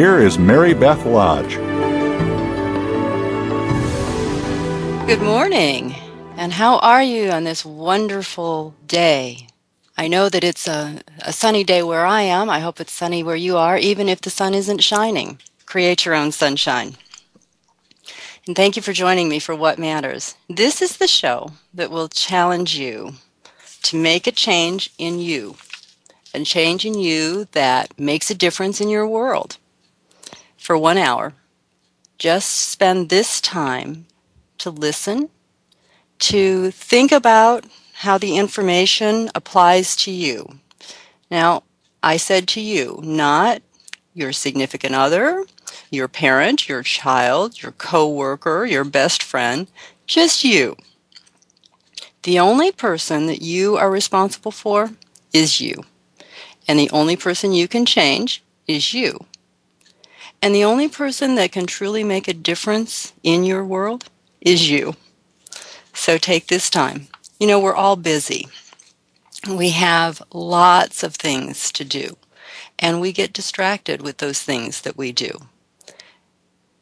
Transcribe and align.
here 0.00 0.18
is 0.18 0.38
Mary 0.38 0.72
Beth 0.72 1.04
Lodge. 1.04 1.56
Good 5.06 5.20
morning. 5.20 5.94
And 6.38 6.54
how 6.54 6.78
are 6.78 7.02
you 7.02 7.30
on 7.30 7.44
this 7.44 7.66
wonderful 7.66 8.74
day? 8.86 9.48
I 9.98 10.08
know 10.08 10.30
that 10.30 10.42
it's 10.42 10.66
a, 10.66 11.02
a 11.20 11.34
sunny 11.34 11.64
day 11.64 11.82
where 11.82 12.06
I 12.06 12.22
am. 12.22 12.48
I 12.48 12.60
hope 12.60 12.80
it's 12.80 12.94
sunny 12.94 13.22
where 13.22 13.36
you 13.36 13.58
are, 13.58 13.76
even 13.76 14.08
if 14.08 14.22
the 14.22 14.30
sun 14.30 14.54
isn't 14.54 14.82
shining. 14.82 15.38
Create 15.66 16.06
your 16.06 16.14
own 16.14 16.32
sunshine. 16.32 16.94
And 18.46 18.56
thank 18.56 18.76
you 18.76 18.80
for 18.80 18.94
joining 18.94 19.28
me 19.28 19.38
for 19.38 19.54
What 19.54 19.78
Matters. 19.78 20.34
This 20.48 20.80
is 20.80 20.96
the 20.96 21.08
show 21.08 21.52
that 21.74 21.90
will 21.90 22.08
challenge 22.08 22.74
you 22.74 23.16
to 23.82 23.98
make 23.98 24.26
a 24.26 24.32
change 24.32 24.94
in 24.96 25.18
you, 25.18 25.56
a 26.32 26.42
change 26.42 26.86
in 26.86 26.94
you 26.94 27.48
that 27.52 28.00
makes 28.00 28.30
a 28.30 28.34
difference 28.34 28.80
in 28.80 28.88
your 28.88 29.06
world. 29.06 29.58
For 30.70 30.78
one 30.78 30.98
hour, 30.98 31.32
just 32.16 32.48
spend 32.48 33.08
this 33.08 33.40
time 33.40 34.06
to 34.58 34.70
listen, 34.70 35.28
to 36.20 36.70
think 36.70 37.10
about 37.10 37.64
how 37.92 38.18
the 38.18 38.36
information 38.36 39.30
applies 39.34 39.96
to 39.96 40.12
you. 40.12 40.60
Now, 41.28 41.64
I 42.04 42.18
said 42.18 42.46
to 42.50 42.60
you, 42.60 43.00
not 43.02 43.62
your 44.14 44.30
significant 44.30 44.94
other, 44.94 45.44
your 45.90 46.06
parent, 46.06 46.68
your 46.68 46.84
child, 46.84 47.60
your 47.60 47.72
coworker, 47.72 48.64
your 48.64 48.84
best 48.84 49.24
friend, 49.24 49.66
just 50.06 50.44
you. 50.44 50.76
The 52.22 52.38
only 52.38 52.70
person 52.70 53.26
that 53.26 53.42
you 53.42 53.76
are 53.76 53.90
responsible 53.90 54.52
for 54.52 54.92
is 55.32 55.60
you. 55.60 55.82
And 56.68 56.78
the 56.78 56.90
only 56.90 57.16
person 57.16 57.52
you 57.52 57.66
can 57.66 57.84
change 57.84 58.44
is 58.68 58.94
you. 58.94 59.26
And 60.42 60.54
the 60.54 60.64
only 60.64 60.88
person 60.88 61.34
that 61.34 61.52
can 61.52 61.66
truly 61.66 62.02
make 62.02 62.26
a 62.26 62.32
difference 62.32 63.12
in 63.22 63.44
your 63.44 63.64
world 63.64 64.06
is 64.40 64.70
you. 64.70 64.96
So 65.92 66.16
take 66.16 66.46
this 66.46 66.70
time. 66.70 67.08
You 67.38 67.46
know, 67.46 67.60
we're 67.60 67.74
all 67.74 67.96
busy. 67.96 68.48
We 69.48 69.70
have 69.70 70.22
lots 70.32 71.02
of 71.02 71.14
things 71.14 71.72
to 71.72 71.84
do, 71.84 72.16
and 72.78 73.00
we 73.00 73.12
get 73.12 73.32
distracted 73.32 74.02
with 74.02 74.18
those 74.18 74.42
things 74.42 74.82
that 74.82 74.96
we 74.96 75.12
do. 75.12 75.30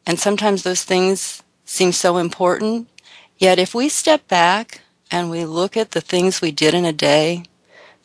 And 0.05 0.19
sometimes 0.19 0.63
those 0.63 0.83
things 0.83 1.43
seem 1.65 1.91
so 1.91 2.17
important, 2.17 2.89
yet 3.37 3.59
if 3.59 3.73
we 3.73 3.89
step 3.89 4.27
back 4.27 4.81
and 5.11 5.29
we 5.29 5.45
look 5.45 5.77
at 5.77 5.91
the 5.91 6.01
things 6.01 6.41
we 6.41 6.51
did 6.51 6.73
in 6.73 6.85
a 6.85 6.93
day, 6.93 7.43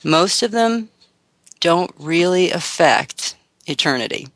most 0.05 0.43
of 0.43 0.51
them 0.51 0.91
don't 1.61 1.93
really 1.99 2.51
affect 2.51 3.37
eternity. 3.67 4.29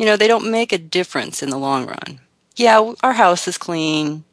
You 0.00 0.06
know, 0.06 0.16
they 0.16 0.28
don't 0.28 0.50
make 0.50 0.72
a 0.72 0.78
difference 0.78 1.42
in 1.42 1.50
the 1.50 1.58
long 1.58 1.84
run. 1.84 2.20
Yeah, 2.56 2.94
our 3.02 3.12
house 3.12 3.46
is 3.46 3.58
clean, 3.58 4.24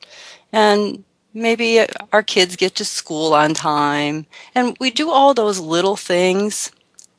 and 0.54 1.04
maybe 1.34 1.82
uh, 1.82 1.88
our 2.14 2.24
kids 2.24 2.56
get 2.56 2.74
to 2.76 2.86
school 2.86 3.34
on 3.34 3.54
time, 3.54 4.28
and 4.56 4.78
we 4.80 4.92
do 4.92 5.10
all 5.10 5.34
those 5.34 5.60
little 5.60 5.98
things, 5.98 6.72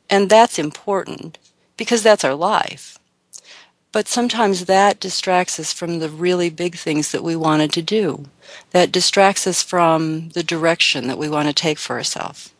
and 0.08 0.30
that's 0.30 0.58
important 0.58 1.36
because 1.76 2.02
that's 2.02 2.24
our 2.24 2.34
life. 2.34 2.98
But 3.92 4.08
sometimes 4.08 4.64
that 4.64 4.98
distracts 4.98 5.60
us 5.60 5.74
from 5.74 5.98
the 5.98 6.08
really 6.08 6.48
big 6.48 6.74
things 6.74 7.12
that 7.12 7.22
we 7.22 7.36
wanted 7.36 7.70
to 7.74 7.82
do. 7.82 8.30
That 8.70 8.90
distracts 8.90 9.46
us 9.46 9.62
from 9.62 10.30
the 10.30 10.42
direction 10.42 11.06
that 11.08 11.18
we 11.18 11.28
want 11.28 11.48
to 11.48 11.52
take 11.52 11.78
for 11.78 11.96
ourselves. 11.96 12.54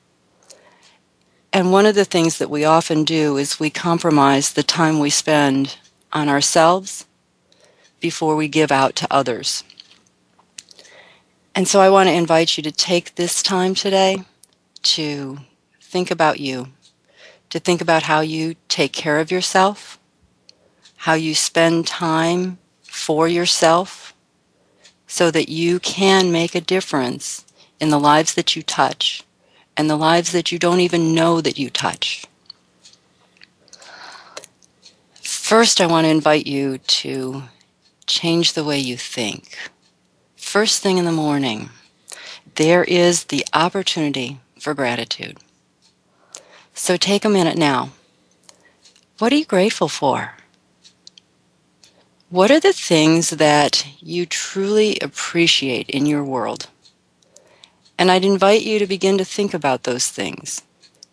And 1.52 1.72
one 1.72 1.86
of 1.86 1.94
the 1.94 2.04
things 2.04 2.38
that 2.38 2.50
we 2.50 2.64
often 2.64 3.04
do 3.04 3.36
is 3.36 3.58
we 3.58 3.70
compromise 3.70 4.52
the 4.52 4.62
time 4.62 4.98
we 4.98 5.10
spend 5.10 5.76
on 6.12 6.28
ourselves 6.28 7.06
before 8.00 8.36
we 8.36 8.48
give 8.48 8.70
out 8.70 8.94
to 8.96 9.08
others. 9.10 9.64
And 11.54 11.66
so 11.66 11.80
I 11.80 11.90
want 11.90 12.08
to 12.08 12.14
invite 12.14 12.56
you 12.56 12.62
to 12.62 12.72
take 12.72 13.14
this 13.14 13.42
time 13.42 13.74
today 13.74 14.22
to 14.82 15.38
think 15.80 16.10
about 16.10 16.38
you, 16.38 16.68
to 17.50 17.58
think 17.58 17.80
about 17.80 18.04
how 18.04 18.20
you 18.20 18.54
take 18.68 18.92
care 18.92 19.18
of 19.18 19.30
yourself, 19.30 19.98
how 20.98 21.14
you 21.14 21.34
spend 21.34 21.86
time 21.86 22.58
for 22.82 23.26
yourself 23.26 24.14
so 25.06 25.30
that 25.30 25.48
you 25.48 25.80
can 25.80 26.30
make 26.30 26.54
a 26.54 26.60
difference 26.60 27.44
in 27.80 27.88
the 27.88 27.98
lives 27.98 28.34
that 28.34 28.54
you 28.54 28.62
touch 28.62 29.24
and 29.78 29.88
the 29.88 29.96
lives 29.96 30.32
that 30.32 30.52
you 30.52 30.58
don't 30.58 30.80
even 30.80 31.14
know 31.14 31.40
that 31.40 31.58
you 31.58 31.70
touch. 31.70 32.26
First, 35.22 35.80
I 35.80 35.86
want 35.86 36.04
to 36.04 36.10
invite 36.10 36.46
you 36.46 36.76
to 36.76 37.44
change 38.06 38.52
the 38.52 38.64
way 38.64 38.78
you 38.78 38.98
think 38.98 39.56
first 40.48 40.82
thing 40.82 40.96
in 40.96 41.04
the 41.04 41.12
morning, 41.12 41.68
there 42.54 42.82
is 42.82 43.24
the 43.24 43.44
opportunity 43.52 44.40
for 44.58 44.72
gratitude. 44.72 45.36
So 46.72 46.96
take 46.96 47.26
a 47.26 47.28
minute 47.28 47.58
now. 47.58 47.90
What 49.18 49.30
are 49.30 49.36
you 49.36 49.44
grateful 49.44 49.88
for? 49.88 50.32
What 52.30 52.50
are 52.50 52.60
the 52.60 52.72
things 52.72 53.28
that 53.28 53.86
you 54.00 54.24
truly 54.24 54.98
appreciate 55.02 55.90
in 55.90 56.06
your 56.06 56.24
world? 56.24 56.68
And 57.98 58.10
I'd 58.10 58.24
invite 58.24 58.62
you 58.62 58.78
to 58.78 58.86
begin 58.86 59.18
to 59.18 59.24
think 59.24 59.52
about 59.52 59.82
those 59.82 60.08
things. 60.08 60.62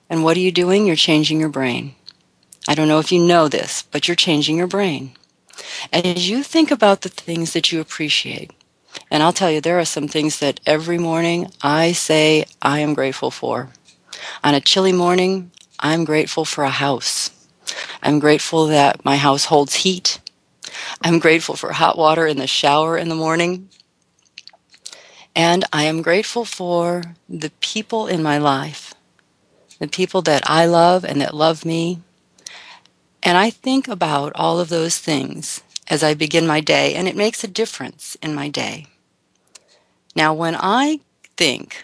And 0.10 0.24
what 0.24 0.38
are 0.38 0.42
you 0.42 0.52
doing? 0.52 0.86
You're 0.86 0.96
changing 0.96 1.40
your 1.40 1.50
brain. 1.50 1.96
I 2.68 2.76
don't 2.76 2.88
know 2.88 3.00
if 3.00 3.12
you 3.12 3.20
know 3.20 3.48
this, 3.48 3.84
but 3.84 4.08
you're 4.08 4.16
changing 4.16 4.58
your 4.58 4.68
brain. 4.68 5.12
And 5.92 6.06
as 6.06 6.30
you 6.30 6.44
think 6.44 6.72
about 6.72 7.02
the 7.02 7.10
things 7.10 7.54
that 7.54 7.72
you 7.72 7.82
appreciate, 7.82 8.52
and 9.10 9.24
I'll 9.24 9.34
tell 9.34 9.52
you, 9.52 9.62
there 9.62 9.80
are 9.80 9.86
some 9.86 10.08
things 10.08 10.40
that 10.40 10.60
every 10.66 10.98
morning 10.98 11.52
I 11.62 11.92
say 11.92 12.46
I 12.62 12.80
am 12.80 12.94
grateful 12.94 13.32
for. 13.32 13.70
On 14.44 14.54
a 14.54 14.62
chilly 14.62 14.94
morning, 14.94 15.52
I'm 15.80 16.06
grateful 16.06 16.46
for 16.46 16.64
a 16.64 16.70
house. 16.70 17.32
I'm 18.02 18.20
grateful 18.20 18.68
that 18.68 19.04
my 19.04 19.18
house 19.18 19.46
holds 19.46 19.76
heat. 19.76 20.20
I'm 21.02 21.20
grateful 21.20 21.56
for 21.56 21.74
hot 21.74 21.98
water 21.98 22.28
in 22.28 22.38
the 22.38 22.48
shower 22.48 22.98
in 22.98 23.10
the 23.10 23.16
morning. 23.16 23.70
And 25.36 25.66
I 25.74 25.84
am 25.84 26.02
grateful 26.02 26.46
for 26.46 27.04
the 27.28 27.52
people 27.60 28.08
in 28.08 28.24
my 28.24 28.38
life, 28.38 28.94
the 29.80 29.88
people 29.88 30.22
that 30.22 30.50
I 30.50 30.66
love 30.66 31.04
and 31.04 31.20
that 31.20 31.36
love 31.36 31.66
me. 31.66 32.00
And 33.22 33.38
I 33.38 33.50
think 33.50 33.88
about 33.88 34.32
all 34.36 34.60
of 34.60 34.70
those 34.70 34.98
things 34.98 35.62
as 35.90 36.04
I 36.04 36.14
begin 36.14 36.48
my 36.48 36.62
day, 36.62 36.96
and 36.96 37.08
it 37.08 37.16
makes 37.16 37.44
a 37.44 37.48
difference 37.48 38.16
in 38.22 38.34
my 38.34 38.48
day. 38.48 38.88
Now, 40.16 40.34
when 40.34 40.56
I 40.56 41.02
think 41.36 41.84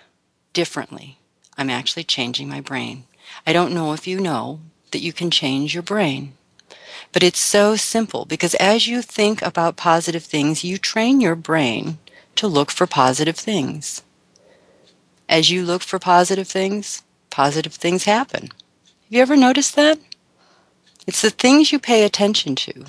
differently, 0.53 1.18
I'm 1.57 1.69
actually 1.69 2.06
changing 2.06 2.48
my 2.48 2.62
brain. 2.62 3.03
I 3.45 3.53
don't 3.53 3.74
know 3.74 3.94
if 3.94 4.07
you 4.07 4.19
know 4.19 4.62
that 4.92 5.01
you 5.01 5.12
can 5.12 5.30
change 5.30 5.74
your 5.74 5.83
brain. 5.83 6.33
But 7.12 7.24
it's 7.24 7.39
so 7.39 7.75
simple 7.75 8.25
because 8.25 8.56
as 8.56 8.88
you 8.88 9.01
think 9.01 9.42
about 9.42 9.75
positive 9.75 10.24
things, 10.24 10.63
you 10.63 10.77
train 10.77 11.19
your 11.19 11.36
brain 11.36 11.98
to 12.36 12.48
look 12.48 12.72
for 12.72 12.88
positive 12.88 13.36
things. 13.36 14.01
As 15.30 15.50
you 15.50 15.63
look 15.63 15.81
for 15.81 16.00
positive 16.00 16.48
things, 16.48 17.04
positive 17.30 17.74
things 17.74 18.04
happen. 18.04 18.44
Have 18.44 19.10
you 19.10 19.22
ever 19.22 19.38
noticed 19.38 19.75
that? 19.75 20.00
It's 21.07 21.22
the 21.22 21.30
things 21.30 21.72
you 21.72 21.80
pay 21.80 22.04
attention 22.04 22.56
to 22.56 22.86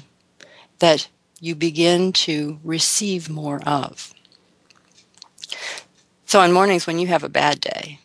that 0.78 1.08
you 1.40 1.54
begin 1.54 2.12
to 2.12 2.58
receive 2.62 3.28
more 3.28 3.60
of. 3.66 4.12
So, 6.26 6.40
on 6.40 6.52
mornings 6.52 6.86
when 6.86 6.98
you 6.98 7.08
have 7.08 7.24
a 7.24 7.28
bad 7.28 7.60
day 7.60 8.00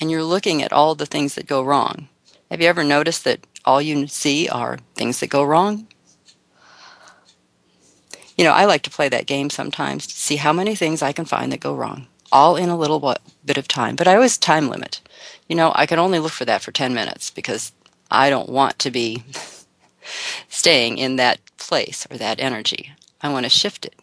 and 0.00 0.10
you're 0.10 0.24
looking 0.24 0.62
at 0.62 0.72
all 0.72 0.94
the 0.94 1.06
things 1.06 1.34
that 1.34 1.46
go 1.46 1.62
wrong, 1.62 2.08
have 2.50 2.60
you 2.60 2.68
ever 2.68 2.84
noticed 2.84 3.24
that 3.24 3.46
all 3.64 3.80
you 3.80 4.06
see 4.06 4.48
are 4.48 4.78
things 4.94 5.20
that 5.20 5.28
go 5.28 5.44
wrong? 5.44 5.86
You 8.36 8.44
know, 8.44 8.52
I 8.52 8.64
like 8.64 8.82
to 8.82 8.90
play 8.90 9.08
that 9.08 9.26
game 9.26 9.50
sometimes 9.50 10.06
to 10.06 10.14
see 10.14 10.36
how 10.36 10.52
many 10.52 10.74
things 10.74 11.02
I 11.02 11.12
can 11.12 11.24
find 11.24 11.52
that 11.52 11.60
go 11.60 11.74
wrong, 11.74 12.06
all 12.30 12.56
in 12.56 12.68
a 12.68 12.76
little 12.76 13.16
bit 13.44 13.58
of 13.58 13.68
time. 13.68 13.96
But 13.96 14.08
I 14.08 14.14
always 14.14 14.38
time 14.38 14.68
limit. 14.68 15.00
You 15.48 15.56
know, 15.56 15.72
I 15.74 15.86
can 15.86 15.98
only 15.98 16.18
look 16.18 16.32
for 16.32 16.46
that 16.46 16.62
for 16.62 16.72
10 16.72 16.94
minutes 16.94 17.30
because 17.30 17.72
I 18.10 18.30
don't 18.30 18.48
want 18.48 18.78
to 18.80 18.90
be 18.90 19.22
staying 20.48 20.98
in 20.98 21.16
that 21.16 21.40
place 21.58 22.06
or 22.10 22.16
that 22.16 22.40
energy. 22.40 22.92
I 23.20 23.32
want 23.32 23.44
to 23.44 23.50
shift 23.50 23.84
it. 23.84 23.94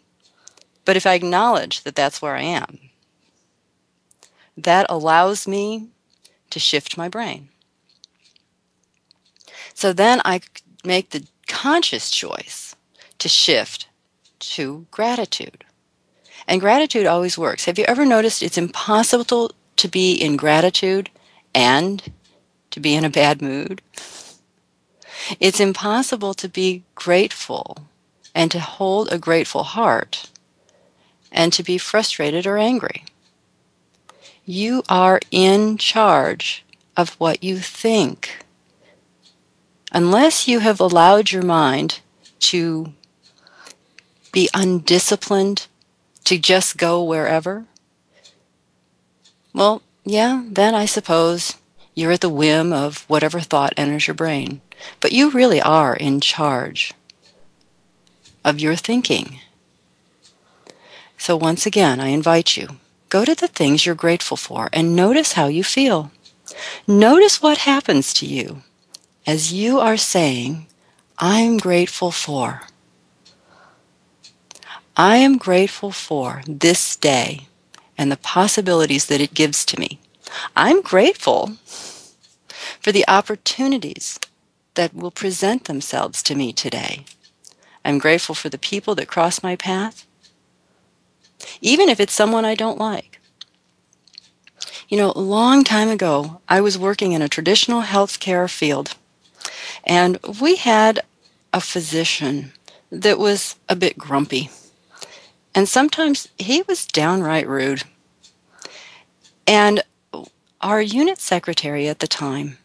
But 0.86 0.96
if 0.96 1.06
I 1.06 1.14
acknowledge 1.14 1.84
that 1.84 1.96
that's 1.96 2.22
where 2.22 2.36
I 2.36 2.42
am, 2.42 2.80
that 4.58 4.86
allows 4.90 5.48
me 5.48 5.90
to 6.50 6.60
shift 6.60 6.98
my 6.98 7.10
brain. 7.10 7.50
So 9.74 9.94
then 9.94 10.22
I 10.26 10.42
make 10.84 11.12
the 11.12 11.26
conscious 11.48 12.12
choice 12.12 12.76
to 13.20 13.30
shift 13.30 13.89
to 14.40 14.88
gratitude. 14.92 15.64
And 16.48 16.62
gratitude 16.62 17.06
always 17.06 17.38
works. 17.38 17.66
Have 17.66 17.78
you 17.78 17.86
ever 17.88 18.06
noticed 18.06 18.42
it's 18.42 18.58
impossible 18.58 19.52
to 19.78 19.88
be 19.88 20.14
in 20.14 20.36
gratitude 20.38 21.10
and 21.54 22.12
to 22.72 22.80
be 22.80 22.96
in 22.96 23.06
a 23.06 23.10
bad 23.10 23.42
mood? 23.42 23.82
It's 25.40 25.60
impossible 25.60 26.34
to 26.36 26.50
be 26.50 26.84
grateful 26.96 27.78
and 28.34 28.50
to 28.52 28.60
hold 28.60 29.12
a 29.12 29.18
grateful 29.18 29.64
heart 29.64 30.30
and 31.32 31.52
to 31.54 31.64
be 31.64 31.78
frustrated 31.78 32.48
or 32.48 32.58
angry. 32.58 33.06
You 34.46 34.84
are 34.90 35.20
in 35.30 35.78
charge 35.78 36.66
of 36.98 37.12
what 37.20 37.44
you 37.44 37.58
think. 37.58 38.46
Unless 39.92 40.48
you 40.48 40.60
have 40.60 40.80
allowed 40.80 41.32
your 41.32 41.44
mind 41.44 42.00
to 42.40 42.94
be 44.32 44.50
undisciplined, 44.54 45.68
to 46.26 46.38
just 46.38 46.78
go 46.78 47.04
wherever, 47.04 47.66
well, 49.54 49.82
yeah, 50.06 50.44
then 50.48 50.76
I 50.76 50.86
suppose 50.86 51.56
you're 51.96 52.12
at 52.12 52.22
the 52.22 52.30
whim 52.30 52.72
of 52.72 53.04
whatever 53.10 53.40
thought 53.40 53.74
enters 53.78 54.08
your 54.08 54.14
brain. 54.14 54.62
But 55.00 55.12
you 55.12 55.30
really 55.32 55.62
are 55.62 55.96
in 55.96 56.22
charge 56.22 56.94
of 58.46 58.60
your 58.60 58.76
thinking. 58.76 59.40
So 61.18 61.36
once 61.36 61.66
again, 61.66 62.00
I 62.00 62.08
invite 62.08 62.56
you, 62.56 62.78
go 63.10 63.26
to 63.26 63.36
the 63.36 63.48
things 63.48 63.86
you're 63.86 63.96
grateful 63.96 64.38
for 64.38 64.70
and 64.72 64.96
notice 64.96 65.34
how 65.34 65.48
you 65.48 65.64
feel. 65.64 66.12
Notice 66.88 67.42
what 67.42 67.60
happens 67.60 68.14
to 68.16 68.26
you 68.26 68.64
as 69.28 69.52
you 69.52 69.80
are 69.80 69.98
saying, 69.98 70.68
I'm 71.18 71.58
grateful 71.58 72.12
for. 72.12 72.62
I 75.00 75.16
am 75.16 75.38
grateful 75.38 75.94
for 75.94 76.42
this 76.46 76.98
day 76.98 77.48
and 77.98 78.12
the 78.12 78.18
possibilities 78.18 79.06
that 79.06 79.22
it 79.22 79.34
gives 79.34 79.64
to 79.64 79.80
me. 79.80 79.98
I'm 80.58 80.82
grateful 80.82 81.54
for 82.82 82.92
the 82.92 83.08
opportunities 83.08 84.20
that 84.74 84.94
will 84.94 85.10
present 85.10 85.64
themselves 85.64 86.22
to 86.24 86.36
me 86.36 86.52
today. 86.52 87.06
I'm 87.86 87.98
grateful 87.98 88.36
for 88.36 88.50
the 88.50 88.58
people 88.58 88.94
that 88.96 89.08
cross 89.08 89.42
my 89.42 89.56
path, 89.56 90.06
even 91.62 91.88
if 91.88 92.02
it's 92.02 92.12
someone 92.12 92.44
I 92.44 92.54
don't 92.54 92.78
like. 92.78 93.22
You 94.90 94.98
know, 94.98 95.14
a 95.16 95.22
long 95.22 95.64
time 95.64 95.88
ago, 95.88 96.42
I 96.50 96.60
was 96.60 96.78
working 96.78 97.14
in 97.14 97.22
a 97.22 97.30
traditional 97.30 97.84
healthcare 97.84 98.50
field, 98.50 98.96
and 99.86 100.20
we 100.42 100.58
had 100.58 101.00
a 101.54 101.62
physician 101.62 102.52
that 102.92 103.18
was 103.18 103.56
a 103.70 103.78
bit 103.78 103.98
grumpy. 103.98 104.50
And 105.54 105.68
sometimes 105.68 106.28
he 106.38 106.64
was 106.68 106.86
downright 106.86 107.48
rude. 107.48 107.84
And 109.48 109.84
our 110.62 110.82
unit 110.82 111.20
secretary 111.20 111.88
at 111.88 112.00
the 112.00 112.08
time 112.08 112.58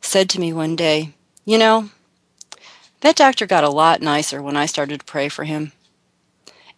said 0.00 0.30
to 0.30 0.40
me 0.40 0.52
one 0.52 0.74
day, 0.74 1.12
you 1.44 1.58
know, 1.58 1.90
that 3.00 3.16
doctor 3.16 3.46
got 3.46 3.64
a 3.64 3.70
lot 3.70 4.02
nicer 4.02 4.42
when 4.42 4.56
I 4.56 4.66
started 4.66 5.00
to 5.00 5.06
pray 5.06 5.28
for 5.28 5.44
him. 5.44 5.72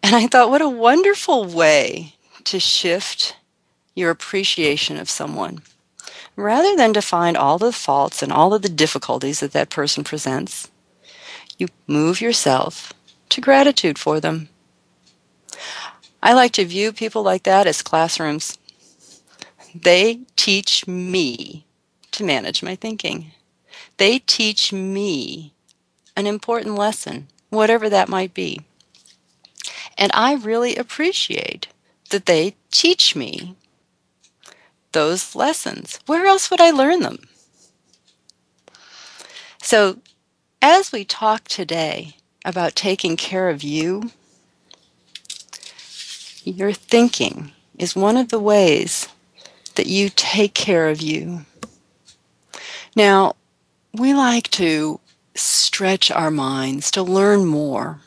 And 0.03 0.15
I 0.15 0.27
thought, 0.27 0.51
what 0.51 0.63
a 0.63 0.69
wonderful 0.69 1.45
way 1.47 2.15
to 2.45 2.59
shift 2.59 3.37
your 3.95 4.11
appreciation 4.11 4.99
of 4.99 5.09
someone. 5.09 5.63
Rather 6.37 6.77
than 6.77 6.93
to 6.95 7.03
find 7.03 7.37
all 7.37 7.59
the 7.59 7.73
faults 7.73 8.23
and 8.23 8.33
all 8.33 8.55
of 8.55 8.63
the 8.63 8.69
difficulties 8.69 9.41
that 9.41 9.53
that 9.53 9.71
person 9.71 10.05
presents, 10.05 10.71
you 11.59 11.69
move 11.87 12.21
yourself 12.21 12.93
to 13.29 13.41
gratitude 13.41 13.99
for 13.99 14.21
them. 14.21 14.49
I 16.23 16.35
like 16.35 16.53
to 16.53 16.65
view 16.65 16.93
people 16.93 17.23
like 17.23 17.45
that 17.45 17.67
as 17.67 17.83
classrooms. 17.83 18.59
They 19.75 20.21
teach 20.37 20.87
me 20.87 21.65
to 22.13 22.25
manage 22.25 22.63
my 22.63 22.75
thinking. 22.75 23.33
They 23.97 24.19
teach 24.19 24.73
me 24.73 25.55
an 26.17 26.27
important 26.27 26.75
lesson, 26.75 27.29
whatever 27.49 27.89
that 27.89 28.09
might 28.09 28.35
be. 28.35 28.61
And 29.97 30.11
I 30.15 30.35
really 30.35 30.77
appreciate 30.77 31.69
that 32.11 32.27
they 32.27 32.57
teach 32.71 33.15
me 33.15 33.55
those 34.93 35.35
lessons. 35.35 36.01
Where 36.07 36.27
else 36.27 36.51
would 36.51 36.61
I 36.61 36.71
learn 36.71 37.01
them? 37.01 37.29
So, 39.63 39.99
as 40.61 40.91
we 40.93 41.05
talk 41.05 41.45
today 41.45 42.17
about 42.45 42.75
taking 42.75 43.17
care 43.17 43.49
of 43.51 43.63
you, 43.63 44.11
your 46.45 46.73
thinking 46.73 47.53
is 47.79 47.97
one 47.97 48.17
of 48.17 48.29
the 48.29 48.39
ways 48.39 49.09
that 49.75 49.87
you 49.87 50.11
take 50.11 50.55
care 50.55 50.89
of 50.89 51.01
you. 51.01 51.45
Now, 52.97 53.37
we 53.93 54.15
like 54.15 54.51
to 54.53 55.01
stretch 55.35 56.11
our 56.11 56.31
minds 56.31 56.91
to 56.93 57.03
learn 57.03 57.47
more. 57.47 58.01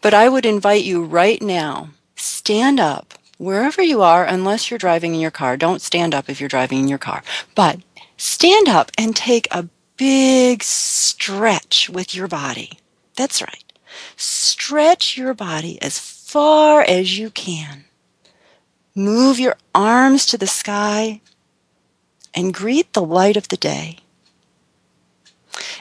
But 0.00 0.14
I 0.14 0.28
would 0.28 0.46
invite 0.46 0.84
you 0.84 1.04
right 1.04 1.40
now, 1.42 1.90
stand 2.16 2.80
up 2.80 3.14
wherever 3.36 3.82
you 3.82 4.02
are, 4.02 4.24
unless 4.24 4.70
you're 4.70 4.78
driving 4.78 5.14
in 5.14 5.20
your 5.20 5.30
car. 5.30 5.56
Don't 5.56 5.82
stand 5.82 6.14
up 6.14 6.28
if 6.28 6.40
you're 6.40 6.48
driving 6.48 6.80
in 6.80 6.88
your 6.88 6.98
car. 6.98 7.22
But 7.54 7.80
stand 8.16 8.68
up 8.68 8.90
and 8.96 9.14
take 9.14 9.48
a 9.50 9.68
big 9.96 10.62
stretch 10.62 11.90
with 11.90 12.14
your 12.14 12.28
body. 12.28 12.78
That's 13.16 13.42
right. 13.42 13.72
Stretch 14.16 15.16
your 15.16 15.34
body 15.34 15.80
as 15.82 15.98
far 16.28 16.82
as 16.82 17.18
you 17.18 17.30
can. 17.30 17.86
Move 18.94 19.40
your 19.40 19.56
arms 19.74 20.26
to 20.26 20.36
the 20.36 20.46
sky 20.46 21.22
and 22.34 22.52
greet 22.52 22.92
the 22.92 23.00
light 23.00 23.34
of 23.34 23.48
the 23.48 23.56
day 23.56 24.00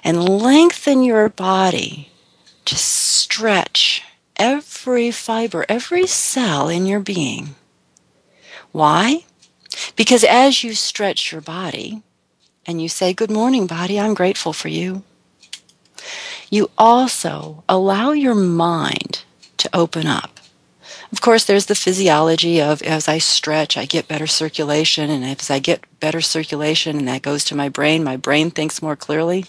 and 0.05 0.23
lengthen 0.23 1.03
your 1.03 1.27
body. 1.27 2.09
Just 2.63 2.85
stretch 2.85 4.03
every 4.37 5.11
fiber, 5.11 5.65
every 5.67 6.07
cell 6.07 6.69
in 6.69 6.85
your 6.85 7.01
being. 7.01 7.55
Why? 8.71 9.25
Because 9.97 10.23
as 10.23 10.63
you 10.63 10.75
stretch 10.75 11.29
your 11.29 11.41
body 11.41 12.03
and 12.65 12.81
you 12.81 12.87
say, 12.87 13.13
Good 13.13 13.31
morning, 13.31 13.67
body, 13.67 13.99
I'm 13.99 14.13
grateful 14.13 14.53
for 14.53 14.69
you, 14.69 15.03
you 16.49 16.71
also 16.77 17.65
allow 17.67 18.11
your 18.11 18.35
mind 18.35 19.25
to 19.57 19.69
open 19.73 20.07
up. 20.07 20.36
Of 21.11 21.21
course, 21.21 21.45
there's 21.45 21.67
the 21.67 21.75
physiology 21.75 22.61
of 22.61 22.81
as 22.83 23.07
I 23.07 23.19
stretch, 23.19 23.77
I 23.77 23.85
get 23.85 24.07
better 24.09 24.27
circulation, 24.27 25.09
and 25.09 25.25
as 25.25 25.49
I 25.51 25.59
get 25.59 25.85
better 25.99 26.21
circulation 26.21 26.97
and 26.97 27.07
that 27.07 27.21
goes 27.23 27.43
to 27.45 27.55
my 27.55 27.69
brain, 27.69 28.03
my 28.03 28.17
brain 28.17 28.51
thinks 28.51 28.81
more 28.81 28.95
clearly. 28.97 29.45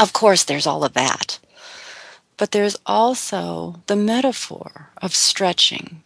Of 0.00 0.12
course, 0.12 0.44
there's 0.44 0.66
all 0.66 0.84
of 0.84 0.94
that. 0.94 1.38
But 2.36 2.52
there's 2.52 2.76
also 2.86 3.82
the 3.86 3.96
metaphor 3.96 4.90
of 5.02 5.14
stretching. 5.14 6.02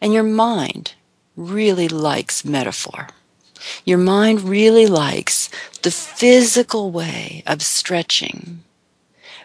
And 0.00 0.14
your 0.14 0.24
mind 0.24 0.94
really 1.36 1.88
likes 1.88 2.44
metaphor. 2.44 3.08
Your 3.84 3.98
mind 3.98 4.42
really 4.42 4.86
likes 4.86 5.50
the 5.82 5.90
physical 5.90 6.90
way 6.90 7.42
of 7.46 7.62
stretching. 7.62 8.64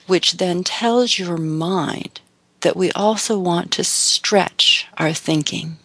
which 0.08 0.34
then 0.34 0.64
tells 0.64 1.18
your 1.18 1.38
mind 1.38 2.22
that 2.64 2.76
we 2.76 2.92
also 2.94 3.38
want 3.40 3.72
to 3.72 3.84
stretch 3.84 4.88
our 4.98 5.14
thinking. 5.14 5.78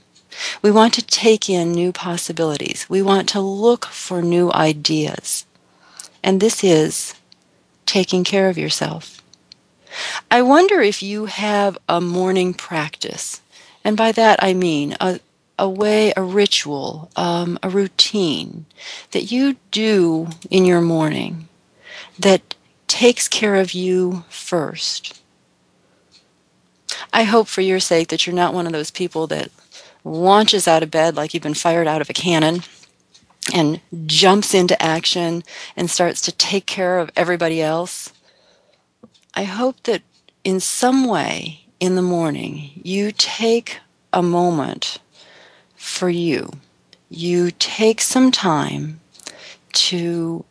We 0.63 0.71
want 0.71 0.95
to 0.95 1.03
take 1.03 1.51
in 1.51 1.73
new 1.73 1.93
possibilities. 1.93 2.87
We 2.89 3.03
want 3.03 3.29
to 3.31 3.41
look 3.41 3.87
for 3.87 4.23
new 4.23 4.53
ideas. 4.53 5.45
And 6.23 6.41
this 6.41 6.65
is 6.65 7.15
taking 7.87 8.25
care 8.25 8.49
of 8.49 8.59
yourself. 8.59 9.23
I 10.31 10.43
wonder 10.43 10.81
if 10.81 11.03
you 11.03 11.27
have 11.27 11.79
a 11.89 12.01
morning 12.01 12.55
practice. 12.55 13.41
And 13.85 13.97
by 13.97 14.13
that 14.13 14.43
I 14.43 14.55
mean 14.55 14.97
a, 15.01 15.21
a 15.59 15.69
way, 15.69 16.13
a 16.17 16.23
ritual, 16.23 17.11
um, 17.17 17.59
a 17.63 17.71
routine 17.71 18.67
that 19.13 19.33
you 19.33 19.57
do 19.71 20.29
in 20.51 20.65
your 20.65 20.81
morning 20.81 21.49
that 22.19 22.55
takes 22.87 23.29
care 23.29 23.57
of 23.57 23.73
you 23.73 24.25
first. 24.29 25.21
I 27.13 27.25
hope 27.25 27.49
for 27.49 27.61
your 27.61 27.81
sake 27.81 28.09
that 28.09 28.27
you're 28.27 28.37
not 28.37 28.55
one 28.55 28.67
of 28.67 28.73
those 28.73 28.91
people 28.91 29.27
that 29.29 29.51
launches 30.05 30.69
out 30.69 30.83
of 30.83 30.91
bed 30.91 31.17
like 31.17 31.35
you've 31.35 31.43
been 31.43 31.55
fired 31.55 31.87
out 31.87 32.01
of 32.01 32.11
a 32.11 32.15
cannon 32.15 32.63
and 33.55 33.81
jumps 34.07 34.55
into 34.55 34.81
action 34.83 35.43
and 35.77 35.91
starts 35.91 36.21
to 36.23 36.33
take 36.33 36.67
care 36.67 36.99
of 36.99 37.11
everybody 37.17 37.63
else. 37.63 38.13
I 39.35 39.45
hope 39.45 39.83
that 39.85 40.03
in 40.45 40.61
some 40.61 41.07
way 41.07 41.67
in 41.81 41.95
the 41.95 42.03
morning 42.03 42.71
you 42.83 43.13
take 43.13 43.79
a 44.13 44.23
moment 44.23 44.99
for 45.77 46.11
you. 46.11 46.51
You 47.09 47.51
take 47.59 48.01
some 48.01 48.31
time 48.31 49.01
to 49.73 50.45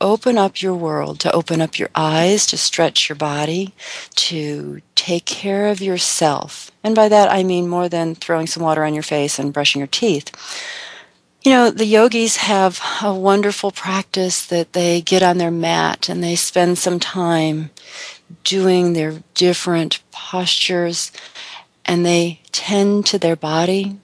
open 0.00 0.38
up 0.38 0.62
your 0.62 0.74
world, 0.74 1.20
to 1.20 1.32
open 1.32 1.60
up 1.60 1.78
your 1.78 1.90
eyes, 1.94 2.46
to 2.46 2.56
stretch 2.56 3.08
your 3.08 3.16
body, 3.16 3.74
to 4.14 4.80
take 4.94 5.24
care 5.24 5.68
of 5.68 5.80
yourself. 5.80 6.70
And 6.84 6.94
by 6.94 7.08
that 7.08 7.30
I 7.30 7.42
mean 7.42 7.68
more 7.68 7.88
than 7.88 8.14
throwing 8.14 8.46
some 8.46 8.62
water 8.62 8.84
on 8.84 8.94
your 8.94 9.02
face 9.02 9.38
and 9.38 9.52
brushing 9.52 9.80
your 9.80 9.88
teeth. 9.88 10.30
You 11.42 11.52
know, 11.52 11.70
the 11.70 11.86
yogis 11.86 12.36
have 12.36 12.80
a 13.02 13.14
wonderful 13.14 13.70
practice 13.70 14.44
that 14.46 14.72
they 14.72 15.00
get 15.00 15.22
on 15.22 15.38
their 15.38 15.50
mat 15.50 16.08
and 16.08 16.22
they 16.22 16.36
spend 16.36 16.78
some 16.78 16.98
time 16.98 17.70
doing 18.44 18.92
their 18.92 19.22
different 19.34 20.00
postures 20.10 21.12
and 21.84 22.04
they 22.04 22.40
tend 22.52 23.06
to 23.06 23.18
their 23.18 23.36
body, 23.36 23.96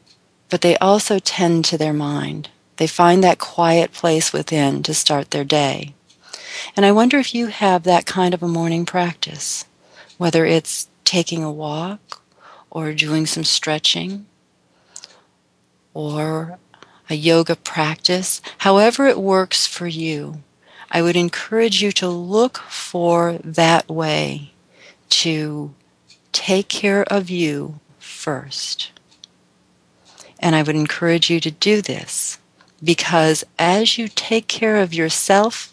but 0.48 0.62
they 0.62 0.76
also 0.78 1.18
tend 1.18 1.64
to 1.66 1.76
their 1.76 1.92
mind. 1.92 2.48
They 2.76 2.86
find 2.86 3.22
that 3.22 3.38
quiet 3.38 3.92
place 3.92 4.32
within 4.32 4.82
to 4.82 4.94
start 4.94 5.30
their 5.30 5.44
day. 5.44 5.94
And 6.76 6.84
I 6.84 6.92
wonder 6.92 7.18
if 7.18 7.34
you 7.34 7.48
have 7.48 7.82
that 7.84 8.06
kind 8.06 8.34
of 8.34 8.42
a 8.42 8.48
morning 8.48 8.86
practice, 8.86 9.64
whether 10.18 10.44
it's 10.44 10.88
taking 11.04 11.42
a 11.42 11.52
walk 11.52 12.22
or 12.70 12.92
doing 12.92 13.26
some 13.26 13.44
stretching 13.44 14.26
or 15.92 16.58
a 17.08 17.14
yoga 17.14 17.54
practice, 17.54 18.40
however 18.58 19.06
it 19.06 19.18
works 19.18 19.66
for 19.66 19.86
you. 19.86 20.42
I 20.90 21.02
would 21.02 21.16
encourage 21.16 21.82
you 21.82 21.92
to 21.92 22.08
look 22.08 22.58
for 22.58 23.38
that 23.44 23.88
way 23.88 24.52
to 25.10 25.74
take 26.32 26.68
care 26.68 27.04
of 27.04 27.30
you 27.30 27.80
first. 27.98 28.90
And 30.38 30.54
I 30.54 30.62
would 30.62 30.76
encourage 30.76 31.30
you 31.30 31.40
to 31.40 31.50
do 31.50 31.82
this 31.82 32.38
because 32.82 33.44
as 33.58 33.98
you 33.98 34.08
take 34.08 34.48
care 34.48 34.76
of 34.76 34.94
yourself, 34.94 35.72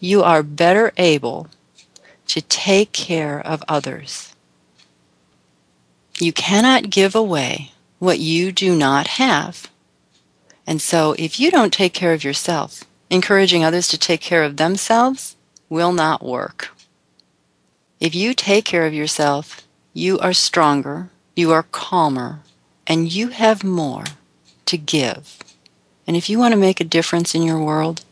you 0.00 0.22
are 0.22 0.42
better 0.42 0.92
able 0.96 1.48
to 2.26 2.40
take 2.42 2.92
care 2.92 3.40
of 3.40 3.62
others. 3.68 4.34
You 6.18 6.32
cannot 6.32 6.90
give 6.90 7.14
away 7.14 7.72
what 7.98 8.18
you 8.18 8.52
do 8.52 8.74
not 8.74 9.06
have. 9.06 9.70
And 10.66 10.80
so 10.80 11.14
if 11.18 11.38
you 11.38 11.50
don't 11.50 11.72
take 11.72 11.94
care 11.94 12.12
of 12.12 12.24
yourself, 12.24 12.84
encouraging 13.10 13.64
others 13.64 13.88
to 13.88 13.98
take 13.98 14.20
care 14.20 14.42
of 14.42 14.56
themselves 14.56 15.36
will 15.68 15.92
not 15.92 16.24
work. 16.24 16.70
If 18.00 18.14
you 18.14 18.34
take 18.34 18.64
care 18.64 18.86
of 18.86 18.94
yourself, 18.94 19.62
you 19.94 20.18
are 20.18 20.32
stronger, 20.32 21.10
you 21.36 21.52
are 21.52 21.64
calmer, 21.64 22.40
and 22.86 23.12
you 23.12 23.28
have 23.28 23.62
more 23.62 24.04
to 24.66 24.76
give. 24.76 25.38
And 26.06 26.16
if 26.16 26.28
you 26.28 26.38
want 26.38 26.52
to 26.52 26.60
make 26.60 26.80
a 26.80 26.84
difference 26.84 27.34
in 27.34 27.42
your 27.42 27.58
world, 27.58 28.04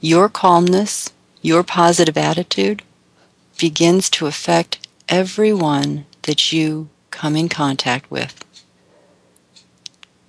your 0.00 0.28
calmness, 0.28 1.10
your 1.42 1.62
positive 1.62 2.16
attitude 2.16 2.82
begins 3.58 4.08
to 4.10 4.26
affect 4.26 4.86
everyone 5.08 6.06
that 6.22 6.52
you 6.52 6.88
come 7.10 7.36
in 7.36 7.48
contact 7.48 8.10
with. 8.10 8.44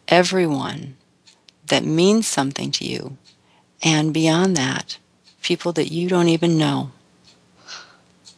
Everyone 0.08 0.98
that 1.68 1.86
means 1.86 2.28
something 2.28 2.72
to 2.72 2.86
you. 2.86 3.18
And 3.82 4.14
beyond 4.14 4.58
that, 4.58 4.98
people 5.42 5.72
that 5.74 5.92
you 5.92 6.10
don't 6.10 6.28
even 6.28 6.58
know. 6.58 6.92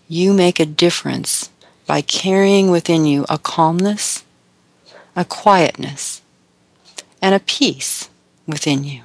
You 0.08 0.34
make 0.34 0.60
a 0.60 0.66
difference 0.66 1.50
by 1.88 2.02
carrying 2.02 2.70
within 2.70 3.06
you 3.06 3.26
a 3.30 3.38
calmness, 3.38 4.24
a 5.16 5.26
quietness, 5.26 6.22
and 7.22 7.34
a 7.34 7.40
peace 7.40 8.10
within 8.48 8.84
you. 8.84 9.02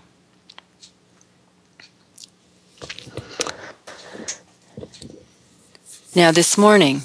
Now, 6.15 6.33
this 6.33 6.59
morning, 6.59 7.03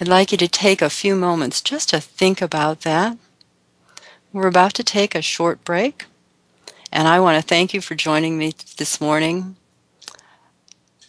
I'd 0.00 0.06
like 0.06 0.30
you 0.30 0.38
to 0.38 0.48
take 0.48 0.80
a 0.80 0.90
few 0.90 1.16
moments 1.16 1.60
just 1.60 1.88
to 1.88 2.00
think 2.00 2.40
about 2.40 2.82
that. 2.82 3.18
We're 4.32 4.46
about 4.46 4.74
to 4.74 4.84
take 4.84 5.14
a 5.14 5.22
short 5.22 5.64
break, 5.64 6.04
and 6.92 7.08
I 7.08 7.18
want 7.18 7.40
to 7.40 7.46
thank 7.46 7.74
you 7.74 7.80
for 7.80 7.94
joining 7.94 8.38
me 8.38 8.52
this 8.76 9.00
morning 9.00 9.56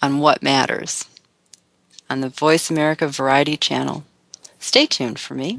on 0.02 0.20
What 0.20 0.42
Matters 0.42 1.06
on 2.10 2.22
the 2.22 2.30
Voice 2.30 2.70
America 2.70 3.08
Variety 3.08 3.58
Channel. 3.58 4.04
Stay 4.60 4.86
tuned 4.86 5.20
for 5.20 5.36
me. 5.36 5.58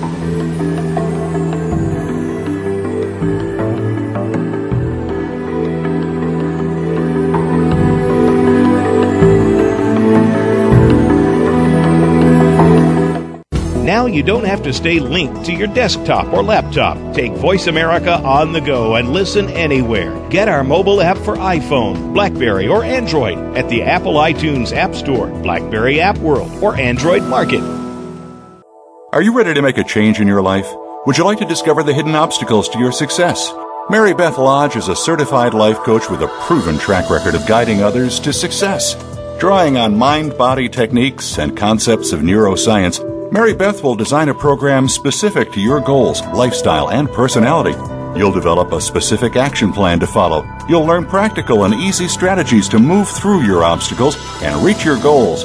Now 13.91 14.07
you 14.07 14.23
don't 14.23 14.45
have 14.45 14.63
to 14.63 14.73
stay 14.73 15.01
linked 15.01 15.47
to 15.47 15.53
your 15.53 15.67
desktop 15.67 16.33
or 16.33 16.45
laptop. 16.45 16.97
Take 17.13 17.33
Voice 17.33 17.67
America 17.67 18.19
on 18.19 18.53
the 18.53 18.61
go 18.61 18.95
and 18.95 19.13
listen 19.13 19.49
anywhere. 19.49 20.17
Get 20.29 20.47
our 20.47 20.63
mobile 20.63 21.01
app 21.01 21.19
for 21.19 21.35
iPhone, 21.35 22.15
Blackberry, 22.15 22.69
or 22.69 22.85
Android 22.85 23.37
at 23.57 23.69
the 23.69 23.83
Apple 23.83 24.15
iTunes 24.15 24.73
App 24.73 24.95
Store, 24.95 25.27
Blackberry 25.43 26.01
App 26.01 26.19
World, 26.19 26.53
or 26.63 26.77
Android 26.77 27.25
Market. 27.25 27.63
Are 29.13 29.23
you 29.23 29.33
ready 29.33 29.55
to 29.55 29.61
make 29.61 29.77
a 29.77 29.83
change 29.83 30.21
in 30.21 30.29
your 30.29 30.41
life? 30.41 30.73
Would 31.07 31.19
you 31.19 31.25
like 31.25 31.39
to 31.39 31.45
discover 31.45 31.83
the 31.83 31.93
hidden 31.93 32.15
obstacles 32.15 32.69
to 32.69 32.79
your 32.79 32.93
success? 32.93 33.53
Mary 33.91 34.15
Beth 34.15 34.39
Lodge 34.39 34.77
is 34.77 34.87
a 34.87 34.95
certified 34.95 35.53
life 35.53 35.79
coach 35.79 36.09
with 36.09 36.23
a 36.23 36.29
proven 36.47 36.79
track 36.79 37.11
record 37.11 37.35
of 37.35 37.45
guiding 37.49 37.83
others 37.83 38.21
to 38.21 38.33
success. 38.33 38.95
Drawing 39.41 39.79
on 39.79 39.99
mind 39.99 40.39
body 40.39 40.69
techniques 40.69 41.41
and 41.41 41.57
concepts 41.57 42.13
of 42.13 42.21
neuroscience, 42.21 43.10
Mary 43.33 43.55
Beth 43.55 43.85
will 43.85 43.95
design 43.95 44.29
a 44.29 44.35
program 44.35 44.89
specific 44.89 45.53
to 45.53 45.61
your 45.61 45.81
goals, 45.81 46.21
lifestyle, 46.35 46.91
and 46.91 47.09
personality. 47.13 47.79
You'll 48.19 48.33
develop 48.33 48.73
a 48.73 48.81
specific 48.81 49.37
action 49.37 49.73
plan 49.73 50.01
to 50.01 50.07
follow. 50.09 50.45
You'll 50.69 50.85
learn 50.85 51.07
practical 51.07 51.63
and 51.63 51.73
easy 51.73 52.09
strategies 52.09 52.69
to 52.71 52.81
move 52.81 53.09
through 53.09 53.43
your 53.43 53.63
obstacles 53.63 54.17
and 54.43 54.65
reach 54.65 54.85
your 54.85 55.01
goals. 55.01 55.45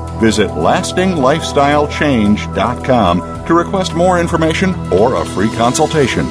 Visit 0.21 0.51
lastinglifestylechange.com 0.51 3.45
to 3.47 3.53
request 3.55 3.95
more 3.95 4.19
information 4.19 4.75
or 4.93 5.15
a 5.15 5.25
free 5.25 5.49
consultation. 5.55 6.27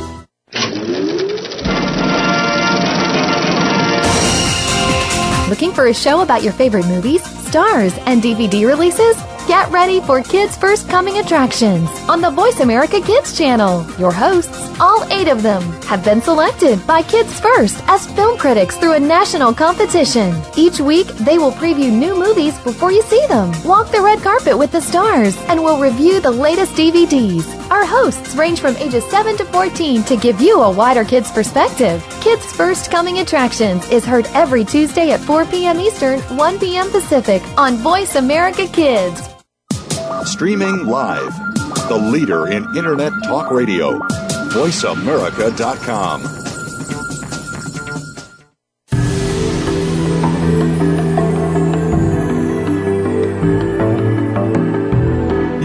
Looking 5.50 5.72
for 5.72 5.88
a 5.88 5.92
show 5.92 6.22
about 6.22 6.44
your 6.44 6.52
favorite 6.52 6.86
movies, 6.86 7.24
stars, 7.48 7.92
and 8.06 8.22
DVD 8.22 8.64
releases? 8.64 9.16
Get 9.46 9.70
ready 9.70 10.00
for 10.00 10.22
Kids 10.22 10.56
First 10.56 10.88
Coming 10.88 11.18
attractions 11.18 11.88
on 12.08 12.20
the 12.20 12.30
Voice 12.30 12.60
America 12.60 13.00
Kids 13.00 13.36
channel. 13.36 13.84
Your 13.98 14.12
hosts, 14.12 14.78
all 14.78 15.04
eight 15.10 15.28
of 15.28 15.42
them, 15.42 15.62
have 15.82 16.04
been 16.04 16.22
selected 16.22 16.86
by 16.86 17.02
Kids 17.02 17.40
First 17.40 17.82
as 17.88 18.06
film 18.12 18.38
critics 18.38 18.76
through 18.76 18.92
a 18.92 19.00
national 19.00 19.52
competition. 19.52 20.40
Each 20.56 20.78
week, 20.78 21.08
they 21.08 21.38
will 21.38 21.52
preview 21.52 21.90
new 21.90 22.14
movies 22.14 22.58
before 22.60 22.92
you 22.92 23.02
see 23.02 23.26
them, 23.26 23.50
walk 23.64 23.90
the 23.90 24.00
red 24.00 24.20
carpet 24.20 24.56
with 24.56 24.70
the 24.70 24.80
stars, 24.80 25.36
and 25.48 25.60
will 25.62 25.80
review 25.80 26.20
the 26.20 26.30
latest 26.30 26.74
DVDs. 26.74 27.59
Our 27.70 27.84
hosts 27.84 28.34
range 28.34 28.60
from 28.60 28.76
ages 28.78 29.08
7 29.10 29.36
to 29.36 29.44
14 29.44 30.02
to 30.04 30.16
give 30.16 30.40
you 30.40 30.60
a 30.60 30.70
wider 30.70 31.04
kids 31.04 31.30
perspective. 31.30 32.04
Kids 32.20 32.44
First 32.52 32.90
Coming 32.90 33.20
Attractions 33.20 33.88
is 33.90 34.04
heard 34.04 34.26
every 34.34 34.64
Tuesday 34.64 35.12
at 35.12 35.20
4 35.20 35.44
p.m. 35.46 35.78
Eastern, 35.78 36.18
1 36.36 36.58
p.m. 36.58 36.90
Pacific 36.90 37.42
on 37.56 37.76
Voice 37.76 38.16
America 38.16 38.66
Kids. 38.66 39.28
Streaming 40.24 40.86
live, 40.86 41.32
the 41.88 41.96
leader 41.96 42.48
in 42.48 42.64
Internet 42.76 43.12
talk 43.24 43.52
radio, 43.52 44.00
voiceamerica.com. 44.50 46.49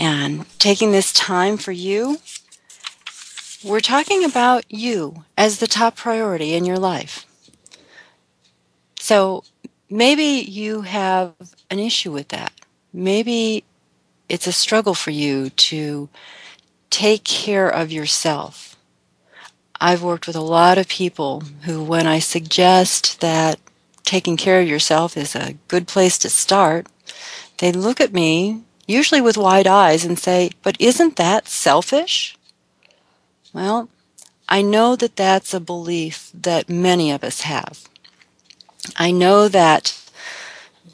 and 0.00 0.44
taking 0.58 0.90
this 0.90 1.12
time 1.12 1.56
for 1.56 1.70
you 1.70 2.18
we're 3.62 3.80
talking 3.80 4.24
about 4.24 4.64
you 4.72 5.24
as 5.36 5.58
the 5.58 5.66
top 5.66 5.96
priority 5.96 6.54
in 6.54 6.64
your 6.64 6.78
life. 6.78 7.26
So 8.98 9.44
maybe 9.90 10.22
you 10.22 10.82
have 10.82 11.34
an 11.68 11.78
issue 11.78 12.10
with 12.10 12.28
that. 12.28 12.52
Maybe 12.92 13.64
it's 14.28 14.46
a 14.46 14.52
struggle 14.52 14.94
for 14.94 15.10
you 15.10 15.50
to 15.50 16.08
take 16.88 17.24
care 17.24 17.68
of 17.68 17.92
yourself. 17.92 18.76
I've 19.78 20.02
worked 20.02 20.26
with 20.26 20.36
a 20.36 20.40
lot 20.40 20.78
of 20.78 20.88
people 20.88 21.42
who, 21.62 21.82
when 21.82 22.06
I 22.06 22.18
suggest 22.18 23.20
that 23.20 23.58
taking 24.04 24.36
care 24.36 24.60
of 24.60 24.68
yourself 24.68 25.16
is 25.16 25.34
a 25.34 25.56
good 25.68 25.86
place 25.86 26.18
to 26.18 26.30
start, 26.30 26.86
they 27.58 27.72
look 27.72 28.00
at 28.00 28.12
me, 28.12 28.62
usually 28.90 29.20
with 29.20 29.38
wide 29.38 29.66
eyes, 29.66 30.04
and 30.04 30.18
say, 30.18 30.50
But 30.62 30.76
isn't 30.80 31.16
that 31.16 31.48
selfish? 31.48 32.36
Well, 33.52 33.88
I 34.48 34.62
know 34.62 34.96
that 34.96 35.16
that's 35.16 35.54
a 35.54 35.60
belief 35.60 36.30
that 36.34 36.68
many 36.68 37.10
of 37.10 37.22
us 37.22 37.42
have. 37.42 37.88
I 38.96 39.10
know 39.10 39.48
that 39.48 39.96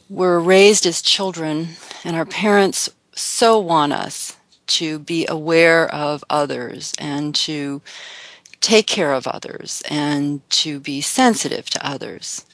we're 0.08 0.38
raised 0.38 0.86
as 0.86 1.02
children 1.02 1.68
and 2.04 2.14
our 2.14 2.26
parents 2.26 2.90
so 3.14 3.58
want 3.58 3.92
us 3.92 4.36
to 4.66 4.98
be 4.98 5.26
aware 5.28 5.92
of 5.92 6.22
others 6.28 6.92
and 6.98 7.34
to 7.34 7.80
take 8.60 8.86
care 8.86 9.12
of 9.12 9.26
others 9.26 9.82
and 9.88 10.48
to 10.50 10.80
be 10.80 11.00
sensitive 11.00 11.70
to 11.70 11.86
others. 11.86 12.44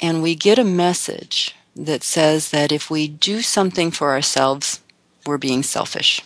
And 0.00 0.22
we 0.22 0.34
get 0.34 0.58
a 0.58 0.64
message 0.64 1.54
that 1.78 2.02
says 2.02 2.50
that 2.50 2.72
if 2.72 2.90
we 2.90 3.06
do 3.06 3.40
something 3.40 3.90
for 3.92 4.10
ourselves, 4.10 4.80
we're 5.24 5.38
being 5.38 5.62
selfish 5.62 6.22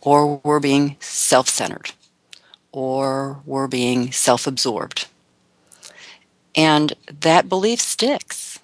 or 0.00 0.40
we're 0.42 0.60
being 0.60 0.96
self 1.00 1.48
centered 1.48 1.92
or 2.72 3.40
we're 3.46 3.68
being 3.68 4.10
self 4.10 4.46
absorbed. 4.46 5.06
And 6.54 6.94
that 7.20 7.48
belief 7.48 7.80
sticks. 7.80 8.58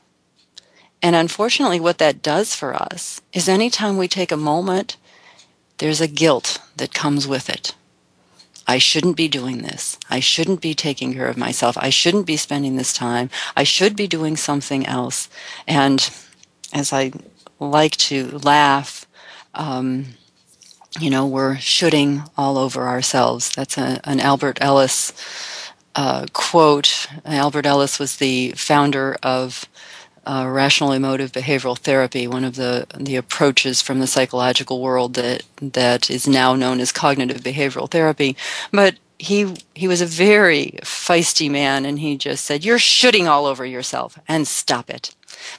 And 1.00 1.14
unfortunately, 1.14 1.78
what 1.80 1.98
that 1.98 2.22
does 2.22 2.54
for 2.54 2.74
us 2.74 3.20
is 3.32 3.48
anytime 3.48 3.96
we 3.96 4.08
take 4.08 4.32
a 4.32 4.36
moment, 4.36 4.96
there's 5.78 6.00
a 6.00 6.08
guilt 6.08 6.60
that 6.76 6.94
comes 6.94 7.28
with 7.28 7.48
it. 7.48 7.74
I 8.66 8.78
shouldn't 8.78 9.16
be 9.16 9.28
doing 9.28 9.58
this. 9.62 9.98
I 10.08 10.20
shouldn't 10.20 10.60
be 10.60 10.74
taking 10.74 11.12
care 11.12 11.26
of 11.26 11.36
myself. 11.36 11.76
I 11.78 11.90
shouldn't 11.90 12.26
be 12.26 12.36
spending 12.36 12.76
this 12.76 12.92
time. 12.92 13.30
I 13.56 13.62
should 13.64 13.96
be 13.96 14.06
doing 14.06 14.36
something 14.36 14.86
else. 14.86 15.28
And 15.66 16.08
as 16.72 16.92
I 16.92 17.12
like 17.60 17.96
to 17.98 18.38
laugh, 18.38 19.06
um, 19.54 20.06
you 20.98 21.10
know, 21.10 21.26
we're 21.26 21.56
shoulding 21.56 22.22
all 22.36 22.56
over 22.56 22.86
ourselves. 22.86 23.50
That's 23.50 23.76
a, 23.76 24.00
an 24.04 24.20
Albert 24.20 24.58
Ellis 24.60 25.12
uh, 25.94 26.26
quote. 26.32 27.06
Albert 27.24 27.66
Ellis 27.66 27.98
was 27.98 28.16
the 28.16 28.52
founder 28.52 29.16
of 29.22 29.66
uh, 30.26 30.46
rational 30.48 30.92
emotive 30.92 31.32
behavioral 31.32 31.78
therapy, 31.78 32.26
one 32.26 32.44
of 32.44 32.56
the 32.56 32.86
the 32.98 33.16
approaches 33.16 33.82
from 33.82 34.00
the 34.00 34.06
psychological 34.06 34.80
world 34.80 35.14
that 35.14 35.42
that 35.60 36.10
is 36.10 36.26
now 36.26 36.54
known 36.54 36.80
as 36.80 36.92
cognitive 36.92 37.42
behavioral 37.42 37.90
therapy. 37.90 38.36
But 38.72 38.96
he 39.18 39.54
he 39.74 39.88
was 39.88 40.00
a 40.00 40.06
very 40.06 40.78
feisty 40.82 41.50
man, 41.50 41.84
and 41.84 41.98
he 41.98 42.16
just 42.16 42.44
said, 42.44 42.64
"You're 42.64 42.78
shoulding 42.78 43.28
all 43.28 43.46
over 43.46 43.64
yourself, 43.64 44.18
and 44.28 44.46
stop 44.48 44.90
it." 44.90 45.14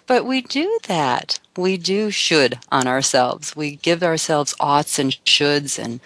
But 0.07 0.25
we 0.25 0.41
do 0.41 0.79
that. 0.87 1.39
We 1.57 1.77
do 1.77 2.11
should 2.11 2.59
on 2.71 2.87
ourselves. 2.87 3.55
We 3.55 3.75
give 3.77 4.03
ourselves 4.03 4.55
oughts 4.59 4.99
and 4.99 5.11
shoulds 5.25 5.77
and 5.77 5.99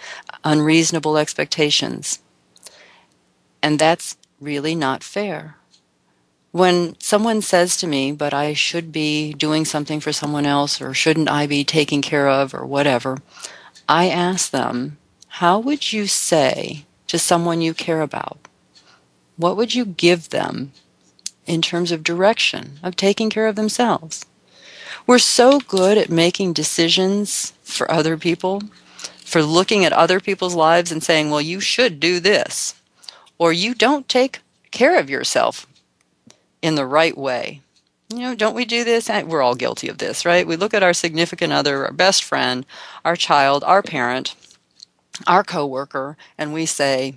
unreasonable 0.43 1.17
expectations. 1.17 2.19
And 3.61 3.77
that's 3.79 4.17
really 4.39 4.75
not 4.75 5.03
fair. 5.03 5.58
When 6.51 6.99
someone 6.99 7.41
says 7.41 7.77
to 7.77 7.87
me, 7.87 8.11
but 8.11 8.33
I 8.33 8.53
should 8.53 8.91
be 8.91 9.33
doing 9.33 9.65
something 9.65 9.99
for 9.99 10.11
someone 10.11 10.45
else, 10.45 10.81
or 10.81 10.93
shouldn't 10.93 11.29
I 11.29 11.45
be 11.45 11.63
taking 11.63 12.01
care 12.01 12.27
of, 12.27 12.53
or 12.53 12.65
whatever, 12.65 13.19
I 13.87 14.09
ask 14.09 14.49
them, 14.49 14.97
how 15.27 15.59
would 15.59 15.93
you 15.93 16.07
say 16.07 16.85
to 17.07 17.19
someone 17.19 17.61
you 17.61 17.73
care 17.73 18.01
about? 18.01 18.47
What 19.37 19.57
would 19.57 19.75
you 19.75 19.85
give 19.85 20.29
them 20.29 20.73
in 21.49 21.63
terms 21.63 21.91
of 21.91 22.03
direction, 22.03 22.79
of 22.83 22.95
taking 22.95 23.29
care 23.29 23.47
of 23.47 23.55
themselves. 23.55 24.23
We're 25.07 25.17
so 25.17 25.59
good 25.59 25.97
at 25.97 26.11
making 26.11 26.53
decisions 26.53 27.53
for 27.63 27.91
other 27.91 28.17
people, 28.17 28.61
for 29.25 29.41
looking 29.41 29.83
at 29.83 29.91
other 29.91 30.19
people's 30.19 30.53
lives 30.53 30.91
and 30.91 31.03
saying, 31.03 31.31
well, 31.31 31.41
you 31.41 31.59
should 31.59 31.99
do 31.99 32.19
this, 32.19 32.75
or 33.39 33.51
you 33.51 33.73
don't 33.73 34.07
take 34.07 34.41
care 34.69 34.99
of 34.99 35.09
yourself 35.09 35.65
in 36.61 36.75
the 36.75 36.85
right 36.85 37.17
way. 37.17 37.61
You 38.09 38.19
know, 38.19 38.35
don't 38.35 38.55
we 38.55 38.65
do 38.65 38.83
this? 38.83 39.07
We're 39.07 39.41
all 39.41 39.55
guilty 39.55 39.87
of 39.87 39.99
this, 39.99 40.25
right? 40.25 40.47
We 40.47 40.55
look 40.55 40.73
at 40.73 40.83
our 40.83 40.93
significant 40.93 41.53
other, 41.53 41.85
our 41.85 41.93
best 41.93 42.23
friend, 42.23 42.65
our 43.05 43.15
child, 43.15 43.63
our 43.63 43.83
parent, 43.83 44.35
our 45.27 45.43
coworker, 45.43 46.17
and 46.37 46.51
we 46.51 46.65
say, 46.65 47.15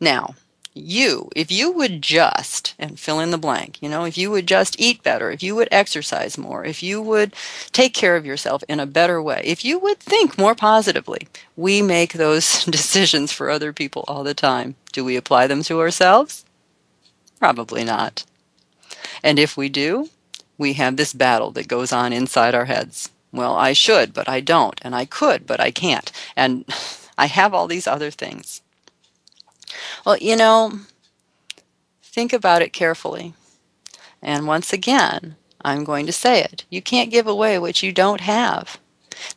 now, 0.00 0.34
you, 0.74 1.28
if 1.34 1.50
you 1.50 1.72
would 1.72 2.02
just, 2.02 2.74
and 2.78 2.98
fill 3.00 3.18
in 3.18 3.30
the 3.32 3.38
blank, 3.38 3.82
you 3.82 3.88
know, 3.88 4.04
if 4.04 4.16
you 4.16 4.30
would 4.30 4.46
just 4.46 4.80
eat 4.80 5.02
better, 5.02 5.30
if 5.30 5.42
you 5.42 5.56
would 5.56 5.68
exercise 5.72 6.38
more, 6.38 6.64
if 6.64 6.82
you 6.82 7.02
would 7.02 7.34
take 7.72 7.94
care 7.94 8.16
of 8.16 8.24
yourself 8.24 8.62
in 8.68 8.78
a 8.78 8.86
better 8.86 9.20
way, 9.20 9.42
if 9.44 9.64
you 9.64 9.78
would 9.78 9.98
think 9.98 10.38
more 10.38 10.54
positively, 10.54 11.26
we 11.56 11.82
make 11.82 12.12
those 12.12 12.64
decisions 12.64 13.32
for 13.32 13.50
other 13.50 13.72
people 13.72 14.04
all 14.06 14.22
the 14.22 14.34
time. 14.34 14.76
Do 14.92 15.04
we 15.04 15.16
apply 15.16 15.46
them 15.48 15.62
to 15.64 15.80
ourselves? 15.80 16.44
Probably 17.40 17.84
not. 17.84 18.24
And 19.22 19.38
if 19.38 19.56
we 19.56 19.68
do, 19.68 20.08
we 20.56 20.74
have 20.74 20.96
this 20.96 21.12
battle 21.12 21.50
that 21.52 21.68
goes 21.68 21.92
on 21.92 22.12
inside 22.12 22.54
our 22.54 22.64
heads. 22.66 23.10
Well, 23.32 23.54
I 23.54 23.72
should, 23.72 24.12
but 24.12 24.28
I 24.28 24.40
don't. 24.40 24.80
And 24.82 24.94
I 24.94 25.04
could, 25.04 25.46
but 25.46 25.60
I 25.60 25.70
can't. 25.70 26.10
And 26.36 26.64
I 27.18 27.26
have 27.26 27.54
all 27.54 27.66
these 27.66 27.86
other 27.86 28.10
things. 28.10 28.62
Well, 30.04 30.16
you 30.18 30.36
know, 30.36 30.80
think 32.02 32.32
about 32.32 32.62
it 32.62 32.72
carefully. 32.72 33.34
And 34.22 34.46
once 34.46 34.72
again, 34.72 35.36
I'm 35.62 35.84
going 35.84 36.06
to 36.06 36.12
say 36.12 36.42
it. 36.42 36.64
You 36.70 36.80
can't 36.82 37.10
give 37.10 37.26
away 37.26 37.58
what 37.58 37.82
you 37.82 37.92
don't 37.92 38.20
have. 38.20 38.78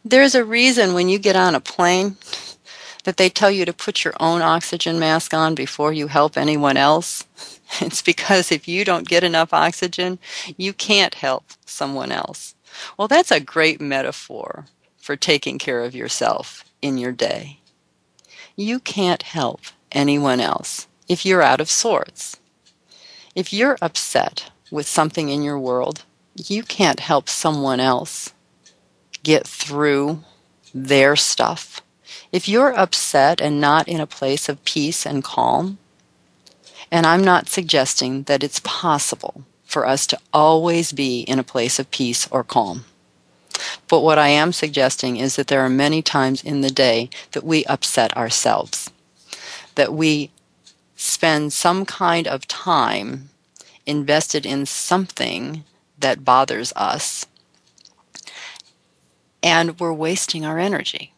There's 0.06 0.36
a 0.36 0.46
reason 0.46 0.94
when 0.94 1.10
you 1.10 1.20
get 1.20 1.36
on 1.36 1.56
a 1.56 1.60
plane 1.60 2.18
that 3.04 3.18
they 3.18 3.30
tell 3.30 3.52
you 3.52 3.66
to 3.66 3.74
put 3.74 4.04
your 4.04 4.14
own 4.20 4.42
oxygen 4.42 5.00
mask 5.00 5.34
on 5.34 5.56
before 5.56 5.92
you 5.92 6.08
help 6.08 6.38
anyone 6.38 6.78
else. 6.78 7.26
It's 7.82 8.02
because 8.02 8.52
if 8.52 8.68
you 8.68 8.84
don't 8.86 9.08
get 9.08 9.24
enough 9.24 9.54
oxygen, 9.54 10.20
you 10.58 10.74
can't 10.74 11.16
help 11.16 11.46
someone 11.66 12.12
else. 12.12 12.56
Well, 12.98 13.08
that's 13.08 13.32
a 13.32 13.40
great 13.40 13.80
metaphor 13.82 14.66
for 14.98 15.16
taking 15.16 15.58
care 15.58 15.84
of 15.84 15.96
yourself. 15.96 16.66
in 16.82 16.98
your 16.98 17.12
day. 17.12 17.60
You 18.56 18.80
can't 18.80 19.24
help 19.24 19.62
anyone 19.92 20.40
else 20.40 20.88
if 21.08 21.26
you're 21.26 21.42
out 21.44 21.62
of 21.62 21.70
sorts. 21.70 22.38
If 23.36 23.54
you're 23.54 23.78
upset 23.82 24.52
with 24.72 24.88
something 24.88 25.30
in 25.30 25.44
your 25.44 25.60
world, 25.60 26.04
you 26.36 26.64
can't 26.64 27.00
help 27.00 27.30
someone 27.30 27.80
else 27.80 28.34
get 29.24 29.48
through 29.48 30.24
their 30.74 31.16
stuff. 31.16 31.82
If 32.32 32.48
you're 32.50 32.74
upset 32.78 33.42
and 33.42 33.62
not 33.62 33.88
in 33.88 34.00
a 34.02 34.08
place 34.08 34.50
of 34.50 34.64
peace 34.66 35.06
and 35.06 35.24
calm, 35.24 35.78
and 36.92 37.06
I'm 37.06 37.24
not 37.24 37.48
suggesting 37.48 38.24
that 38.24 38.44
it's 38.44 38.62
possible 38.64 39.44
for 39.64 39.88
us 39.88 40.06
to 40.08 40.20
always 40.34 40.92
be 40.92 41.22
in 41.22 41.40
a 41.40 41.44
place 41.44 41.80
of 41.80 41.90
peace 41.92 42.28
or 42.30 42.44
calm. 42.44 42.84
But 43.88 44.02
what 44.02 44.20
I 44.20 44.28
am 44.28 44.52
suggesting 44.52 45.18
is 45.18 45.36
that 45.36 45.48
there 45.48 45.62
are 45.62 45.70
many 45.70 46.02
times 46.02 46.44
in 46.44 46.62
the 46.62 46.70
day 46.70 47.10
that 47.32 47.46
we 47.46 47.64
upset 47.66 48.16
ourselves, 48.18 48.90
that 49.76 49.94
we 49.94 50.32
spend 50.96 51.54
some 51.54 51.86
kind 51.86 52.28
of 52.28 52.48
time 52.48 53.30
invested 53.86 54.46
in 54.46 54.66
something 54.66 55.64
that 55.98 56.26
bothers 56.26 56.74
us, 56.76 57.26
and 59.42 59.80
we're 59.80 59.94
wasting 59.94 60.46
our 60.46 60.60
energy. 60.60 61.14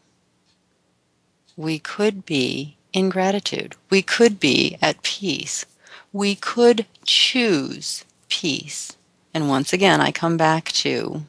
We 1.58 1.80
could 1.80 2.26
be 2.26 2.78
in 2.94 3.10
gratitude. 3.10 3.76
We 3.90 4.02
could 4.02 4.40
be 4.40 4.78
at 4.82 5.04
peace. 5.04 5.66
We 6.14 6.36
could 6.36 6.86
choose 7.06 8.06
peace. 8.30 8.96
And 9.34 9.50
once 9.50 9.74
again, 9.74 10.00
I 10.00 10.12
come 10.12 10.38
back 10.38 10.72
to 10.84 11.24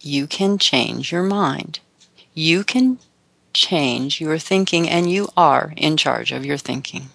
you 0.00 0.26
can 0.26 0.58
change 0.58 1.10
your 1.10 1.22
mind. 1.22 1.80
You 2.34 2.64
can 2.64 2.98
change 3.52 4.20
your 4.20 4.38
thinking, 4.38 4.88
and 4.88 5.10
you 5.10 5.28
are 5.36 5.72
in 5.76 5.96
charge 5.96 6.30
of 6.30 6.44
your 6.44 6.58
thinking. 6.58 7.08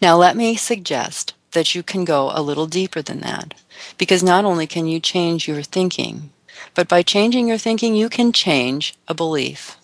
Now, 0.00 0.16
let 0.16 0.36
me 0.36 0.56
suggest 0.56 1.34
that 1.52 1.74
you 1.74 1.82
can 1.82 2.04
go 2.04 2.30
a 2.34 2.42
little 2.42 2.66
deeper 2.66 3.02
than 3.02 3.20
that, 3.20 3.54
because 3.98 4.22
not 4.22 4.44
only 4.44 4.66
can 4.66 4.86
you 4.86 5.00
change 5.00 5.48
your 5.48 5.62
thinking, 5.62 6.30
but 6.74 6.88
by 6.88 7.02
changing 7.02 7.48
your 7.48 7.58
thinking, 7.58 7.94
you 7.94 8.08
can 8.08 8.32
change 8.32 8.94
a 9.08 9.14
belief. 9.14 9.76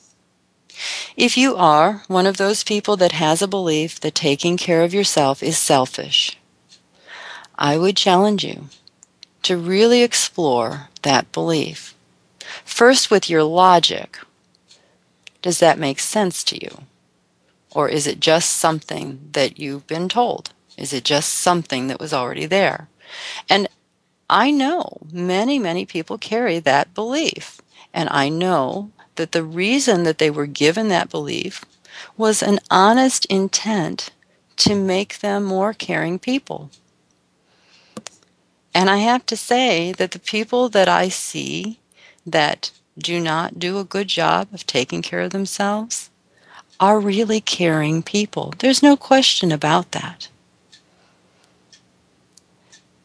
If 1.17 1.37
you 1.37 1.57
are 1.57 2.05
one 2.09 2.27
of 2.27 2.37
those 2.37 2.62
people 2.64 2.97
that 2.97 3.12
has 3.12 3.43
a 3.43 3.49
belief 3.49 4.01
that 4.01 4.14
taking 4.14 4.57
care 4.57 4.83
of 4.83 4.95
yourself 4.95 5.43
is 5.43 5.59
selfish, 5.59 6.38
I 7.57 7.77
would 7.77 7.97
challenge 7.97 8.45
you 8.45 8.69
to 9.43 9.57
really 9.57 10.03
explore 10.03 10.88
that 11.03 11.33
belief. 11.33 11.95
First, 12.64 13.11
with 13.11 13.29
your 13.29 13.45
logic. 13.45 14.19
Does 15.43 15.59
that 15.61 15.79
make 15.79 16.01
sense 16.01 16.43
to 16.45 16.62
you? 16.62 16.83
Or 17.71 17.88
is 17.88 18.07
it 18.07 18.21
just 18.21 18.51
something 18.51 19.29
that 19.33 19.59
you've 19.59 19.87
been 19.87 20.09
told? 20.09 20.53
Is 20.77 20.93
it 20.93 21.05
just 21.05 21.33
something 21.33 21.87
that 21.88 22.01
was 22.01 22.12
already 22.12 22.47
there? 22.47 22.88
And 23.49 23.69
I 24.31 24.51
know 24.51 24.99
many, 25.12 25.59
many 25.59 25.87
people 25.87 26.19
carry 26.19 26.59
that 26.61 26.95
belief. 26.95 27.61
And 27.95 28.09
I 28.11 28.29
know 28.29 28.91
that 29.18 29.33
the 29.33 29.44
reason 29.44 30.04
that 30.04 30.18
they 30.18 30.31
were 30.31 30.46
given 30.46 30.88
that 30.88 31.11
belief 31.11 31.64
was 32.16 32.42
an 32.42 32.59
honest 32.70 33.26
intent 33.26 34.11
to 34.57 34.74
make 34.74 35.18
them 35.18 35.44
more 35.44 35.74
caring 35.74 36.18
people. 36.18 36.70
And 38.74 38.88
I 38.88 38.98
have 38.98 39.26
to 39.26 39.37
say 39.37 39.92
that 39.92 40.12
the 40.12 40.18
people 40.18 40.68
that 40.70 40.88
I 40.88 41.09
see 41.09 41.78
that 42.24 42.70
do 42.96 43.20
not 43.20 43.59
do 43.59 43.78
a 43.78 43.85
good 43.85 44.09
job 44.09 44.48
of 44.52 44.66
taking 44.66 45.02
care 45.02 45.20
of 45.20 45.33
themselves 45.33 46.11
are 46.81 47.00
really 47.00 47.40
caring 47.40 48.02
people. 48.02 48.54
There's 48.59 48.83
no 48.83 48.96
question 48.96 49.50
about 49.50 49.92
that. 49.92 50.28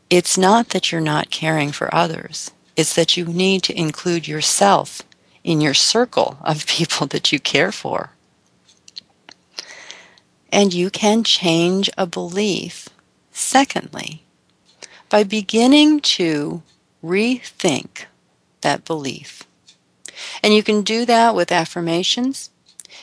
It's 0.10 0.38
not 0.38 0.70
that 0.70 0.92
you're 0.92 1.02
not 1.02 1.32
caring 1.32 1.72
for 1.72 1.94
others, 1.94 2.52
it's 2.76 2.94
that 2.94 3.18
you 3.18 3.26
need 3.26 3.64
to 3.64 3.78
include 3.78 4.28
yourself 4.28 5.02
in 5.44 5.62
your 5.62 5.74
circle 5.74 6.38
of 6.42 6.66
people 6.68 7.08
that 7.08 7.32
you 7.32 7.40
care 7.40 7.72
for. 7.72 8.12
And 10.52 10.74
you 10.74 10.90
can 10.90 11.24
change 11.24 11.90
a 11.98 12.06
belief. 12.06 12.90
Secondly, 13.32 14.24
by 15.10 15.24
beginning 15.24 16.00
to 16.00 16.62
rethink 17.04 18.06
that 18.62 18.86
belief. 18.86 19.44
And 20.42 20.54
you 20.54 20.64
can 20.64 20.84
do 20.84 21.06
that 21.06 21.36
with 21.36 21.52
affirmations. 21.52 22.50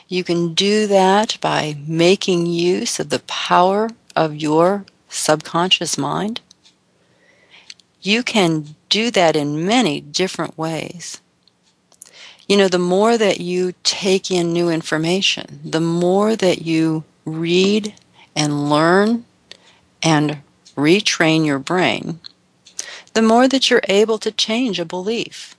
You 0.08 0.24
can 0.24 0.54
do 0.54 0.86
that 0.86 1.38
by 1.40 1.76
making 1.86 2.46
use 2.46 2.98
of 2.98 3.10
the 3.10 3.20
power 3.20 3.90
of 4.16 4.36
your 4.36 4.84
subconscious 5.08 5.98
mind. 5.98 6.40
You 8.00 8.22
can 8.22 8.74
do 8.88 9.10
that 9.10 9.36
in 9.36 9.66
many 9.66 10.00
different 10.00 10.56
ways. 10.56 11.20
You 12.50 12.56
know, 12.56 12.66
the 12.66 12.80
more 12.80 13.16
that 13.16 13.38
you 13.38 13.74
take 13.84 14.28
in 14.28 14.52
new 14.52 14.70
information, 14.70 15.60
the 15.64 15.80
more 15.80 16.34
that 16.34 16.62
you 16.62 17.04
read 17.24 17.94
and 18.34 18.68
learn 18.68 19.24
and 20.02 20.38
retrain 20.74 21.46
your 21.46 21.60
brain, 21.60 22.18
the 23.14 23.22
more 23.22 23.46
that 23.46 23.70
you're 23.70 23.84
able 23.88 24.18
to 24.18 24.32
change 24.32 24.80
a 24.80 24.84
belief. 24.84 25.54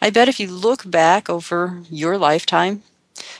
I 0.00 0.08
bet 0.08 0.26
if 0.26 0.40
you 0.40 0.48
look 0.48 0.90
back 0.90 1.28
over 1.28 1.82
your 1.90 2.16
lifetime, 2.16 2.82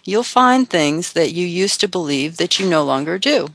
you'll 0.05 0.23
find 0.23 0.69
things 0.69 1.15
that 1.15 1.33
you 1.33 1.47
used 1.47 1.81
to 1.81 1.89
believe 1.89 2.37
that 2.37 2.61
you 2.61 2.69
no 2.69 2.85
longer 2.85 3.19
do. 3.19 3.49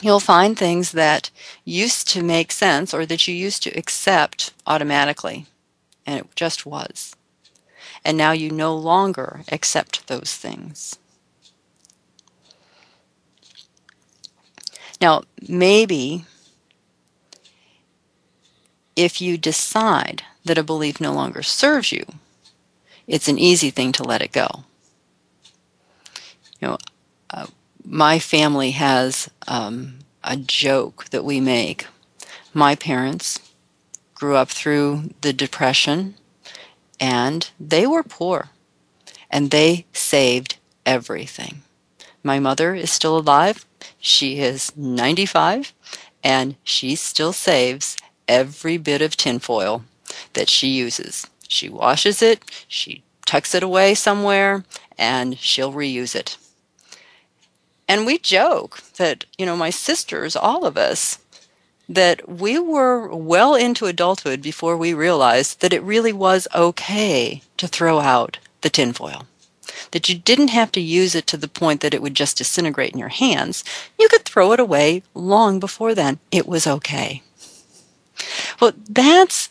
You'll 0.00 0.18
find 0.18 0.58
things 0.58 0.92
that 0.92 1.28
used 1.66 2.08
to 2.08 2.22
make 2.22 2.52
sense 2.52 2.94
or 2.94 3.04
that 3.04 3.28
you 3.28 3.34
used 3.34 3.62
to 3.64 3.78
accept 3.78 4.54
automatically, 4.66 5.44
and 6.06 6.20
it 6.20 6.34
just 6.34 6.64
was. 6.64 7.14
And 8.04 8.16
now 8.16 8.32
you 8.32 8.50
no 8.50 8.74
longer 8.74 9.42
accept 9.50 10.06
those 10.06 10.34
things. 10.34 10.98
Now, 15.00 15.22
maybe 15.48 16.24
if 18.96 19.20
you 19.20 19.38
decide 19.38 20.24
that 20.44 20.58
a 20.58 20.62
belief 20.64 21.00
no 21.00 21.12
longer 21.12 21.42
serves 21.42 21.92
you, 21.92 22.04
it's 23.06 23.28
an 23.28 23.38
easy 23.38 23.70
thing 23.70 23.92
to 23.92 24.02
let 24.02 24.22
it 24.22 24.32
go. 24.32 24.64
You 26.60 26.68
know, 26.68 26.78
uh, 27.30 27.46
my 27.84 28.18
family 28.18 28.72
has 28.72 29.30
um, 29.46 30.00
a 30.24 30.36
joke 30.36 31.06
that 31.10 31.24
we 31.24 31.40
make. 31.40 31.86
My 32.52 32.74
parents 32.74 33.38
grew 34.14 34.34
up 34.34 34.48
through 34.48 35.10
the 35.20 35.32
Depression 35.32 36.16
and 37.00 37.50
they 37.58 37.86
were 37.86 38.02
poor 38.02 38.50
and 39.30 39.50
they 39.50 39.86
saved 39.92 40.58
everything. 40.86 41.62
My 42.22 42.38
mother 42.38 42.74
is 42.74 42.90
still 42.90 43.18
alive. 43.18 43.64
She 43.98 44.40
is 44.40 44.76
95 44.76 45.72
and 46.24 46.56
she 46.64 46.96
still 46.96 47.32
saves 47.32 47.96
every 48.26 48.76
bit 48.76 49.00
of 49.00 49.16
tinfoil 49.16 49.84
that 50.34 50.48
she 50.48 50.68
uses. 50.68 51.26
She 51.48 51.68
washes 51.68 52.20
it, 52.20 52.42
she 52.68 53.02
tucks 53.24 53.54
it 53.54 53.62
away 53.62 53.94
somewhere, 53.94 54.64
and 54.98 55.38
she'll 55.38 55.72
reuse 55.72 56.14
it. 56.14 56.36
And 57.86 58.04
we 58.04 58.18
joke 58.18 58.82
that, 58.98 59.24
you 59.38 59.46
know, 59.46 59.56
my 59.56 59.70
sisters, 59.70 60.36
all 60.36 60.66
of 60.66 60.76
us, 60.76 61.18
that 61.88 62.28
we 62.28 62.58
were 62.58 63.14
well 63.14 63.54
into 63.54 63.86
adulthood 63.86 64.42
before 64.42 64.76
we 64.76 64.92
realized 64.92 65.60
that 65.60 65.72
it 65.72 65.82
really 65.82 66.12
was 66.12 66.46
okay 66.54 67.42
to 67.56 67.66
throw 67.66 68.00
out 68.00 68.38
the 68.60 68.70
tinfoil 68.70 69.26
that 69.92 70.08
you 70.08 70.18
didn't 70.18 70.48
have 70.48 70.72
to 70.72 70.80
use 70.80 71.14
it 71.14 71.26
to 71.26 71.36
the 71.36 71.48
point 71.48 71.80
that 71.80 71.94
it 71.94 72.02
would 72.02 72.14
just 72.14 72.38
disintegrate 72.38 72.92
in 72.92 72.98
your 72.98 73.08
hands. 73.08 73.64
You 73.98 74.08
could 74.08 74.24
throw 74.24 74.52
it 74.52 74.60
away 74.60 75.02
long 75.14 75.60
before 75.60 75.94
then. 75.94 76.18
It 76.30 76.46
was 76.46 76.66
okay. 76.66 77.22
Well, 78.60 78.72
that's 78.88 79.50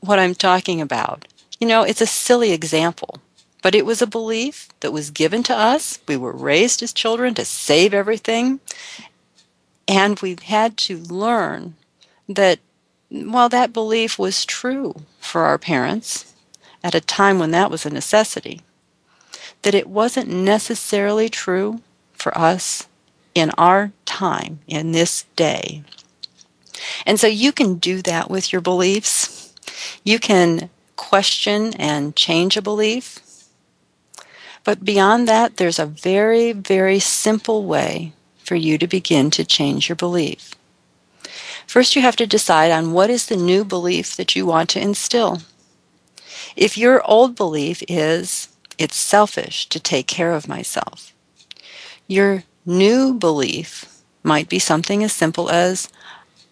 what 0.00 0.18
I'm 0.18 0.34
talking 0.34 0.80
about. 0.80 1.26
You 1.58 1.66
know, 1.66 1.82
it's 1.82 2.00
a 2.00 2.06
silly 2.06 2.52
example, 2.52 3.20
but 3.62 3.74
it 3.74 3.86
was 3.86 4.02
a 4.02 4.06
belief 4.06 4.68
that 4.80 4.92
was 4.92 5.10
given 5.10 5.42
to 5.44 5.56
us. 5.56 5.98
We 6.06 6.16
were 6.16 6.32
raised 6.32 6.82
as 6.82 6.92
children 6.92 7.34
to 7.34 7.44
save 7.44 7.94
everything. 7.94 8.60
And 9.86 10.18
we've 10.20 10.42
had 10.42 10.76
to 10.78 10.98
learn 10.98 11.74
that 12.28 12.58
while 13.10 13.48
that 13.48 13.72
belief 13.72 14.18
was 14.18 14.44
true 14.44 14.94
for 15.20 15.42
our 15.42 15.58
parents 15.58 16.34
at 16.82 16.94
a 16.94 17.00
time 17.00 17.38
when 17.38 17.50
that 17.52 17.70
was 17.70 17.86
a 17.86 17.90
necessity, 17.90 18.62
that 19.62 19.74
it 19.74 19.88
wasn't 19.88 20.28
necessarily 20.28 21.28
true 21.28 21.80
for 22.12 22.36
us 22.36 22.88
in 23.34 23.50
our 23.58 23.92
time, 24.04 24.60
in 24.66 24.92
this 24.92 25.24
day. 25.36 25.82
And 27.06 27.18
so 27.18 27.26
you 27.26 27.52
can 27.52 27.76
do 27.76 28.02
that 28.02 28.30
with 28.30 28.52
your 28.52 28.60
beliefs. 28.60 29.52
You 30.04 30.18
can 30.18 30.70
question 30.96 31.74
and 31.74 32.14
change 32.16 32.56
a 32.56 32.62
belief. 32.62 33.20
But 34.62 34.84
beyond 34.84 35.28
that, 35.28 35.56
there's 35.56 35.78
a 35.78 35.86
very, 35.86 36.52
very 36.52 36.98
simple 36.98 37.64
way 37.64 38.12
for 38.44 38.54
you 38.54 38.78
to 38.78 38.86
begin 38.86 39.30
to 39.32 39.44
change 39.44 39.88
your 39.88 39.96
belief. 39.96 40.54
First, 41.66 41.96
you 41.96 42.02
have 42.02 42.16
to 42.16 42.26
decide 42.26 42.70
on 42.70 42.92
what 42.92 43.10
is 43.10 43.26
the 43.26 43.36
new 43.36 43.64
belief 43.64 44.16
that 44.16 44.36
you 44.36 44.46
want 44.46 44.70
to 44.70 44.80
instill. 44.80 45.42
If 46.56 46.78
your 46.78 47.02
old 47.08 47.34
belief 47.34 47.82
is, 47.88 48.48
it's 48.78 48.96
selfish 48.96 49.68
to 49.70 49.80
take 49.80 50.06
care 50.06 50.32
of 50.32 50.48
myself, 50.48 51.12
your 52.06 52.44
new 52.66 53.14
belief 53.14 54.02
might 54.22 54.48
be 54.48 54.58
something 54.58 55.02
as 55.02 55.12
simple 55.12 55.50
as, 55.50 55.88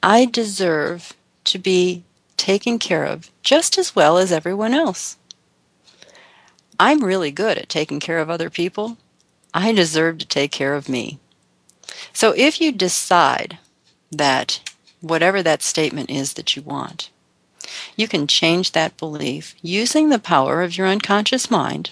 I 0.03 0.25
deserve 0.25 1.13
to 1.45 1.59
be 1.59 2.05
taken 2.37 2.79
care 2.79 3.05
of 3.05 3.31
just 3.43 3.79
as 3.79 3.95
well 3.95 4.19
as 4.19 4.33
everyone 4.33 4.75
else. 4.75 5.17
I'm 6.81 7.05
really 7.05 7.31
good 7.31 7.59
at 7.59 7.69
taking 7.69 8.01
care 8.01 8.19
of 8.19 8.29
other 8.29 8.51
people. 8.51 8.99
I 9.55 9.73
deserve 9.73 10.19
to 10.19 10.27
take 10.27 10.51
care 10.51 10.75
of 10.75 10.89
me. 10.89 11.21
So 12.13 12.33
if 12.37 12.61
you 12.61 12.73
decide 12.73 13.59
that 14.11 14.61
whatever 15.01 15.43
that 15.43 15.63
statement 15.63 16.11
is 16.11 16.35
that 16.35 16.57
you 16.57 16.63
want, 16.63 17.11
you 17.97 18.09
can 18.09 18.27
change 18.27 18.73
that 18.73 18.97
belief 18.97 19.55
using 19.63 20.09
the 20.09 20.19
power 20.19 20.63
of 20.63 20.77
your 20.77 20.87
unconscious 20.87 21.51
mind 21.51 21.91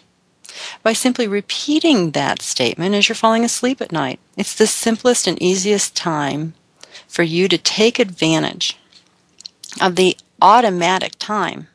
by 0.83 0.93
simply 0.93 1.27
repeating 1.27 2.11
that 2.11 2.43
statement 2.43 2.95
as 2.95 3.09
you're 3.09 3.17
falling 3.17 3.45
asleep 3.45 3.81
at 3.81 3.93
night. 3.93 4.19
It's 4.37 4.55
the 4.55 4.67
simplest 4.67 5.27
and 5.27 5.41
easiest 5.41 5.97
time 5.97 6.55
for 7.07 7.23
you 7.23 7.49
to 7.49 7.59
take 7.59 7.99
advantage 7.99 8.77
of 9.81 9.97
the 9.97 10.17
automatic 10.43 11.13
time 11.19 11.69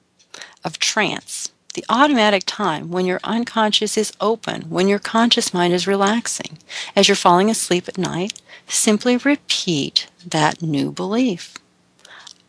of 0.63 0.80
trance. 0.80 1.51
The 1.76 1.86
automatic 1.90 2.44
time 2.46 2.90
when 2.90 3.06
your 3.06 3.20
unconscious 3.26 3.98
is 3.98 4.14
open, 4.22 4.70
when 4.70 4.88
your 4.88 4.98
conscious 4.98 5.54
mind 5.54 5.74
is 5.74 5.86
relaxing. 5.86 6.58
As 6.96 7.10
you're 7.10 7.18
falling 7.18 7.50
asleep 7.50 7.90
at 7.90 7.98
night, 7.98 8.42
simply 8.66 9.18
repeat 9.18 10.08
that 10.26 10.62
new 10.62 10.90
belief. 10.90 11.56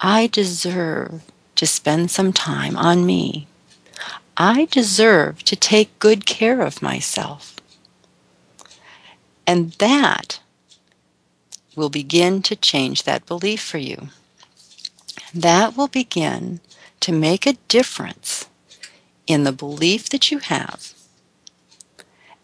I 0.00 0.28
deserve 0.28 1.22
to 1.56 1.66
spend 1.66 2.12
some 2.12 2.32
time 2.32 2.76
on 2.76 3.04
me. 3.04 3.48
I 4.36 4.66
deserve 4.66 5.42
to 5.42 5.56
take 5.56 5.98
good 5.98 6.24
care 6.24 6.60
of 6.60 6.80
myself. 6.80 7.56
And 9.44 9.72
that 9.72 10.38
will 11.74 11.90
begin 11.90 12.42
to 12.42 12.54
change 12.54 13.02
that 13.02 13.26
belief 13.26 13.60
for 13.60 13.78
you. 13.78 14.10
That 15.34 15.76
will 15.76 15.88
begin 15.88 16.60
to 17.00 17.10
make 17.10 17.44
a 17.44 17.58
difference 17.66 18.46
in 19.26 19.44
the 19.44 19.52
belief 19.52 20.08
that 20.10 20.30
you 20.30 20.38
have 20.38 20.94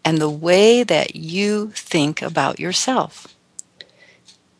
and 0.05 0.17
the 0.17 0.29
way 0.29 0.83
that 0.83 1.15
you 1.15 1.71
think 1.71 2.21
about 2.21 2.59
yourself. 2.59 3.27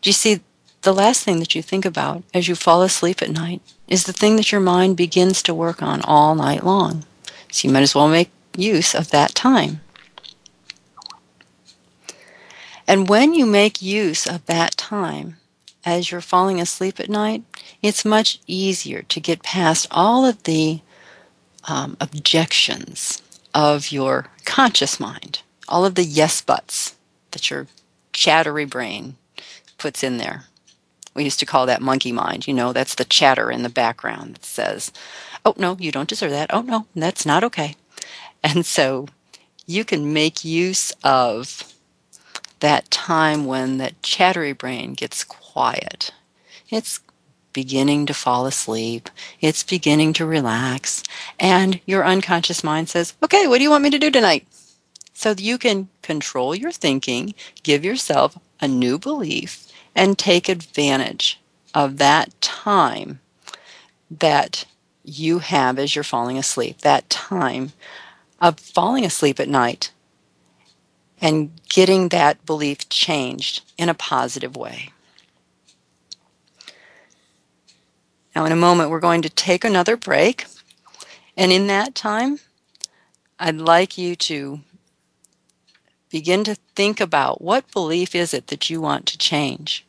Do 0.02 0.10
you 0.10 0.14
see, 0.14 0.42
the 0.82 0.94
last 0.94 1.24
thing 1.24 1.40
that 1.40 1.56
you 1.56 1.62
think 1.62 1.86
about 1.86 2.24
as 2.34 2.48
you 2.48 2.56
fall 2.56 2.82
asleep 2.82 3.22
at 3.22 3.30
night 3.30 3.62
is 3.88 4.04
the 4.04 4.14
thing 4.14 4.36
that 4.36 4.52
your 4.52 4.62
mind 4.62 4.98
begins 4.98 5.42
to 5.44 5.54
work 5.54 5.82
on 5.82 6.02
all 6.02 6.36
night 6.36 6.64
long. 6.64 7.06
So 7.52 7.68
you 7.68 7.74
might 7.74 7.84
as 7.84 7.96
well 7.96 8.10
make 8.10 8.32
use 8.58 8.94
of 8.94 9.10
that 9.12 9.34
time. 9.34 9.82
And 12.88 13.08
when 13.08 13.34
you 13.34 13.46
make 13.46 13.82
use 13.82 14.28
of 14.28 14.46
that 14.48 14.76
time 14.76 15.38
as 15.86 16.12
you're 16.12 16.22
falling 16.22 16.60
asleep 16.60 17.00
at 17.00 17.10
night, 17.10 17.44
it's 17.82 18.04
much 18.04 18.40
easier 18.46 19.04
to 19.04 19.20
get 19.20 19.44
past 19.44 19.88
all 19.90 20.26
of 20.26 20.44
the 20.44 20.82
um, 21.65 21.97
objections 21.99 23.21
of 23.54 23.91
your 23.91 24.28
conscious 24.45 24.99
mind, 24.99 25.41
all 25.67 25.86
of 25.86 25.95
the 25.95 26.04
yes 26.04 26.41
buts 26.41 26.95
that 27.32 27.49
your 27.49 27.67
chattery 28.12 28.65
brain 28.65 29.15
puts 29.78 30.04
in 30.04 30.17
there. 30.17 30.45
We 31.13 31.23
used 31.23 31.39
to 31.39 31.45
call 31.45 31.65
that 31.67 31.82
monkey 31.82 32.12
mind. 32.12 32.47
You 32.47 32.54
know, 32.54 32.73
that's 32.73 32.95
the 32.95 33.06
chatter 33.06 33.52
in 33.52 33.63
the 33.63 33.69
background 33.69 34.36
that 34.36 34.45
says, 34.45 34.91
oh, 35.45 35.54
no, 35.58 35.78
you 35.80 35.91
don't 35.91 36.10
deserve 36.10 36.32
that. 36.32 36.54
Oh, 36.54 36.62
no, 36.62 36.88
that's 36.95 37.26
not 37.26 37.43
okay. 37.43 37.76
And 38.43 38.65
so 38.65 39.08
you 39.65 39.86
can 39.86 40.12
make 40.12 40.43
use 40.43 40.91
of 41.04 41.73
that 42.60 42.89
time 42.89 43.45
when 43.45 43.78
that 43.78 44.02
chattery 44.02 44.54
brain 44.54 44.93
gets 44.93 45.23
quiet. 45.23 46.12
It's 46.69 46.99
beginning 47.54 48.06
to 48.08 48.13
fall 48.13 48.46
asleep. 48.46 49.10
It's 49.39 49.63
beginning 49.63 50.13
to 50.13 50.26
relax. 50.26 51.04
And 51.39 51.80
your 51.86 52.06
unconscious 52.06 52.63
mind 52.63 52.89
says, 52.89 53.13
okay, 53.24 53.48
what 53.48 53.60
do 53.60 53.63
you 53.63 53.70
want 53.70 53.84
me 53.84 53.89
to 53.92 54.00
do 54.00 54.12
tonight? 54.12 54.46
So 55.13 55.36
you 55.38 55.58
can 55.58 55.89
control 56.02 56.56
your 56.56 56.72
thinking, 56.72 57.36
give 57.62 57.86
yourself 57.86 58.38
a 58.60 58.68
new 58.68 58.98
belief, 58.98 59.68
and 59.96 60.18
take 60.18 60.50
advantage 60.50 61.39
of 61.74 61.98
that 61.98 62.39
time 62.42 63.20
that 64.10 64.66
you 65.04 65.39
have 65.39 65.78
as 65.78 65.96
you're 65.96 66.04
falling 66.04 66.38
asleep, 66.38 66.80
that 66.80 67.10
time 67.10 67.74
of 68.39 68.60
falling 68.60 69.06
asleep 69.06 69.39
at 69.39 69.48
night 69.48 69.92
and 71.22 71.52
getting 71.70 72.10
that 72.10 72.46
belief 72.46 72.89
changed 72.89 73.62
in 73.78 73.89
a 73.89 73.94
positive 73.94 74.58
way. 74.58 74.92
Now, 78.36 78.46
in 78.46 78.52
a 78.52 78.56
moment, 78.58 78.89
we're 78.89 79.00
going 79.00 79.22
to 79.22 79.30
take 79.30 79.63
another 79.63 79.96
break. 79.96 80.46
And 81.38 81.52
in 81.52 81.67
that 81.67 81.96
time, 81.96 82.39
I'd 83.39 83.58
like 83.58 83.98
you 83.98 84.15
to 84.15 84.62
begin 86.10 86.43
to 86.43 86.56
think 86.76 87.00
about 87.00 87.41
what 87.41 87.72
belief 87.72 88.13
is 88.13 88.34
it 88.34 88.48
that 88.48 88.69
you 88.69 88.80
want 88.80 89.06
to 89.08 89.17
change? 89.17 89.86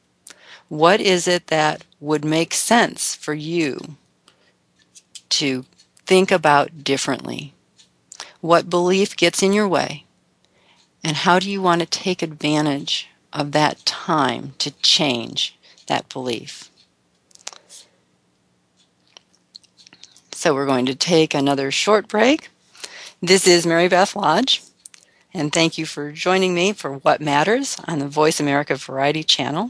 What 0.68 1.00
is 1.00 1.28
it 1.28 1.48
that 1.48 1.84
would 2.00 2.24
make 2.24 2.54
sense 2.54 3.14
for 3.14 3.34
you 3.34 3.96
to 5.28 5.66
think 6.06 6.30
about 6.30 6.82
differently? 6.82 7.52
What 8.40 8.70
belief 8.70 9.16
gets 9.16 9.42
in 9.42 9.52
your 9.52 9.68
way? 9.68 10.04
And 11.02 11.18
how 11.18 11.38
do 11.38 11.50
you 11.50 11.60
want 11.60 11.80
to 11.80 11.86
take 11.86 12.22
advantage 12.22 13.08
of 13.32 13.52
that 13.52 13.84
time 13.84 14.54
to 14.58 14.70
change 14.80 15.58
that 15.86 16.08
belief? 16.08 16.70
So 20.44 20.52
we're 20.52 20.66
going 20.66 20.84
to 20.84 20.94
take 20.94 21.32
another 21.32 21.70
short 21.70 22.06
break. 22.06 22.50
This 23.22 23.46
is 23.46 23.66
Mary 23.66 23.88
Beth 23.88 24.14
Lodge, 24.14 24.60
and 25.32 25.50
thank 25.50 25.78
you 25.78 25.86
for 25.86 26.12
joining 26.12 26.54
me 26.54 26.74
for 26.74 26.98
What 26.98 27.22
Matters 27.22 27.80
on 27.88 27.98
the 27.98 28.08
Voice 28.08 28.40
America 28.40 28.76
Variety 28.76 29.22
Channel. 29.22 29.68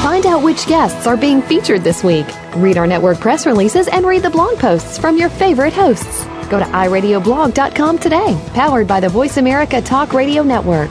Find 0.00 0.24
out 0.24 0.42
which 0.42 0.66
guests 0.66 1.06
are 1.06 1.18
being 1.18 1.42
featured 1.42 1.84
this 1.84 2.02
week. 2.02 2.26
Read 2.56 2.78
our 2.78 2.86
network 2.86 3.20
press 3.20 3.44
releases 3.44 3.88
and 3.88 4.06
read 4.06 4.22
the 4.22 4.30
blog 4.30 4.58
posts 4.58 4.96
from 4.96 5.18
your 5.18 5.28
favorite 5.28 5.74
hosts. 5.74 6.26
Go 6.48 6.58
to 6.58 6.64
iradioblog.com 6.64 7.98
today, 7.98 8.40
powered 8.54 8.86
by 8.86 9.00
the 9.00 9.08
Voice 9.08 9.36
America 9.36 9.80
Talk 9.80 10.12
Radio 10.12 10.42
Network. 10.42 10.90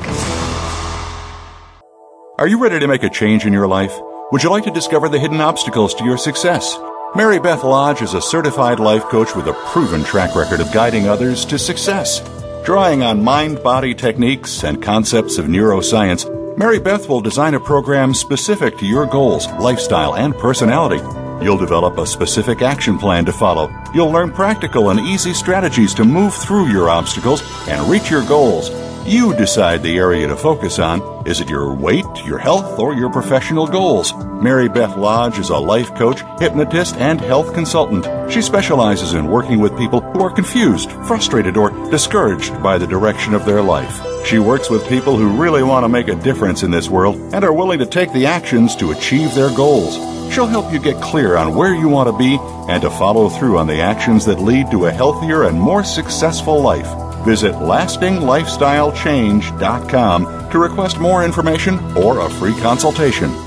Are 2.39 2.47
you 2.47 2.59
ready 2.59 2.79
to 2.79 2.87
make 2.87 3.03
a 3.03 3.09
change 3.09 3.45
in 3.45 3.53
your 3.53 3.67
life? 3.67 3.97
Would 4.31 4.43
you 4.43 4.51
like 4.51 4.65
to 4.65 4.71
discover 4.71 5.09
the 5.09 5.17
hidden 5.17 5.41
obstacles 5.41 5.95
to 5.95 6.03
your 6.03 6.17
success? 6.17 6.77
Mary 7.15 7.39
Beth 7.39 7.63
Lodge 7.63 8.03
is 8.03 8.13
a 8.13 8.21
certified 8.21 8.79
life 8.79 9.03
coach 9.05 9.35
with 9.35 9.47
a 9.47 9.53
proven 9.71 10.03
track 10.03 10.35
record 10.35 10.59
of 10.59 10.71
guiding 10.71 11.07
others 11.07 11.45
to 11.45 11.57
success. 11.57 12.21
Drawing 12.63 13.01
on 13.01 13.23
mind 13.23 13.63
body 13.63 13.95
techniques 13.95 14.63
and 14.63 14.83
concepts 14.83 15.37
of 15.37 15.45
neuroscience, 15.45 16.27
Mary 16.57 16.79
Beth 16.79 17.07
will 17.07 17.21
design 17.21 17.53
a 17.55 17.59
program 17.59 18.13
specific 18.13 18.77
to 18.77 18.85
your 18.85 19.05
goals, 19.05 19.47
lifestyle, 19.53 20.15
and 20.15 20.37
personality. 20.37 21.01
You'll 21.41 21.57
develop 21.57 21.97
a 21.97 22.07
specific 22.07 22.61
action 22.61 22.97
plan 22.97 23.25
to 23.25 23.31
follow. 23.31 23.69
You'll 23.93 24.11
learn 24.11 24.31
practical 24.31 24.89
and 24.89 24.99
easy 24.99 25.33
strategies 25.33 25.93
to 25.95 26.03
move 26.03 26.33
through 26.33 26.67
your 26.67 26.89
obstacles 26.89 27.41
and 27.67 27.89
reach 27.89 28.09
your 28.09 28.25
goals. 28.25 28.71
You 29.07 29.33
decide 29.33 29.83
the 29.83 29.97
area 29.97 30.27
to 30.27 30.35
focus 30.35 30.79
on. 30.79 31.25
Is 31.25 31.39
it 31.39 31.49
your 31.49 31.73
weight, 31.73 32.05
your 32.25 32.37
health, 32.37 32.77
or 32.77 32.93
your 32.93 33.09
professional 33.09 33.65
goals? 33.65 34.13
Mary 34.41 34.67
Beth 34.67 34.97
Lodge 34.97 35.39
is 35.39 35.49
a 35.49 35.57
life 35.57 35.95
coach, 35.95 36.21
hypnotist, 36.39 36.95
and 36.97 37.21
health 37.21 37.53
consultant. 37.53 38.05
She 38.29 38.41
specializes 38.41 39.13
in 39.13 39.27
working 39.27 39.59
with 39.59 39.77
people 39.77 40.01
who 40.01 40.21
are 40.21 40.29
confused, 40.29 40.91
frustrated, 41.07 41.55
or 41.55 41.69
discouraged 41.89 42.61
by 42.61 42.77
the 42.77 42.85
direction 42.85 43.33
of 43.33 43.45
their 43.45 43.61
life. 43.61 44.01
She 44.25 44.39
works 44.39 44.69
with 44.69 44.89
people 44.89 45.15
who 45.15 45.41
really 45.41 45.63
want 45.63 45.85
to 45.85 45.89
make 45.89 46.09
a 46.09 46.15
difference 46.15 46.63
in 46.63 46.71
this 46.71 46.89
world 46.89 47.15
and 47.33 47.45
are 47.45 47.53
willing 47.53 47.79
to 47.79 47.85
take 47.85 48.11
the 48.11 48.25
actions 48.25 48.75
to 48.75 48.91
achieve 48.91 49.33
their 49.33 49.55
goals. 49.55 50.16
She'll 50.31 50.47
help 50.47 50.71
you 50.71 50.79
get 50.79 51.01
clear 51.01 51.35
on 51.37 51.55
where 51.55 51.73
you 51.73 51.89
want 51.89 52.09
to 52.09 52.17
be 52.17 52.37
and 52.71 52.81
to 52.81 52.89
follow 52.89 53.27
through 53.29 53.57
on 53.57 53.67
the 53.67 53.81
actions 53.81 54.25
that 54.25 54.39
lead 54.39 54.71
to 54.71 54.85
a 54.85 54.91
healthier 54.91 55.43
and 55.43 55.59
more 55.59 55.83
successful 55.83 56.61
life. 56.61 56.87
Visit 57.25 57.55
lastinglifestylechange.com 57.55 60.49
to 60.51 60.59
request 60.59 60.99
more 60.99 61.23
information 61.23 61.79
or 61.97 62.19
a 62.19 62.29
free 62.29 62.55
consultation. 62.59 63.46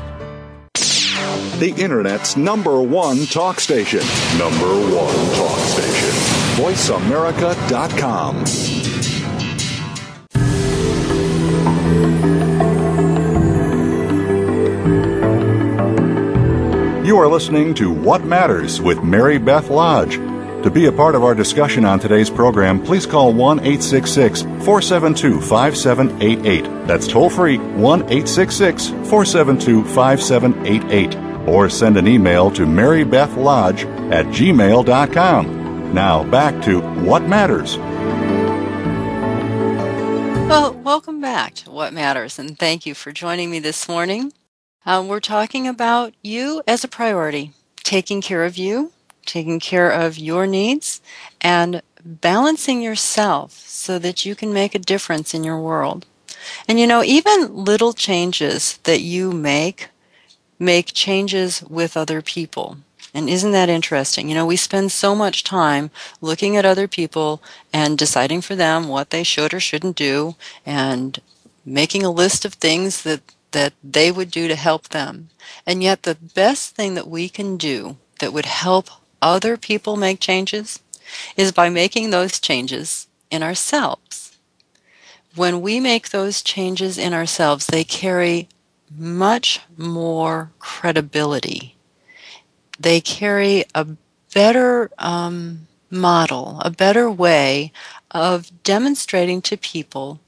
the 1.61 1.71
Internet's 1.79 2.35
number 2.35 2.81
one 2.81 3.25
talk 3.27 3.59
station. 3.59 3.99
Number 4.39 4.65
one 4.65 5.13
talk 5.35 5.59
station. 5.59 6.09
VoiceAmerica.com. 6.57 8.45
You 17.05 17.19
are 17.19 17.27
listening 17.27 17.75
to 17.75 17.93
What 17.93 18.23
Matters 18.23 18.81
with 18.81 19.03
Mary 19.03 19.37
Beth 19.37 19.69
Lodge. 19.69 20.15
To 20.15 20.71
be 20.71 20.87
a 20.87 20.91
part 20.91 21.13
of 21.13 21.23
our 21.23 21.35
discussion 21.35 21.85
on 21.85 21.99
today's 21.99 22.31
program, 22.31 22.81
please 22.81 23.05
call 23.05 23.33
1 23.33 23.59
866 23.59 24.41
472 24.41 25.39
5788. 25.41 26.87
That's 26.87 27.07
toll 27.07 27.29
free 27.29 27.59
1 27.59 28.01
866 28.01 28.87
472 28.87 29.83
5788 29.83 31.30
or 31.47 31.69
send 31.69 31.97
an 31.97 32.07
email 32.07 32.51
to 32.51 32.65
marybethlodge 32.65 34.11
at 34.11 34.25
gmail.com. 34.27 35.93
Now 35.93 36.23
back 36.23 36.61
to 36.63 36.81
What 37.01 37.23
Matters. 37.23 37.77
Well, 40.47 40.73
welcome 40.73 41.21
back 41.21 41.55
to 41.55 41.71
What 41.71 41.93
Matters, 41.93 42.37
and 42.37 42.59
thank 42.59 42.85
you 42.85 42.93
for 42.93 43.11
joining 43.11 43.49
me 43.49 43.59
this 43.59 43.87
morning. 43.87 44.33
Uh, 44.85 45.05
we're 45.07 45.19
talking 45.19 45.67
about 45.67 46.13
you 46.21 46.61
as 46.67 46.83
a 46.83 46.87
priority, 46.87 47.51
taking 47.83 48.21
care 48.21 48.43
of 48.43 48.57
you, 48.57 48.91
taking 49.25 49.59
care 49.59 49.89
of 49.89 50.17
your 50.17 50.47
needs, 50.47 51.01
and 51.39 51.81
balancing 52.03 52.81
yourself 52.81 53.51
so 53.51 53.99
that 53.99 54.25
you 54.25 54.35
can 54.35 54.53
make 54.53 54.75
a 54.75 54.79
difference 54.79 55.33
in 55.33 55.43
your 55.43 55.59
world. 55.59 56.05
And 56.67 56.79
you 56.79 56.87
know, 56.87 57.03
even 57.03 57.55
little 57.55 57.93
changes 57.93 58.77
that 58.83 59.01
you 59.01 59.31
make 59.31 59.89
make 60.61 60.93
changes 60.93 61.63
with 61.63 61.97
other 61.97 62.21
people. 62.21 62.77
And 63.15 63.27
isn't 63.27 63.51
that 63.51 63.67
interesting? 63.67 64.29
You 64.29 64.35
know, 64.35 64.45
we 64.45 64.55
spend 64.55 64.91
so 64.91 65.15
much 65.15 65.43
time 65.43 65.89
looking 66.21 66.55
at 66.55 66.65
other 66.65 66.87
people 66.87 67.41
and 67.73 67.97
deciding 67.97 68.41
for 68.41 68.55
them 68.55 68.87
what 68.87 69.09
they 69.09 69.23
should 69.23 69.55
or 69.55 69.59
shouldn't 69.59 69.95
do 69.95 70.35
and 70.63 71.19
making 71.65 72.03
a 72.03 72.11
list 72.11 72.45
of 72.45 72.53
things 72.53 73.01
that, 73.01 73.21
that 73.51 73.73
they 73.83 74.11
would 74.11 74.29
do 74.29 74.47
to 74.47 74.55
help 74.55 74.89
them. 74.89 75.29
And 75.65 75.81
yet 75.81 76.03
the 76.03 76.15
best 76.15 76.75
thing 76.75 76.93
that 76.93 77.07
we 77.07 77.27
can 77.27 77.57
do 77.57 77.97
that 78.19 78.31
would 78.31 78.45
help 78.45 78.87
other 79.19 79.57
people 79.57 79.97
make 79.97 80.19
changes 80.19 80.79
is 81.35 81.51
by 81.51 81.69
making 81.69 82.11
those 82.11 82.39
changes 82.39 83.07
in 83.31 83.41
ourselves. 83.41 84.37
When 85.35 85.61
we 85.61 85.79
make 85.79 86.09
those 86.09 86.43
changes 86.43 86.97
in 86.97 87.13
ourselves, 87.13 87.65
they 87.65 87.83
carry 87.83 88.47
much 88.97 89.61
more 89.77 90.51
credibility. 90.59 91.75
They 92.79 93.01
carry 93.01 93.65
a 93.75 93.87
better 94.33 94.89
um, 94.97 95.67
model, 95.89 96.59
a 96.63 96.71
better 96.71 97.09
way 97.11 97.71
of 98.11 98.63
demonstrating 98.63 99.41
to 99.43 99.57
people 99.57 100.19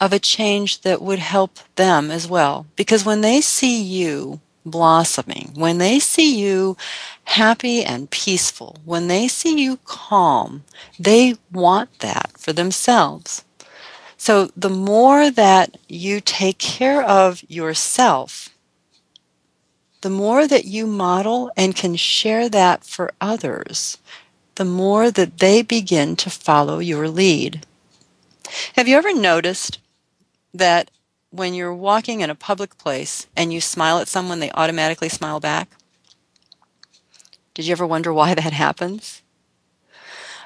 of 0.00 0.12
a 0.12 0.18
change 0.18 0.80
that 0.82 1.00
would 1.00 1.18
help 1.18 1.58
them 1.76 2.10
as 2.10 2.28
well. 2.28 2.66
Because 2.76 3.04
when 3.04 3.20
they 3.20 3.40
see 3.40 3.82
you 3.82 4.40
blossoming, 4.66 5.52
when 5.54 5.78
they 5.78 5.98
see 5.98 6.38
you 6.38 6.76
happy 7.24 7.84
and 7.84 8.10
peaceful, 8.10 8.76
when 8.84 9.08
they 9.08 9.28
see 9.28 9.62
you 9.62 9.78
calm, 9.84 10.64
they 10.98 11.36
want 11.52 11.98
that 12.00 12.32
for 12.38 12.52
themselves. 12.52 13.44
So 14.24 14.48
the 14.56 14.70
more 14.70 15.30
that 15.30 15.76
you 15.86 16.18
take 16.18 16.56
care 16.56 17.02
of 17.02 17.44
yourself, 17.46 18.48
the 20.00 20.08
more 20.08 20.48
that 20.48 20.64
you 20.64 20.86
model 20.86 21.50
and 21.58 21.76
can 21.76 21.94
share 21.96 22.48
that 22.48 22.84
for 22.84 23.12
others, 23.20 23.98
the 24.54 24.64
more 24.64 25.10
that 25.10 25.40
they 25.40 25.60
begin 25.60 26.16
to 26.16 26.30
follow 26.30 26.78
your 26.78 27.06
lead. 27.06 27.66
Have 28.76 28.88
you 28.88 28.96
ever 28.96 29.12
noticed 29.12 29.78
that 30.54 30.90
when 31.28 31.52
you're 31.52 31.74
walking 31.74 32.22
in 32.22 32.30
a 32.30 32.34
public 32.34 32.78
place 32.78 33.26
and 33.36 33.52
you 33.52 33.60
smile 33.60 33.98
at 33.98 34.08
someone, 34.08 34.40
they 34.40 34.50
automatically 34.52 35.10
smile 35.10 35.38
back? 35.38 35.68
Did 37.52 37.66
you 37.66 37.72
ever 37.72 37.86
wonder 37.86 38.10
why 38.10 38.32
that 38.32 38.52
happens? 38.64 39.20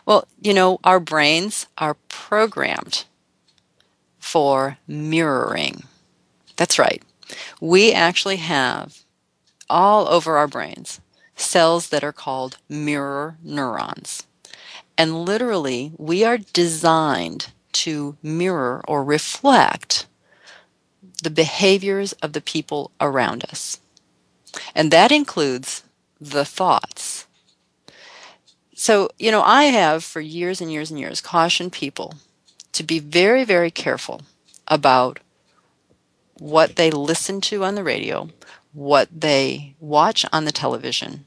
Well, 0.05 0.27
you 0.43 0.53
know, 0.53 0.81
our 0.83 0.99
brains 0.99 1.69
are 1.79 1.95
programmed 2.09 3.05
for 4.29 4.77
mirroring. 4.87 5.85
That's 6.57 6.79
right. 6.79 7.03
We 7.63 7.93
actually 7.95 8.37
have 8.37 8.99
all 9.71 10.07
over 10.09 10.37
our 10.37 10.47
brains 10.47 11.01
cells 11.35 11.89
that 11.91 12.05
are 12.05 12.13
called 12.13 12.59
mirror 12.69 13.39
neurons. 13.43 14.27
And 14.99 15.25
literally, 15.25 15.93
we 15.97 16.25
are 16.25 16.37
designed 16.37 17.53
to 17.85 18.17
mirror 18.23 18.83
or 18.89 19.05
reflect 19.05 20.07
the 21.23 21.31
behaviors 21.31 22.13
of 22.15 22.33
the 22.33 22.41
people 22.41 22.91
around 23.01 23.45
us. 23.45 23.81
And 24.75 24.91
that 24.91 25.13
includes 25.13 25.85
the 26.21 26.45
thoughts. 26.45 27.29
So, 28.75 29.11
you 29.19 29.31
know, 29.31 29.43
I 29.43 29.65
have 29.65 30.03
for 30.03 30.21
years 30.21 30.61
and 30.61 30.73
years 30.73 30.91
and 30.91 30.99
years 30.99 31.21
cautioned 31.21 31.73
people 31.73 32.15
to 32.73 32.83
be 32.83 32.99
very, 32.99 33.45
very 33.45 33.71
careful 33.71 34.23
about 34.67 35.21
what 36.39 36.77
they 36.77 36.91
listen 36.91 37.41
to 37.41 37.65
on 37.65 37.75
the 37.75 37.85
radio, 37.85 38.29
what 38.73 39.09
they 39.13 39.75
watch 39.81 40.25
on 40.33 40.45
the 40.45 40.53
television, 40.53 41.27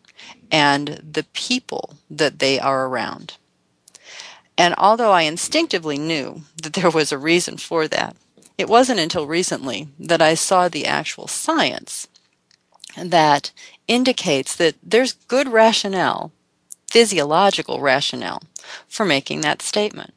and 0.52 0.88
the 1.12 1.26
people 1.34 1.96
that 2.10 2.40
they 2.40 2.60
are 2.60 2.88
around. 2.88 3.38
And 4.58 4.76
although 4.78 5.12
I 5.12 5.24
instinctively 5.24 5.98
knew 5.98 6.42
that 6.62 6.74
there 6.74 6.92
was 6.92 7.12
a 7.12 7.18
reason 7.18 7.58
for 7.58 7.88
that, 7.88 8.16
it 8.58 8.70
wasn't 8.70 9.00
until 9.00 9.26
recently 9.26 9.88
that 10.00 10.22
I 10.22 10.36
saw 10.36 10.68
the 10.68 10.86
actual 10.86 11.28
science 11.28 12.08
that 12.98 13.52
indicates 13.88 14.56
that 14.56 14.76
there's 14.84 15.14
good 15.14 15.48
rationale, 15.48 16.32
physiological 16.88 17.80
rationale, 17.80 18.44
for 18.88 19.06
making 19.06 19.42
that 19.42 19.62
statement. 19.62 20.14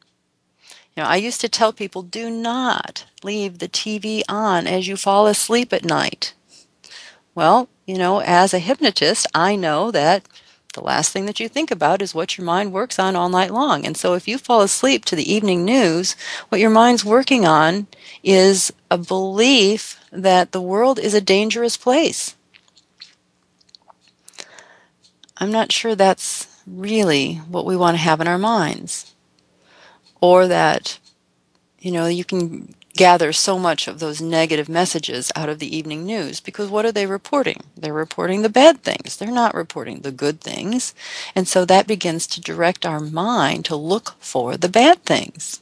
You 0.95 1.03
know, 1.03 1.09
I 1.09 1.17
used 1.17 1.41
to 1.41 1.49
tell 1.49 1.73
people 1.73 2.03
do 2.03 2.29
not 2.29 3.05
leave 3.21 3.59
the 3.59 3.67
TV 3.67 4.21
on 4.29 4.65
as 4.65 4.87
you 4.87 4.95
fall 4.95 5.27
asleep 5.27 5.73
at 5.73 5.83
night. 5.83 6.33
Well, 7.33 7.67
you 7.85 7.97
know, 7.97 8.19
as 8.19 8.53
a 8.53 8.59
hypnotist, 8.59 9.27
I 9.35 9.57
know 9.57 9.91
that 9.91 10.25
the 10.73 10.81
last 10.81 11.11
thing 11.11 11.25
that 11.25 11.39
you 11.39 11.49
think 11.49 11.69
about 11.69 12.01
is 12.01 12.15
what 12.15 12.37
your 12.37 12.45
mind 12.45 12.71
works 12.71 12.97
on 12.97 13.15
all 13.15 13.27
night 13.27 13.51
long. 13.51 13.85
And 13.85 13.97
so 13.97 14.13
if 14.13 14.25
you 14.25 14.37
fall 14.37 14.61
asleep 14.61 15.03
to 15.05 15.17
the 15.17 15.31
evening 15.31 15.65
news, 15.65 16.15
what 16.47 16.61
your 16.61 16.69
mind's 16.69 17.03
working 17.03 17.45
on 17.45 17.87
is 18.23 18.71
a 18.89 18.97
belief 18.97 19.99
that 20.11 20.53
the 20.53 20.61
world 20.61 20.97
is 20.97 21.13
a 21.13 21.19
dangerous 21.19 21.75
place. 21.75 22.35
I'm 25.37 25.51
not 25.51 25.73
sure 25.73 25.95
that's 25.95 26.47
really 26.65 27.35
what 27.49 27.65
we 27.65 27.75
want 27.75 27.95
to 27.95 28.01
have 28.01 28.21
in 28.21 28.27
our 28.27 28.37
minds 28.37 29.14
or 30.25 30.47
that 30.47 30.97
you 31.79 31.91
know 31.91 32.07
you 32.07 32.25
can 32.25 32.73
gather 32.95 33.31
so 33.31 33.59
much 33.59 33.87
of 33.87 33.99
those 33.99 34.21
negative 34.21 34.67
messages 34.69 35.31
out 35.35 35.49
of 35.49 35.59
the 35.59 35.75
evening 35.77 36.03
news 36.05 36.39
because 36.39 36.69
what 36.69 36.85
are 36.85 36.91
they 36.91 37.05
reporting? 37.05 37.61
They're 37.77 37.93
reporting 37.93 38.41
the 38.41 38.49
bad 38.49 38.81
things. 38.81 39.17
They're 39.17 39.31
not 39.43 39.53
reporting 39.53 39.99
the 39.99 40.11
good 40.11 40.41
things. 40.41 40.95
And 41.35 41.47
so 41.47 41.65
that 41.65 41.87
begins 41.87 42.25
to 42.27 42.41
direct 42.41 42.85
our 42.85 43.01
mind 43.01 43.65
to 43.65 43.75
look 43.75 44.15
for 44.19 44.57
the 44.57 44.69
bad 44.69 45.03
things. 45.03 45.61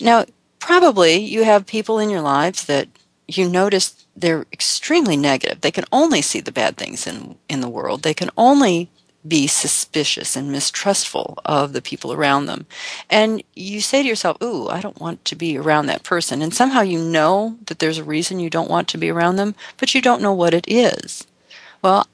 Now, 0.00 0.26
probably 0.60 1.16
you 1.16 1.44
have 1.44 1.66
people 1.66 1.98
in 1.98 2.10
your 2.10 2.20
lives 2.20 2.66
that 2.66 2.88
you 3.26 3.48
notice 3.48 4.06
they're 4.14 4.46
extremely 4.52 5.16
negative. 5.16 5.62
They 5.62 5.70
can 5.70 5.84
only 5.90 6.22
see 6.22 6.40
the 6.40 6.52
bad 6.52 6.76
things 6.76 7.06
in, 7.06 7.36
in 7.48 7.60
the 7.62 7.68
world. 7.68 8.02
They 8.02 8.14
can 8.14 8.30
only 8.36 8.90
be 9.26 9.46
suspicious 9.46 10.36
and 10.36 10.52
mistrustful 10.52 11.38
of 11.44 11.72
the 11.72 11.82
people 11.82 12.12
around 12.12 12.46
them. 12.46 12.66
And 13.10 13.42
you 13.54 13.80
say 13.80 14.02
to 14.02 14.08
yourself, 14.08 14.40
Ooh, 14.42 14.68
I 14.68 14.80
don't 14.80 15.00
want 15.00 15.24
to 15.26 15.36
be 15.36 15.58
around 15.58 15.86
that 15.86 16.04
person. 16.04 16.40
And 16.40 16.54
somehow 16.54 16.82
you 16.82 16.98
know 16.98 17.58
that 17.66 17.78
there's 17.78 17.98
a 17.98 18.04
reason 18.04 18.38
you 18.38 18.50
don't 18.50 18.70
want 18.70 18.88
to 18.88 18.98
be 18.98 19.10
around 19.10 19.36
them, 19.36 19.54
but 19.76 19.94
you 19.94 20.00
don't 20.00 20.22
know 20.22 20.32
what 20.32 20.54
it 20.54 20.66
is. 20.68 21.26
Well, 21.82 22.06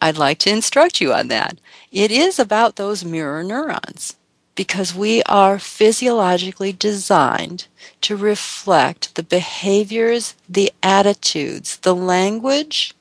I'd 0.00 0.18
like 0.18 0.38
to 0.40 0.50
instruct 0.50 1.00
you 1.00 1.12
on 1.12 1.28
that. 1.28 1.58
It 1.90 2.10
is 2.10 2.38
about 2.38 2.76
those 2.76 3.04
mirror 3.04 3.42
neurons 3.42 4.16
because 4.54 4.94
we 4.94 5.22
are 5.24 5.58
physiologically 5.58 6.72
designed 6.72 7.66
to 8.00 8.16
reflect 8.16 9.14
the 9.14 9.22
behaviors, 9.22 10.34
the 10.48 10.72
attitudes, 10.82 11.78
the 11.78 11.94
language, 11.94 12.94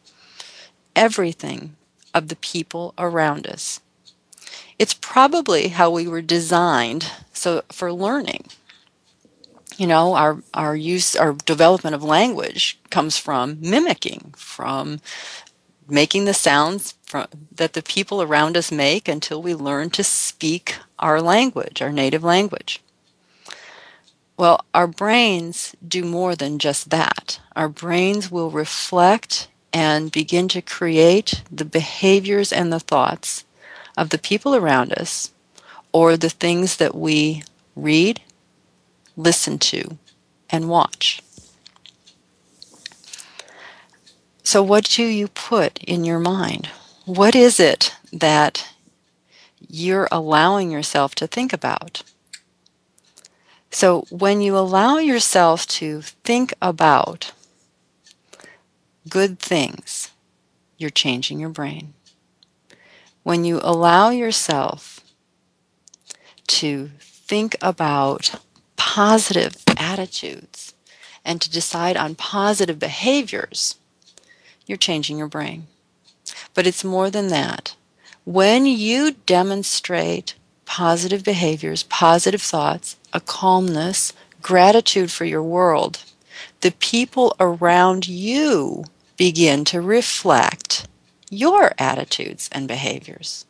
everything 0.96 1.77
of 2.18 2.28
the 2.30 2.36
people 2.36 2.94
around 2.98 3.48
us. 3.48 3.80
It's 4.80 4.94
probably 4.94 5.70
how 5.70 5.90
we 5.90 6.08
were 6.08 6.22
designed 6.22 7.12
so 7.34 7.64
for 7.72 7.94
learning. 7.94 8.48
You 9.78 9.88
know, 9.88 10.16
our, 10.16 10.42
our 10.54 10.76
use, 10.76 11.16
our 11.16 11.34
development 11.34 11.96
of 11.96 12.04
language 12.04 12.80
comes 12.90 13.18
from 13.18 13.60
mimicking, 13.62 14.34
from 14.36 15.00
making 15.88 16.26
the 16.26 16.34
sounds 16.34 16.96
from, 17.04 17.28
that 17.56 17.74
the 17.74 17.84
people 17.84 18.22
around 18.22 18.58
us 18.58 18.72
make 18.72 19.08
until 19.08 19.42
we 19.42 19.54
learn 19.54 19.92
to 19.92 20.04
speak 20.04 20.76
our 21.00 21.22
language, 21.22 21.82
our 21.82 21.92
native 21.92 22.24
language. 22.24 22.82
Well, 24.36 24.66
our 24.74 24.88
brains 24.88 25.76
do 25.86 26.04
more 26.04 26.36
than 26.36 26.60
just 26.60 26.90
that. 26.90 27.40
Our 27.56 27.70
brains 27.70 28.32
will 28.32 28.52
reflect 28.52 29.48
and 29.78 30.12
begin 30.12 30.48
to 30.48 30.60
create 30.60 31.44
the 31.52 31.64
behaviors 31.64 32.52
and 32.52 32.74
the 32.74 32.80
thoughts 32.80 33.46
of 33.96 34.10
the 34.10 34.18
people 34.18 34.56
around 34.56 34.92
us 34.92 35.32
or 35.92 36.18
the 36.18 36.32
things 36.32 36.78
that 36.78 36.96
we 36.96 37.44
read, 37.76 38.20
listen 39.16 39.60
to, 39.60 40.00
and 40.50 40.68
watch. 40.68 41.22
So, 44.42 44.64
what 44.64 44.86
do 44.86 45.04
you 45.04 45.28
put 45.28 45.78
in 45.84 46.04
your 46.04 46.20
mind? 46.20 46.70
What 47.06 47.36
is 47.36 47.60
it 47.60 47.96
that 48.12 48.68
you're 49.70 50.08
allowing 50.12 50.72
yourself 50.72 51.14
to 51.16 51.28
think 51.28 51.54
about? 51.54 52.02
So, 53.70 54.08
when 54.10 54.42
you 54.42 54.58
allow 54.58 54.98
yourself 54.98 55.68
to 55.68 56.02
think 56.02 56.56
about 56.64 57.32
good 59.10 59.40
things, 59.40 60.12
you're 60.78 60.90
changing 60.90 61.40
your 61.40 61.50
brain. 61.50 61.94
When 63.24 63.44
you 63.44 63.60
allow 63.62 64.10
yourself 64.10 65.02
to 66.48 66.92
think 67.00 67.56
about 67.62 68.36
positive 68.76 69.58
attitudes 69.78 70.74
and 71.26 71.42
to 71.42 71.52
decide 71.52 71.98
on 71.98 72.16
positive 72.16 72.80
behaviors, 72.80 73.76
you're 74.66 74.78
changing 74.78 75.18
your 75.18 75.28
brain. 75.28 75.68
But 76.54 76.66
it's 76.66 76.84
more 76.84 77.10
than 77.10 77.28
that. 77.28 77.76
When 78.24 78.66
you 78.66 79.16
demonstrate 79.26 80.36
positive 80.66 81.24
behaviors, 81.24 81.84
positive 81.84 82.42
thoughts, 82.42 82.98
a 83.14 83.20
calmness, 83.20 84.14
gratitude 84.42 85.12
for 85.12 85.26
your 85.26 85.44
world, 85.44 86.04
the 86.62 86.72
people 86.72 87.36
around 87.40 88.08
you 88.08 88.86
begin 89.18 89.66
to 89.66 89.82
reflect 89.82 90.88
your 91.30 91.74
attitudes 91.78 92.50
and 92.52 92.68
behaviors. 92.68 93.46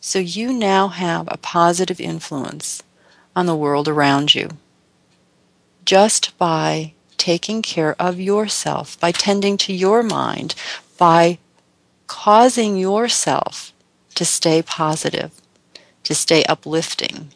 So 0.00 0.18
you 0.18 0.52
now 0.52 0.88
have 0.88 1.28
a 1.30 1.36
positive 1.36 2.00
influence 2.00 2.82
on 3.36 3.46
the 3.46 3.56
world 3.56 3.86
around 3.86 4.34
you 4.34 4.48
just 5.84 6.36
by 6.38 6.94
taking 7.16 7.62
care 7.62 7.94
of 8.00 8.18
yourself, 8.18 8.98
by 8.98 9.12
tending 9.12 9.56
to 9.58 9.72
your 9.72 10.02
mind, 10.02 10.54
by 10.96 11.38
causing 12.06 12.76
yourself 12.76 13.72
to 14.14 14.24
stay 14.24 14.62
positive, 14.62 15.32
to 16.04 16.14
stay 16.14 16.44
uplifting, 16.44 17.30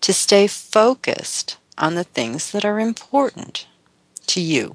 to 0.00 0.12
stay 0.12 0.46
focused 0.46 1.58
on 1.76 1.94
the 1.94 2.04
things 2.04 2.52
that 2.52 2.64
are 2.64 2.80
important 2.80 3.66
to 4.26 4.40
you. 4.40 4.74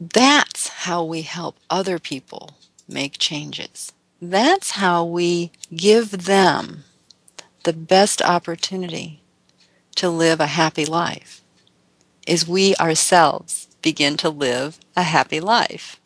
That's 0.00 0.68
how 0.68 1.04
we 1.04 1.22
help 1.22 1.58
other 1.68 1.98
people 1.98 2.56
make 2.88 3.18
changes. 3.18 3.92
That's 4.20 4.72
how 4.72 5.04
we 5.04 5.52
give 5.74 6.24
them 6.24 6.84
the 7.64 7.74
best 7.74 8.22
opportunity 8.22 9.20
to 9.96 10.08
live 10.08 10.40
a 10.40 10.46
happy 10.46 10.86
life. 10.86 11.42
Is 12.26 12.48
we 12.48 12.74
ourselves 12.76 13.68
begin 13.82 14.16
to 14.18 14.30
live 14.30 14.78
a 14.96 15.02
happy 15.02 15.40
life. 15.40 16.00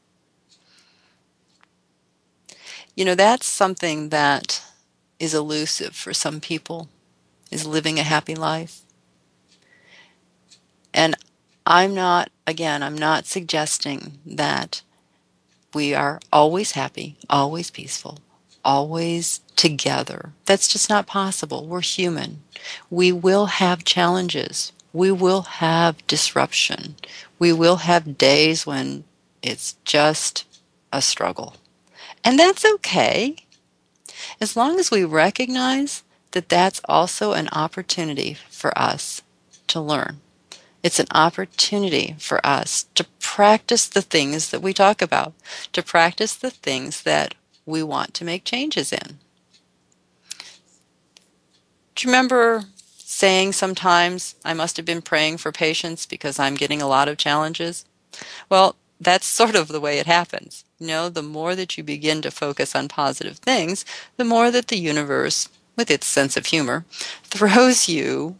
You 2.96 3.04
know, 3.04 3.14
that's 3.14 3.46
something 3.46 4.08
that 4.08 4.62
is 5.20 5.34
elusive 5.34 5.94
for 5.94 6.12
some 6.12 6.40
people, 6.40 6.88
is 7.50 7.66
living 7.66 7.98
a 8.00 8.04
happy 8.04 8.34
life. 8.34 8.80
And 10.92 11.14
I'm 11.66 11.94
not, 11.94 12.30
again, 12.46 12.82
I'm 12.82 12.96
not 12.96 13.26
suggesting 13.26 14.18
that 14.26 14.82
we 15.72 15.94
are 15.94 16.20
always 16.32 16.72
happy, 16.72 17.16
always 17.30 17.70
peaceful, 17.70 18.18
always 18.64 19.40
together. 19.56 20.32
That's 20.44 20.68
just 20.68 20.90
not 20.90 21.06
possible. 21.06 21.66
We're 21.66 21.80
human. 21.80 22.42
We 22.90 23.12
will 23.12 23.46
have 23.46 23.84
challenges. 23.84 24.72
We 24.92 25.10
will 25.10 25.42
have 25.42 26.06
disruption. 26.06 26.96
We 27.38 27.52
will 27.52 27.76
have 27.76 28.18
days 28.18 28.66
when 28.66 29.04
it's 29.42 29.76
just 29.84 30.44
a 30.92 31.02
struggle. 31.02 31.56
And 32.22 32.38
that's 32.38 32.64
okay. 32.64 33.36
As 34.40 34.56
long 34.56 34.78
as 34.78 34.90
we 34.90 35.04
recognize 35.04 36.04
that 36.32 36.48
that's 36.48 36.80
also 36.88 37.32
an 37.32 37.48
opportunity 37.52 38.34
for 38.50 38.76
us 38.78 39.22
to 39.68 39.80
learn. 39.80 40.20
It's 40.84 41.00
an 41.00 41.06
opportunity 41.12 42.14
for 42.18 42.46
us 42.46 42.84
to 42.94 43.06
practice 43.18 43.86
the 43.86 44.02
things 44.02 44.50
that 44.50 44.60
we 44.60 44.74
talk 44.74 45.00
about, 45.00 45.32
to 45.72 45.82
practice 45.82 46.36
the 46.36 46.50
things 46.50 47.04
that 47.04 47.34
we 47.64 47.82
want 47.82 48.12
to 48.14 48.24
make 48.24 48.44
changes 48.44 48.92
in. 48.92 49.18
Do 51.94 52.06
you 52.06 52.12
remember 52.12 52.64
saying 52.98 53.54
sometimes, 53.54 54.34
I 54.44 54.52
must 54.52 54.76
have 54.76 54.84
been 54.84 55.00
praying 55.00 55.38
for 55.38 55.52
patience 55.52 56.04
because 56.04 56.38
I'm 56.38 56.54
getting 56.54 56.82
a 56.82 56.86
lot 56.86 57.08
of 57.08 57.16
challenges? 57.16 57.86
Well, 58.50 58.76
that's 59.00 59.26
sort 59.26 59.54
of 59.54 59.68
the 59.68 59.80
way 59.80 59.98
it 59.98 60.06
happens. 60.06 60.66
You 60.78 60.88
know, 60.88 61.08
the 61.08 61.22
more 61.22 61.54
that 61.56 61.78
you 61.78 61.82
begin 61.82 62.20
to 62.22 62.30
focus 62.30 62.76
on 62.76 62.88
positive 62.88 63.38
things, 63.38 63.86
the 64.18 64.24
more 64.24 64.50
that 64.50 64.68
the 64.68 64.78
universe, 64.78 65.48
with 65.76 65.90
its 65.90 66.06
sense 66.06 66.36
of 66.36 66.44
humor, 66.46 66.84
throws 67.24 67.88
you 67.88 68.36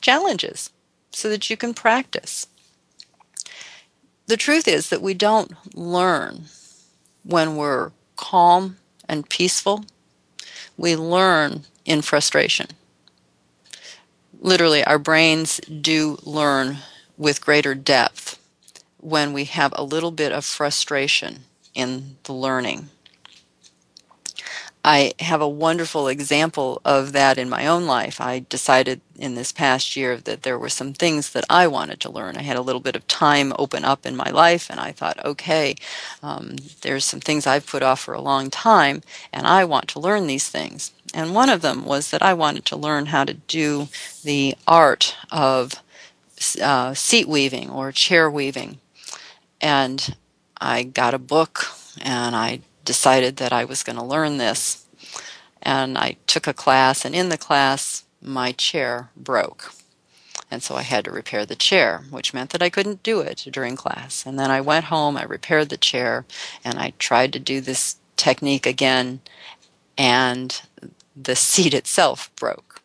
challenges 0.00 0.70
so 1.14 1.28
that 1.28 1.48
you 1.48 1.56
can 1.56 1.74
practice. 1.74 2.46
The 4.26 4.36
truth 4.36 4.66
is 4.66 4.88
that 4.88 5.02
we 5.02 5.14
don't 5.14 5.52
learn 5.76 6.44
when 7.24 7.56
we're 7.56 7.92
calm 8.16 8.78
and 9.08 9.28
peaceful. 9.28 9.84
We 10.76 10.96
learn 10.96 11.64
in 11.84 12.02
frustration. 12.02 12.68
Literally, 14.40 14.84
our 14.84 14.98
brains 14.98 15.58
do 15.58 16.18
learn 16.22 16.78
with 17.16 17.40
greater 17.40 17.74
depth 17.74 18.38
when 18.98 19.32
we 19.32 19.44
have 19.44 19.72
a 19.76 19.84
little 19.84 20.10
bit 20.10 20.32
of 20.32 20.44
frustration 20.44 21.44
in 21.74 22.16
the 22.24 22.32
learning. 22.32 22.88
I 24.86 25.12
have 25.20 25.40
a 25.40 25.48
wonderful 25.48 26.08
example 26.08 26.82
of 26.84 27.12
that 27.12 27.38
in 27.38 27.48
my 27.48 27.66
own 27.66 27.86
life. 27.86 28.20
I 28.20 28.44
decided 28.50 29.00
in 29.16 29.34
this 29.34 29.50
past 29.50 29.96
year 29.96 30.18
that 30.18 30.42
there 30.42 30.58
were 30.58 30.68
some 30.68 30.92
things 30.92 31.30
that 31.30 31.44
I 31.48 31.66
wanted 31.68 32.00
to 32.00 32.10
learn. 32.12 32.36
I 32.36 32.42
had 32.42 32.58
a 32.58 32.62
little 32.62 32.82
bit 32.82 32.94
of 32.94 33.08
time 33.08 33.54
open 33.58 33.82
up 33.82 34.04
in 34.04 34.14
my 34.14 34.28
life, 34.30 34.68
and 34.68 34.78
I 34.78 34.92
thought, 34.92 35.24
okay, 35.24 35.74
um, 36.22 36.56
there's 36.82 37.06
some 37.06 37.20
things 37.20 37.46
I've 37.46 37.66
put 37.66 37.82
off 37.82 38.00
for 38.00 38.12
a 38.12 38.20
long 38.20 38.50
time, 38.50 39.00
and 39.32 39.46
I 39.46 39.64
want 39.64 39.88
to 39.88 40.00
learn 40.00 40.26
these 40.26 40.50
things. 40.50 40.92
And 41.14 41.34
one 41.34 41.48
of 41.48 41.62
them 41.62 41.86
was 41.86 42.10
that 42.10 42.22
I 42.22 42.34
wanted 42.34 42.66
to 42.66 42.76
learn 42.76 43.06
how 43.06 43.24
to 43.24 43.34
do 43.34 43.88
the 44.22 44.54
art 44.68 45.16
of 45.32 45.82
uh, 46.60 46.92
seat 46.92 47.26
weaving 47.26 47.70
or 47.70 47.90
chair 47.90 48.30
weaving. 48.30 48.80
And 49.62 50.14
I 50.60 50.82
got 50.82 51.14
a 51.14 51.18
book 51.18 51.68
and 52.02 52.36
I 52.36 52.60
decided 52.84 53.36
that 53.36 53.52
I 53.52 53.64
was 53.64 53.82
going 53.82 53.98
to 53.98 54.04
learn 54.04 54.38
this. 54.38 54.86
And 55.62 55.96
I 55.96 56.16
took 56.26 56.46
a 56.46 56.52
class, 56.52 57.04
and 57.04 57.14
in 57.14 57.30
the 57.30 57.38
class, 57.38 58.04
my 58.20 58.52
chair 58.52 59.08
broke. 59.16 59.72
And 60.50 60.62
so 60.62 60.76
I 60.76 60.82
had 60.82 61.04
to 61.06 61.10
repair 61.10 61.46
the 61.46 61.56
chair, 61.56 62.04
which 62.10 62.34
meant 62.34 62.50
that 62.50 62.62
I 62.62 62.70
couldn't 62.70 63.02
do 63.02 63.20
it 63.20 63.46
during 63.50 63.76
class. 63.76 64.24
And 64.26 64.38
then 64.38 64.50
I 64.50 64.60
went 64.60 64.86
home, 64.86 65.16
I 65.16 65.24
repaired 65.24 65.70
the 65.70 65.76
chair, 65.76 66.26
and 66.64 66.78
I 66.78 66.92
tried 66.98 67.32
to 67.32 67.38
do 67.38 67.60
this 67.60 67.96
technique 68.16 68.66
again, 68.66 69.20
and 69.96 70.60
the 71.16 71.34
seat 71.34 71.74
itself 71.74 72.30
broke. 72.36 72.82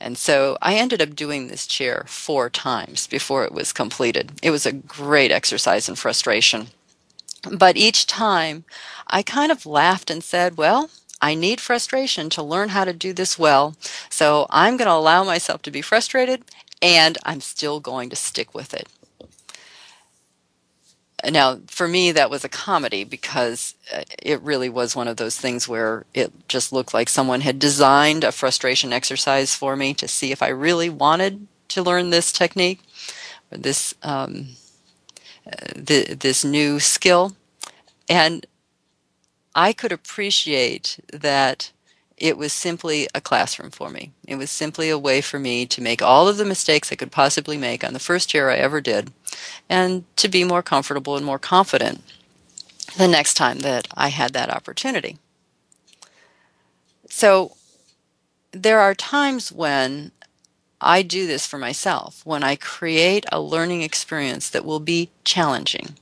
And 0.00 0.16
so 0.16 0.56
I 0.62 0.76
ended 0.76 1.02
up 1.02 1.16
doing 1.16 1.48
this 1.48 1.66
chair 1.66 2.04
four 2.06 2.48
times 2.50 3.06
before 3.06 3.44
it 3.44 3.52
was 3.52 3.72
completed. 3.72 4.32
It 4.42 4.50
was 4.50 4.64
a 4.64 4.72
great 4.72 5.32
exercise 5.32 5.88
in 5.88 5.96
frustration. 5.96 6.68
But 7.50 7.76
each 7.76 8.06
time 8.06 8.64
I 9.06 9.22
kind 9.22 9.52
of 9.52 9.66
laughed 9.66 10.10
and 10.10 10.22
said, 10.22 10.56
well, 10.56 10.90
I 11.20 11.34
need 11.34 11.60
frustration 11.60 12.30
to 12.30 12.42
learn 12.42 12.70
how 12.70 12.84
to 12.84 12.92
do 12.92 13.12
this 13.12 13.38
well. 13.38 13.76
So 14.08 14.46
I'm 14.50 14.76
going 14.76 14.86
to 14.86 14.92
allow 14.92 15.24
myself 15.24 15.62
to 15.62 15.70
be 15.70 15.82
frustrated 15.82 16.44
and 16.80 17.18
I'm 17.24 17.40
still 17.40 17.80
going 17.80 18.10
to 18.10 18.16
stick 18.16 18.54
with 18.54 18.72
it. 18.74 18.88
Now, 21.28 21.58
for 21.66 21.88
me, 21.88 22.12
that 22.12 22.30
was 22.30 22.44
a 22.44 22.48
comedy 22.48 23.02
because 23.02 23.74
uh, 23.92 24.02
it 24.22 24.40
really 24.40 24.68
was 24.68 24.94
one 24.94 25.08
of 25.08 25.16
those 25.16 25.36
things 25.36 25.66
where 25.66 26.04
it 26.14 26.32
just 26.46 26.72
looked 26.72 26.94
like 26.94 27.08
someone 27.08 27.40
had 27.40 27.58
designed 27.58 28.22
a 28.22 28.30
frustration 28.30 28.92
exercise 28.92 29.52
for 29.52 29.74
me 29.74 29.94
to 29.94 30.06
see 30.06 30.30
if 30.30 30.42
I 30.42 30.48
really 30.48 30.88
wanted 30.88 31.48
to 31.70 31.82
learn 31.82 32.10
this 32.10 32.32
technique 32.32 32.80
or 33.50 33.58
this 33.58 33.94
um, 34.04 34.50
uh, 35.48 35.72
this 35.74 36.44
new 36.44 36.80
skill. 36.80 37.36
And 38.08 38.46
I 39.54 39.72
could 39.72 39.92
appreciate 39.92 40.98
that 41.12 41.72
it 42.16 42.36
was 42.36 42.52
simply 42.52 43.06
a 43.14 43.20
classroom 43.20 43.70
for 43.70 43.90
me. 43.90 44.12
It 44.26 44.36
was 44.36 44.50
simply 44.50 44.90
a 44.90 44.98
way 44.98 45.20
for 45.20 45.38
me 45.38 45.66
to 45.66 45.80
make 45.80 46.02
all 46.02 46.28
of 46.28 46.36
the 46.36 46.44
mistakes 46.44 46.90
I 46.90 46.96
could 46.96 47.12
possibly 47.12 47.56
make 47.56 47.84
on 47.84 47.92
the 47.92 48.00
first 48.00 48.28
chair 48.28 48.50
I 48.50 48.56
ever 48.56 48.80
did 48.80 49.12
and 49.68 50.04
to 50.16 50.28
be 50.28 50.44
more 50.44 50.62
comfortable 50.62 51.16
and 51.16 51.24
more 51.24 51.38
confident 51.38 52.02
the 52.96 53.08
next 53.08 53.34
time 53.34 53.60
that 53.60 53.86
I 53.94 54.08
had 54.08 54.32
that 54.32 54.50
opportunity. 54.50 55.18
So 57.08 57.56
there 58.52 58.80
are 58.80 58.94
times 58.94 59.52
when 59.52 60.10
I 60.80 61.02
do 61.02 61.26
this 61.26 61.46
for 61.46 61.58
myself, 61.58 62.22
when 62.24 62.44
I 62.44 62.56
create 62.56 63.26
a 63.32 63.40
learning 63.40 63.82
experience 63.82 64.48
that 64.50 64.64
will 64.64 64.80
be 64.80 65.10
challenging 65.24 65.96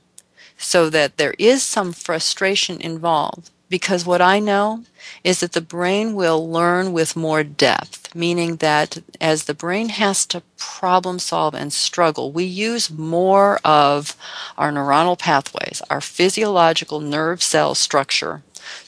so 0.57 0.89
that 0.89 1.17
there 1.17 1.35
is 1.39 1.63
some 1.63 1.93
frustration 1.93 2.79
involved 2.81 3.49
because 3.69 4.05
what 4.05 4.21
I 4.21 4.39
know 4.39 4.83
is 5.23 5.41
that 5.41 5.51
the 5.51 5.61
brain 5.61 6.15
will 6.15 6.49
learn 6.49 6.93
with 6.93 7.15
more 7.15 7.43
depth, 7.43 8.15
meaning 8.15 8.57
that 8.57 8.99
as 9.19 9.43
the 9.43 9.53
brain 9.53 9.89
has 9.89 10.25
to 10.27 10.41
problem 10.57 11.19
solve 11.19 11.53
and 11.53 11.73
struggle, 11.73 12.31
we 12.31 12.45
use 12.45 12.89
more 12.89 13.59
of 13.65 14.15
our 14.57 14.71
neuronal 14.71 15.19
pathways, 15.19 15.81
our 15.89 16.01
physiological 16.01 17.01
nerve 17.01 17.43
cell 17.43 17.75
structure 17.75 18.41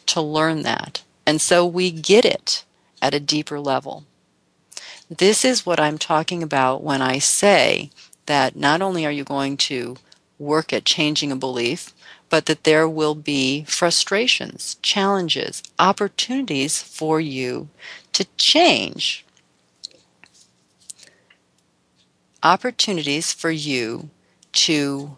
to 0.06 0.22
learn 0.22 0.64
that. 0.64 1.04
And 1.26 1.42
so 1.42 1.66
we 1.66 1.92
get 1.92 2.26
it 2.26 2.64
at 3.02 3.14
a 3.14 3.20
deeper 3.20 3.60
level. 3.60 4.06
This 5.10 5.44
is 5.44 5.66
what 5.66 5.80
I'm 5.80 5.98
talking 5.98 6.44
about 6.44 6.84
when 6.84 7.02
I 7.02 7.18
say 7.18 7.90
that 8.28 8.56
not 8.56 8.80
only 8.84 9.08
are 9.08 9.12
you 9.12 9.24
going 9.24 9.58
to 9.58 9.98
work 10.38 10.72
at 10.72 10.86
changing 10.86 11.32
a 11.32 11.36
belief, 11.36 11.96
but 12.30 12.46
that 12.46 12.64
there 12.64 12.88
will 12.88 13.16
be 13.16 13.64
frustrations, 13.64 14.78
challenges, 14.84 15.64
opportunities 15.80 16.80
for 16.84 17.20
you 17.20 17.70
to 18.14 18.26
change. 18.38 19.26
Opportunities 22.44 23.34
for 23.34 23.50
you 23.50 24.12
to 24.52 25.18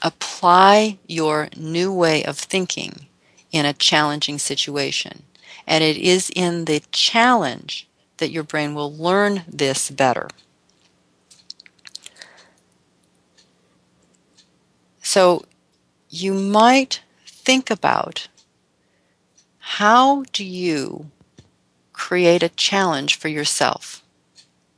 apply 0.00 0.98
your 1.06 1.50
new 1.54 1.92
way 1.92 2.24
of 2.24 2.38
thinking 2.38 3.08
in 3.52 3.66
a 3.66 3.74
challenging 3.74 4.38
situation. 4.38 5.24
And 5.66 5.84
it 5.84 5.98
is 5.98 6.30
in 6.34 6.64
the 6.64 6.82
challenge 6.92 7.87
that 8.18 8.30
your 8.30 8.44
brain 8.44 8.74
will 8.74 8.94
learn 8.94 9.44
this 9.48 9.90
better. 9.90 10.28
So 15.02 15.46
you 16.10 16.34
might 16.34 17.00
think 17.26 17.70
about 17.70 18.28
how 19.58 20.24
do 20.32 20.44
you 20.44 21.10
create 21.92 22.42
a 22.42 22.50
challenge 22.50 23.16
for 23.16 23.28
yourself 23.28 24.02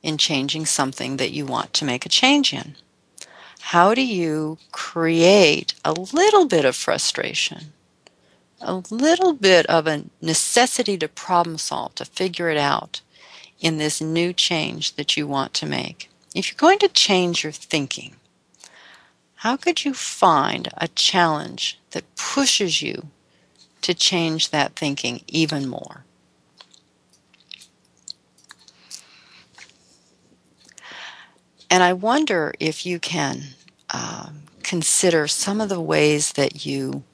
in 0.03 0.17
changing 0.17 0.67
something 0.67 1.17
that 1.17 1.33
you 1.33 1.45
want 1.47 1.73
to 1.75 1.85
make 1.85 2.07
a 2.07 2.09
change 2.09 2.53
in? 2.53 2.77
How 3.61 3.95
do 3.95 4.03
you 4.03 4.59
create 4.73 5.75
a 5.85 5.93
little 5.93 6.47
bit 6.47 6.65
of 6.65 6.75
frustration, 6.75 7.73
a 8.61 8.83
little 8.91 9.33
bit 9.33 9.67
of 9.67 9.87
a 9.87 10.05
necessity 10.21 10.97
to 10.99 11.09
problem 11.09 11.59
solve, 11.59 11.95
to 11.97 12.05
figure 12.05 12.49
it 12.49 12.57
out 12.57 13.01
in 13.61 13.79
this 13.79 14.01
new 14.01 14.33
change 14.33 14.95
that 14.97 15.17
you 15.17 15.27
want 15.27 15.55
to 15.55 15.67
make? 15.67 16.11
If 16.35 16.49
you're 16.49 16.57
going 16.57 16.79
to 16.81 16.89
change 16.89 17.43
your 17.43 17.53
thinking, 17.53 18.17
how 19.37 19.57
could 19.57 19.85
you 19.85 19.95
find 19.95 20.69
a 20.77 20.89
challenge 20.89 21.79
that 21.93 22.15
pushes 22.17 22.83
you 22.83 23.09
to 23.83 23.95
change 23.95 24.51
that 24.51 24.77
thinking 24.77 25.23
even 25.27 25.69
more? 25.69 26.05
And 31.71 31.83
I 31.83 31.93
wonder 31.93 32.53
if 32.59 32.85
you 32.85 32.99
can 32.99 33.43
um, 33.95 34.43
consider 34.63 35.29
some 35.29 35.61
of 35.61 35.69
the 35.69 35.81
ways 35.81 36.33
that 36.33 36.67
you 36.67 37.05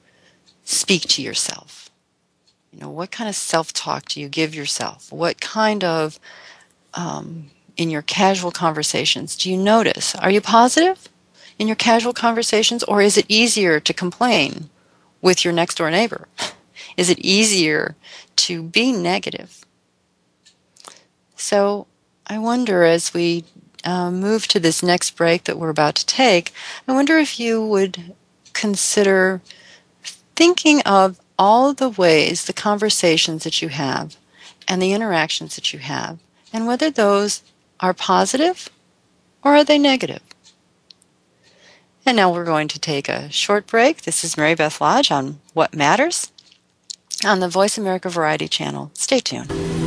speak 0.63 1.03
to 1.03 1.21
yourself. 1.21 1.86
You 2.71 2.81
know, 2.81 2.89
what 2.89 3.11
kind 3.11 3.29
of 3.29 3.35
self 3.35 3.73
talk 3.73 4.05
do 4.05 4.19
you 4.19 4.29
give 4.29 4.53
yourself? 4.53 5.11
What 5.11 5.41
kind 5.41 5.83
of, 5.83 6.19
um, 6.93 7.51
in 7.75 7.89
your 7.89 8.01
casual 8.01 8.51
conversations, 8.51 9.35
do 9.35 9.49
you 9.51 9.57
notice? 9.57 10.15
Are 10.15 10.31
you 10.31 10.41
positive? 10.41 11.09
in 11.59 11.67
your 11.67 11.75
casual 11.75 12.13
conversations, 12.13 12.83
or 12.83 13.01
is 13.01 13.17
it 13.17 13.25
easier 13.27 13.79
to 13.79 13.93
complain 13.93 14.69
with 15.21 15.43
your 15.43 15.53
next 15.53 15.75
door 15.75 15.89
neighbor? 15.89 16.27
Is 16.97 17.09
it 17.09 17.19
easier 17.19 17.95
to 18.37 18.63
be 18.63 18.91
negative? 18.91 19.65
So 21.35 21.87
I 22.27 22.37
wonder 22.37 22.83
as 22.83 23.13
we 23.13 23.43
uh, 23.83 24.11
move 24.11 24.47
to 24.49 24.59
this 24.59 24.81
next 24.81 25.11
break 25.11 25.43
that 25.45 25.57
we're 25.57 25.69
about 25.69 25.95
to 25.95 26.05
take, 26.05 26.51
I 26.87 26.93
wonder 26.93 27.17
if 27.17 27.39
you 27.39 27.63
would 27.65 28.15
consider 28.53 29.41
thinking 30.35 30.81
of 30.81 31.19
all 31.37 31.73
the 31.73 31.89
ways, 31.89 32.45
the 32.45 32.53
conversations 32.53 33.43
that 33.43 33.61
you 33.61 33.69
have, 33.69 34.17
and 34.67 34.81
the 34.81 34.93
interactions 34.93 35.55
that 35.55 35.73
you 35.73 35.79
have, 35.79 36.19
and 36.51 36.67
whether 36.67 36.89
those 36.89 37.43
are 37.79 37.93
positive 37.93 38.69
or 39.43 39.55
are 39.55 39.63
they 39.63 39.77
negative. 39.77 40.21
And 42.05 42.15
now 42.15 42.31
we're 42.31 42.45
going 42.45 42.69
to 42.69 42.79
take 42.79 43.09
a 43.09 43.29
short 43.31 43.67
break. 43.67 44.03
This 44.03 44.23
is 44.23 44.37
Mary 44.37 44.55
Beth 44.55 44.79
Lodge 44.79 45.11
on 45.11 45.39
What 45.53 45.75
Matters 45.75 46.31
on 47.25 47.39
the 47.39 47.49
Voice 47.49 47.77
America 47.77 48.09
Variety 48.09 48.47
Channel. 48.47 48.91
Stay 48.93 49.19
tuned. 49.19 49.86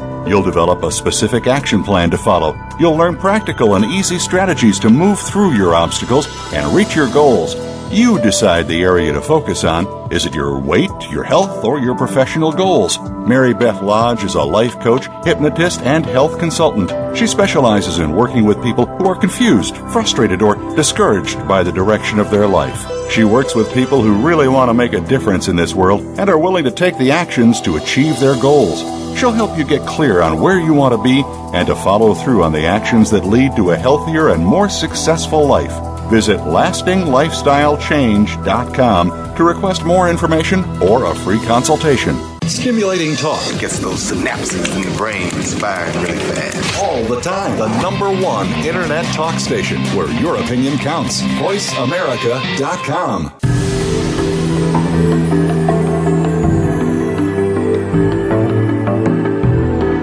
You'll 0.27 0.43
develop 0.43 0.83
a 0.83 0.91
specific 0.91 1.47
action 1.47 1.83
plan 1.83 2.11
to 2.11 2.17
follow. 2.17 2.55
You'll 2.79 2.95
learn 2.95 3.17
practical 3.17 3.75
and 3.75 3.85
easy 3.85 4.19
strategies 4.19 4.79
to 4.79 4.89
move 4.89 5.19
through 5.19 5.53
your 5.53 5.73
obstacles 5.75 6.27
and 6.53 6.75
reach 6.75 6.95
your 6.95 7.11
goals 7.11 7.55
You 7.93 8.21
decide 8.21 8.69
the 8.69 8.83
area 8.83 9.11
to 9.11 9.19
focus 9.19 9.65
on. 9.65 9.85
Is 10.13 10.25
it 10.25 10.33
your 10.33 10.57
weight, 10.57 10.89
your 11.09 11.25
health, 11.25 11.65
or 11.65 11.77
your 11.77 11.93
professional 11.93 12.53
goals? 12.53 12.97
Mary 13.27 13.53
Beth 13.53 13.81
Lodge 13.81 14.23
is 14.23 14.35
a 14.35 14.41
life 14.41 14.79
coach, 14.79 15.07
hypnotist, 15.25 15.81
and 15.81 16.05
health 16.05 16.39
consultant. 16.39 17.17
She 17.17 17.27
specializes 17.27 17.99
in 17.99 18.15
working 18.15 18.45
with 18.45 18.63
people 18.63 18.85
who 18.85 19.07
are 19.07 19.19
confused, 19.19 19.75
frustrated, 19.91 20.41
or 20.41 20.55
discouraged 20.77 21.45
by 21.49 21.63
the 21.63 21.71
direction 21.73 22.17
of 22.17 22.31
their 22.31 22.47
life. 22.47 23.11
She 23.11 23.25
works 23.25 23.55
with 23.55 23.73
people 23.73 24.01
who 24.01 24.25
really 24.25 24.47
want 24.47 24.69
to 24.69 24.73
make 24.73 24.93
a 24.93 25.01
difference 25.01 25.49
in 25.49 25.57
this 25.57 25.75
world 25.75 25.99
and 26.17 26.29
are 26.29 26.39
willing 26.39 26.63
to 26.63 26.71
take 26.71 26.97
the 26.97 27.11
actions 27.11 27.59
to 27.59 27.75
achieve 27.75 28.21
their 28.21 28.39
goals. 28.39 29.00
She'll 29.15 29.31
help 29.31 29.57
you 29.57 29.63
get 29.63 29.87
clear 29.87 30.21
on 30.21 30.39
where 30.39 30.59
you 30.59 30.73
want 30.73 30.93
to 30.93 31.01
be 31.01 31.23
and 31.53 31.67
to 31.67 31.75
follow 31.75 32.13
through 32.13 32.43
on 32.43 32.51
the 32.53 32.65
actions 32.65 33.09
that 33.11 33.25
lead 33.25 33.55
to 33.55 33.71
a 33.71 33.77
healthier 33.77 34.29
and 34.29 34.45
more 34.45 34.69
successful 34.69 35.45
life. 35.45 35.73
Visit 36.09 36.39
lastinglifestylechange.com 36.39 39.35
to 39.35 39.43
request 39.43 39.85
more 39.85 40.09
information 40.09 40.63
or 40.81 41.05
a 41.05 41.15
free 41.15 41.39
consultation. 41.45 42.17
Stimulating 42.47 43.15
talk. 43.15 43.39
It 43.53 43.59
gets 43.61 43.79
those 43.79 44.11
synapses 44.11 44.75
in 44.75 44.81
the 44.81 44.91
brain 44.97 45.29
firing 45.29 45.93
really 46.01 46.17
fast. 46.17 46.83
All 46.83 47.01
the 47.03 47.21
time. 47.21 47.57
The 47.57 47.69
number 47.81 48.09
one 48.11 48.47
internet 48.65 49.05
talk 49.15 49.39
station 49.39 49.79
where 49.95 50.11
your 50.19 50.35
opinion 50.35 50.77
counts. 50.77 51.21
VoiceAmerica.com. 51.21 53.31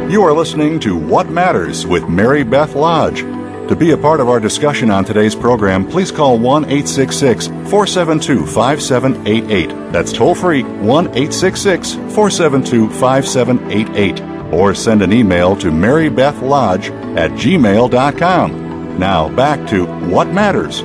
You 0.08 0.22
are 0.22 0.32
listening 0.32 0.80
to 0.80 0.96
What 0.96 1.28
Matters 1.28 1.86
with 1.86 2.08
Mary 2.08 2.42
Beth 2.42 2.74
Lodge. 2.74 3.20
To 3.68 3.76
be 3.76 3.90
a 3.90 3.96
part 3.98 4.20
of 4.20 4.30
our 4.30 4.40
discussion 4.40 4.90
on 4.90 5.04
today's 5.04 5.34
program, 5.34 5.86
please 5.86 6.10
call 6.10 6.38
1 6.38 6.64
866 6.64 7.48
472 7.48 8.46
5788. 8.46 9.68
That's 9.92 10.10
toll 10.10 10.34
free 10.34 10.62
1 10.62 11.08
866 11.08 11.92
472 11.92 12.88
5788. 12.88 14.54
Or 14.54 14.74
send 14.74 15.02
an 15.02 15.12
email 15.12 15.54
to 15.56 15.66
marybethlodge 15.66 16.88
at 17.18 17.30
gmail.com. 17.32 18.98
Now 18.98 19.28
back 19.36 19.68
to 19.68 19.84
What 20.08 20.28
Matters. 20.28 20.80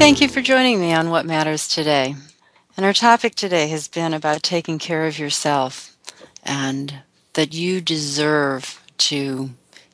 Thank 0.00 0.20
you 0.20 0.26
for 0.26 0.40
joining 0.42 0.80
me 0.80 0.92
on 0.92 1.10
What 1.10 1.26
Matters 1.26 1.68
today. 1.68 2.16
And 2.76 2.84
our 2.84 2.92
topic 2.92 3.36
today 3.36 3.68
has 3.68 3.86
been 3.86 4.12
about 4.12 4.42
taking 4.42 4.80
care 4.80 5.06
of 5.06 5.16
yourself 5.20 5.95
and 6.46 6.94
that 7.34 7.52
you 7.52 7.82
deserve 7.82 8.82
to 8.96 9.50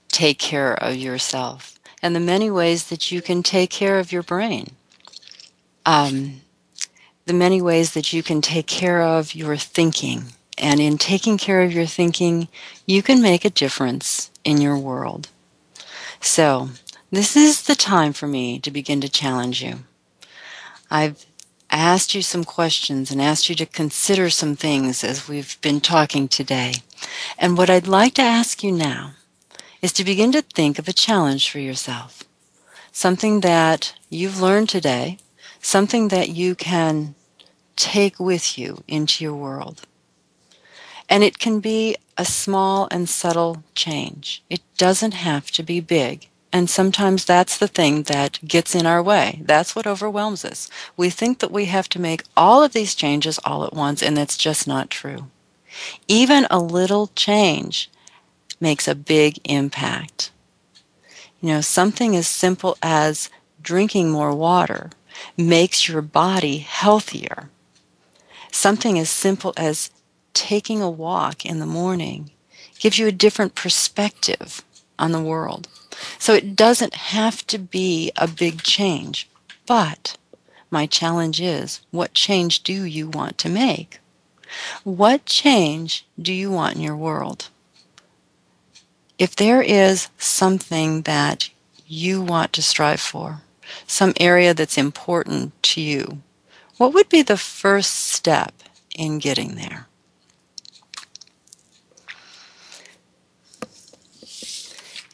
take 0.09 0.39
care 0.39 0.75
of 0.75 0.95
yourself 0.95 1.79
and 2.03 2.15
the 2.15 2.21
many 2.21 2.51
ways 2.51 2.89
that 2.89 3.11
you 3.11 3.23
can 3.23 3.43
take 3.43 3.71
care 3.71 3.99
of 3.99 4.13
your 4.13 4.23
brain. 4.23 4.69
Um, 5.87 6.43
the 7.27 7.33
many 7.33 7.63
ways 7.63 7.95
that 7.95 8.13
you 8.13 8.23
can 8.23 8.43
take 8.43 8.67
care 8.67 9.01
of 9.01 9.35
your 9.35 9.57
thinking. 9.57 10.25
And 10.59 10.81
in 10.81 10.99
taking 10.99 11.39
care 11.39 11.63
of 11.63 11.73
your 11.73 11.87
thinking, 11.87 12.49
you 12.87 13.03
can 13.03 13.23
make 13.23 13.45
a 13.45 13.51
difference 13.51 14.31
in 14.45 14.61
your 14.61 14.77
world. 14.77 15.29
So, 16.21 16.71
this 17.11 17.37
is 17.37 17.63
the 17.63 17.75
time 17.75 18.13
for 18.13 18.27
me 18.27 18.59
to 18.61 18.71
begin 18.71 19.01
to 19.01 19.09
challenge 19.09 19.63
you. 19.63 19.81
I've 20.91 21.25
asked 21.73 22.15
you 22.15 22.23
some 22.23 22.45
questions 22.45 23.11
and 23.11 23.21
asked 23.21 23.49
you 23.49 23.55
to 23.57 23.67
consider 23.67 24.29
some 24.31 24.55
things 24.55 25.03
as 25.03 25.29
we've 25.29 25.61
been 25.63 25.81
talking 25.81 26.29
today. 26.29 26.75
And 27.39 27.57
what 27.57 27.71
I'd 27.71 27.87
like 27.89 28.15
to 28.15 28.23
ask 28.23 28.63
you 28.63 28.71
now 28.71 29.13
is 29.81 29.93
to 29.95 30.05
begin 30.05 30.31
to 30.33 30.43
think 30.43 30.79
of 30.79 30.87
a 30.87 30.93
challenge 30.93 31.51
for 31.51 31.59
yourself. 31.59 32.25
Something 32.93 33.41
that 33.41 33.95
you've 34.11 34.41
learned 34.41 34.69
today, 34.69 35.19
something 35.61 36.09
that 36.09 36.29
you 36.29 36.55
can 36.55 37.15
take 37.75 38.21
with 38.21 38.59
you 38.59 38.85
into 38.87 39.25
your 39.25 39.35
world. 39.35 39.83
And 41.09 41.25
it 41.25 41.39
can 41.39 41.61
be 41.61 41.97
a 42.17 42.25
small 42.25 42.87
and 42.91 43.09
subtle 43.09 43.65
change. 43.75 44.43
It 44.51 44.61
doesn't 44.77 45.15
have 45.15 45.51
to 45.53 45.63
be 45.63 45.81
big. 45.81 46.29
And 46.53 46.69
sometimes 46.69 47.25
that's 47.25 47.57
the 47.57 47.69
thing 47.69 48.03
that 48.05 48.39
gets 48.47 48.75
in 48.75 48.85
our 48.85 49.03
way. 49.03 49.41
That's 49.43 49.75
what 49.75 49.87
overwhelms 49.87 50.45
us. 50.45 50.69
We 50.97 51.09
think 51.09 51.39
that 51.39 51.51
we 51.51 51.65
have 51.67 51.89
to 51.91 52.01
make 52.01 52.25
all 52.37 52.63
of 52.63 52.75
these 52.75 52.95
changes 52.95 53.41
all 53.45 53.65
at 53.65 53.73
once, 53.73 54.03
and 54.03 54.17
that's 54.17 54.37
just 54.37 54.69
not 54.69 54.91
true. 54.91 55.29
Even 56.09 56.47
a 56.51 56.59
little 56.59 57.07
change 57.17 57.91
makes 58.61 58.87
a 58.87 58.95
big 58.95 59.39
impact. 59.45 60.31
You 61.41 61.49
know, 61.49 61.61
something 61.63 62.15
as 62.15 62.29
simple 62.29 62.77
as 62.83 63.31
drinking 63.63 64.11
more 64.11 64.35
water 64.35 64.91
makes 65.37 65.89
your 65.89 66.03
body 66.03 66.59
healthier. 66.59 67.49
Something 68.51 68.99
as 68.99 69.09
simple 69.09 69.55
as 69.57 69.91
taking 70.35 70.83
a 70.83 70.91
walk 70.91 71.47
in 71.47 71.59
the 71.59 71.67
morning 71.67 72.31
gives 72.79 72.99
you 72.99 73.07
a 73.07 73.13
different 73.13 73.55
perspective 73.55 74.63
on 74.99 75.13
the 75.13 75.21
world. 75.21 75.69
So 76.23 76.35
it 76.35 76.55
doesn't 76.55 76.95
have 76.95 77.47
to 77.49 77.59
be 77.59 78.13
a 78.17 78.29
big 78.29 78.63
change. 78.63 79.29
But 79.67 80.17
my 80.71 80.87
challenge 80.87 81.41
is 81.41 81.81
what 81.91 82.15
change 82.15 82.63
do 82.63 82.85
you 82.85 83.09
want 83.09 83.39
to 83.39 83.49
make? 83.49 84.01
What 84.85 85.27
change 85.27 86.07
do 86.21 86.33
you 86.33 86.51
want 86.51 86.77
in 86.77 86.83
your 86.83 86.97
world? 86.97 87.49
if 89.23 89.37
there 89.37 89.63
is 89.63 90.09
something 90.19 91.03
that 91.03 91.49
you 91.87 92.21
want 92.21 92.53
to 92.53 92.61
strive 92.61 93.01
for, 93.01 93.41
some 93.87 94.13
area 94.19 94.53
that's 94.53 94.77
important 94.77 95.53
to 95.63 95.81
you, 95.81 96.23
what 96.77 96.93
would 96.93 97.09
be 97.09 97.23
the 97.23 97.37
first 97.37 97.95
step 97.95 98.53
in 98.97 99.21
getting 99.21 99.55
there? 99.55 99.87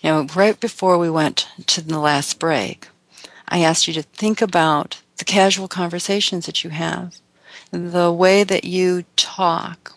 Know, 0.03 0.27
right 0.35 0.59
before 0.59 0.97
we 0.97 1.11
went 1.11 1.49
to 1.67 1.81
the 1.81 1.99
last 1.99 2.39
break, 2.39 2.89
I 3.49 3.61
asked 3.61 3.89
you 3.89 3.95
to 3.95 4.03
think 4.03 4.41
about 4.41 5.03
the 5.19 5.25
casual 5.25 5.69
conversations 5.69 6.47
that 6.47 6.63
you 6.63 6.71
have, 6.71 7.17
the 7.71 8.13
way 8.13 8.45
that 8.45 8.65
you 8.65 9.05
talk. 9.17 9.95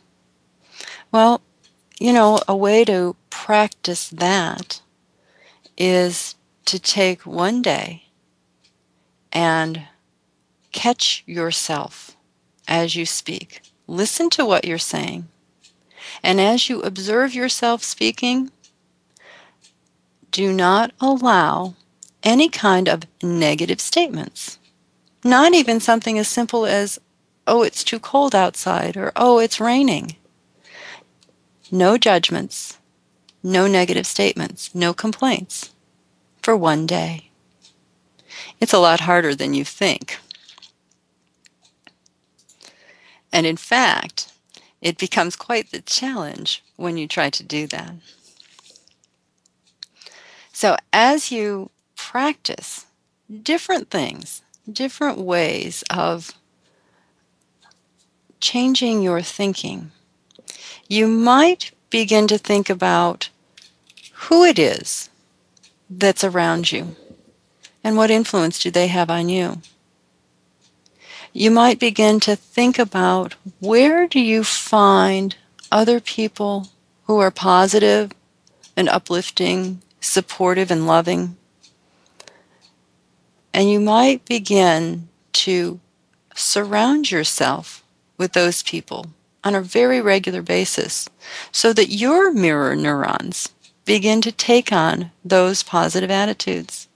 Well, 1.11 1.41
you 1.99 2.13
know, 2.13 2.39
a 2.47 2.55
way 2.55 2.83
to 2.85 3.15
practice 3.29 4.09
that 4.09 4.81
is 5.77 6.35
to 6.65 6.79
take 6.79 7.25
one 7.25 7.61
day 7.61 8.05
and 9.31 9.83
catch 10.71 11.23
yourself 11.25 12.17
as 12.67 12.95
you 12.95 13.05
speak. 13.05 13.61
Listen 13.87 14.29
to 14.31 14.45
what 14.45 14.65
you're 14.65 14.77
saying. 14.77 15.27
And 16.23 16.41
as 16.41 16.69
you 16.69 16.81
observe 16.81 17.35
yourself 17.35 17.83
speaking, 17.83 18.51
do 20.31 20.53
not 20.53 20.91
allow 20.99 21.75
any 22.23 22.49
kind 22.49 22.87
of 22.87 23.03
negative 23.21 23.81
statements. 23.81 24.57
Not 25.23 25.53
even 25.53 25.79
something 25.79 26.17
as 26.17 26.27
simple 26.27 26.65
as, 26.65 26.99
oh, 27.45 27.63
it's 27.63 27.83
too 27.83 27.99
cold 27.99 28.33
outside, 28.33 28.97
or 28.97 29.11
oh, 29.15 29.39
it's 29.39 29.59
raining. 29.59 30.15
No 31.69 31.97
judgments, 31.97 32.77
no 33.43 33.67
negative 33.67 34.07
statements, 34.07 34.73
no 34.73 34.93
complaints 34.93 35.71
for 36.41 36.55
one 36.55 36.85
day. 36.85 37.29
It's 38.59 38.73
a 38.73 38.79
lot 38.79 39.01
harder 39.01 39.35
than 39.35 39.53
you 39.53 39.65
think. 39.65 40.19
And 43.31 43.45
in 43.45 43.57
fact, 43.57 44.31
it 44.81 44.97
becomes 44.97 45.35
quite 45.35 45.71
the 45.71 45.81
challenge 45.81 46.63
when 46.75 46.97
you 46.97 47.07
try 47.07 47.29
to 47.29 47.43
do 47.43 47.67
that. 47.67 47.93
So, 50.61 50.77
as 50.93 51.31
you 51.31 51.71
practice 51.95 52.85
different 53.41 53.89
things, 53.89 54.43
different 54.71 55.17
ways 55.17 55.83
of 55.89 56.35
changing 58.39 59.01
your 59.01 59.23
thinking, 59.23 59.89
you 60.87 61.07
might 61.07 61.71
begin 61.89 62.27
to 62.27 62.37
think 62.37 62.69
about 62.69 63.29
who 64.29 64.43
it 64.43 64.59
is 64.59 65.09
that's 65.89 66.23
around 66.23 66.71
you 66.71 66.95
and 67.83 67.97
what 67.97 68.11
influence 68.11 68.59
do 68.59 68.69
they 68.69 68.85
have 68.85 69.09
on 69.09 69.29
you. 69.29 69.63
You 71.33 71.49
might 71.49 71.79
begin 71.79 72.19
to 72.19 72.35
think 72.35 72.77
about 72.77 73.33
where 73.59 74.05
do 74.05 74.19
you 74.19 74.43
find 74.43 75.35
other 75.71 75.99
people 75.99 76.67
who 77.05 77.17
are 77.17 77.31
positive 77.31 78.11
and 78.77 78.87
uplifting, 78.87 79.81
supportive 80.01 80.71
and 80.71 80.85
loving. 80.85 81.37
And 83.53 83.69
you 83.69 83.79
might 83.79 84.25
begin 84.25 85.07
to 85.33 85.79
surround 86.35 87.11
yourself 87.11 87.83
with 88.17 88.33
those 88.33 88.63
people 88.63 89.07
on 89.43 89.55
a 89.55 89.61
very 89.61 90.01
regular 90.01 90.41
basis 90.41 91.09
so 91.51 91.73
that 91.73 91.89
your 91.89 92.31
mirror 92.31 92.75
neurons 92.75 93.49
begin 93.85 94.21
to 94.21 94.31
take 94.31 94.71
on 94.71 95.11
those 95.23 95.63
positive 95.63 96.11
attitudes. 96.11 96.87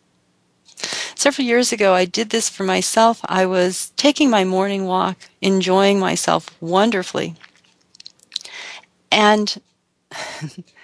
several 1.16 1.48
years 1.48 1.72
ago, 1.72 1.94
I 1.94 2.06
did 2.06 2.30
this 2.30 2.50
for 2.50 2.64
myself. 2.64 3.22
I 3.26 3.46
was 3.46 3.92
taking 3.98 4.30
my 4.30 4.44
morning 4.44 4.86
walk, 4.86 5.18
enjoying 5.42 6.00
myself 6.00 6.50
wonderfully. 6.62 7.36
And 9.12 9.62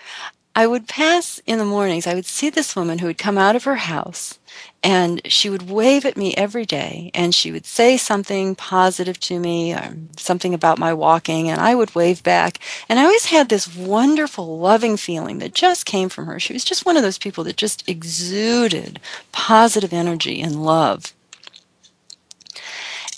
I 0.53 0.67
would 0.67 0.87
pass 0.87 1.39
in 1.45 1.59
the 1.59 1.65
mornings, 1.65 2.05
I 2.05 2.13
would 2.13 2.25
see 2.25 2.49
this 2.49 2.75
woman 2.75 2.99
who 2.99 3.07
would 3.07 3.17
come 3.17 3.37
out 3.37 3.55
of 3.55 3.63
her 3.63 3.77
house 3.77 4.37
and 4.83 5.21
she 5.25 5.49
would 5.49 5.69
wave 5.69 6.05
at 6.05 6.17
me 6.17 6.33
every 6.35 6.65
day 6.65 7.09
and 7.13 7.33
she 7.33 7.51
would 7.53 7.65
say 7.65 7.95
something 7.95 8.55
positive 8.55 9.17
to 9.21 9.39
me 9.39 9.73
or 9.73 9.95
something 10.17 10.53
about 10.53 10.77
my 10.77 10.93
walking 10.93 11.49
and 11.49 11.61
I 11.61 11.73
would 11.73 11.95
wave 11.95 12.21
back. 12.21 12.59
And 12.89 12.99
I 12.99 13.03
always 13.03 13.27
had 13.27 13.47
this 13.47 13.73
wonderful, 13.73 14.59
loving 14.59 14.97
feeling 14.97 15.39
that 15.39 15.53
just 15.53 15.85
came 15.85 16.09
from 16.09 16.25
her. 16.25 16.37
She 16.37 16.53
was 16.53 16.65
just 16.65 16.85
one 16.85 16.97
of 16.97 17.03
those 17.03 17.19
people 17.19 17.45
that 17.45 17.55
just 17.55 17.87
exuded 17.87 18.99
positive 19.31 19.93
energy 19.93 20.41
and 20.41 20.65
love. 20.65 21.13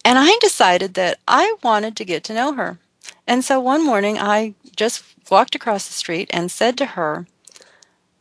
And 0.06 0.20
I 0.20 0.38
decided 0.40 0.94
that 0.96 1.18
I 1.28 1.56
wanted 1.64 1.96
to 1.96 2.06
get 2.06 2.24
to 2.26 2.34
know 2.34 2.54
her. 2.54 2.78
And 3.26 3.44
so 3.44 3.60
one 3.60 3.86
morning 3.86 4.20
I 4.20 4.54
just 4.76 5.04
walked 5.30 5.55
across 5.55 5.88
the 5.88 5.93
street 5.93 6.30
and 6.32 6.51
said 6.51 6.78
to 6.78 6.86
her, 6.86 7.28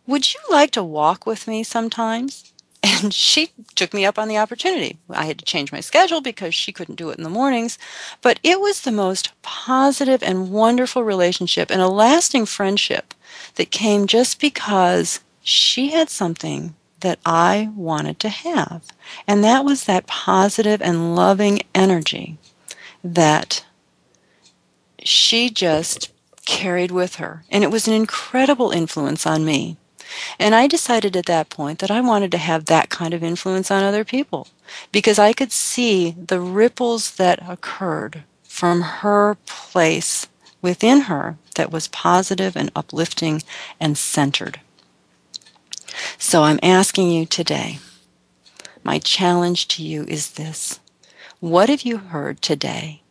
Would 0.07 0.35
you 0.35 0.41
like 0.51 0.71
to 0.73 0.83
walk 0.83 1.27
with 1.27 1.47
me 1.47 1.63
sometimes? 1.63 2.49
And 2.85 3.15
she 3.15 3.53
took 3.77 3.95
me 3.95 4.05
up 4.05 4.19
on 4.19 4.27
the 4.27 4.39
opportunity. 4.39 4.99
I 5.09 5.27
had 5.27 5.39
to 5.39 5.45
change 5.45 5.71
my 5.71 5.79
schedule 5.79 6.21
because 6.21 6.53
she 6.53 6.73
couldn't 6.73 6.97
do 6.97 7.11
it 7.11 7.19
in 7.19 7.23
the 7.23 7.31
mornings. 7.31 7.79
But 8.21 8.41
it 8.43 8.61
was 8.61 8.81
the 8.81 8.91
most 8.91 9.31
positive 9.43 10.21
and 10.23 10.51
wonderful 10.51 11.05
relationship 11.05 11.71
and 11.71 11.81
a 11.81 11.89
lasting 11.89 12.47
friendship 12.47 13.15
that 13.55 13.71
came 13.71 14.09
just 14.09 14.41
because 14.41 15.21
she 15.43 15.91
had 15.91 16.11
something 16.11 16.75
that 17.01 17.19
I 17.25 17.71
wanted 17.77 18.19
to 18.21 18.29
have. 18.29 18.85
And 19.27 19.45
that 19.45 19.65
was 19.65 19.85
that 19.85 20.07
positive 20.07 20.83
and 20.83 21.15
loving 21.15 21.63
energy 21.75 22.39
that 23.05 23.65
she 25.03 25.51
just 25.51 26.11
carried 26.45 26.91
with 26.91 27.17
her. 27.17 27.45
And 27.51 27.65
it 27.65 27.71
was 27.71 27.87
an 27.87 27.95
incredible 27.95 28.71
influence 28.71 29.27
on 29.27 29.45
me. 29.45 29.77
And 30.39 30.55
I 30.55 30.67
decided 30.67 31.17
at 31.17 31.27
that 31.27 31.49
point 31.49 31.79
that 31.79 31.91
I 31.91 32.01
wanted 32.01 32.31
to 32.33 32.39
have 32.39 32.67
that 32.67 32.91
kind 32.91 33.15
of 33.15 33.23
influence 33.23 33.71
on 33.71 33.83
other 33.83 34.05
people 34.05 34.49
because 34.91 35.19
I 35.19 35.33
could 35.33 35.53
see 35.53 36.11
the 36.11 36.41
ripples 36.41 37.13
that 37.13 37.49
occurred 37.49 38.25
from 38.43 38.83
her 38.83 39.37
place 39.47 40.29
within 40.61 41.03
her 41.03 41.39
that 41.55 41.73
was 41.73 41.89
positive 41.89 42.57
and 42.57 42.71
uplifting 42.77 43.43
and 43.81 43.97
centered. 43.97 44.61
So 46.19 46.45
I'm 46.45 46.61
asking 46.63 47.11
you 47.11 47.27
today, 47.27 47.79
my 48.85 48.99
challenge 48.99 49.69
to 49.69 49.83
you 49.83 50.05
is 50.05 50.33
this. 50.33 50.81
What 51.41 51.69
have 51.69 51.83
you 51.83 51.99
heard 51.99 52.43
today 52.43 53.03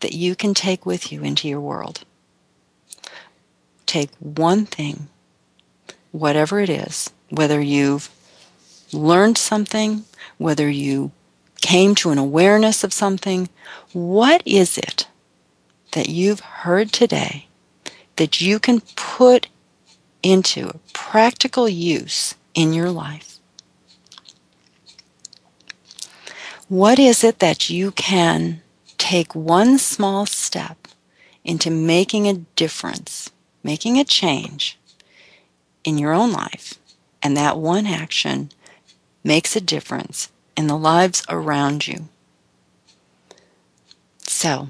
that 0.00 0.12
you 0.12 0.34
can 0.34 0.54
take 0.54 0.86
with 0.86 1.12
you 1.12 1.22
into 1.22 1.48
your 1.48 1.60
world? 1.60 2.05
Take 3.96 4.10
one 4.18 4.66
thing, 4.66 5.08
whatever 6.12 6.60
it 6.60 6.68
is, 6.68 7.10
whether 7.30 7.62
you've 7.62 8.10
learned 8.92 9.38
something, 9.38 10.04
whether 10.36 10.68
you 10.68 11.12
came 11.62 11.94
to 11.94 12.10
an 12.10 12.18
awareness 12.18 12.84
of 12.84 12.92
something, 12.92 13.48
what 13.94 14.42
is 14.44 14.76
it 14.76 15.08
that 15.92 16.10
you've 16.10 16.40
heard 16.40 16.92
today 16.92 17.46
that 18.16 18.38
you 18.38 18.58
can 18.58 18.82
put 18.96 19.48
into 20.22 20.78
practical 20.92 21.66
use 21.66 22.34
in 22.52 22.74
your 22.74 22.90
life? 22.90 23.38
What 26.68 26.98
is 26.98 27.24
it 27.24 27.38
that 27.38 27.70
you 27.70 27.92
can 27.92 28.60
take 28.98 29.34
one 29.34 29.78
small 29.78 30.26
step 30.26 30.76
into 31.44 31.70
making 31.70 32.28
a 32.28 32.34
difference 32.56 33.30
making 33.66 33.98
a 33.98 34.04
change 34.04 34.78
in 35.82 35.98
your 35.98 36.12
own 36.12 36.32
life, 36.32 36.74
and 37.20 37.36
that 37.36 37.58
one 37.58 37.84
action 37.84 38.50
makes 39.24 39.56
a 39.56 39.60
difference 39.60 40.30
in 40.56 40.68
the 40.68 40.78
lives 40.78 41.24
around 41.28 41.88
you. 41.88 42.08
So, 44.20 44.68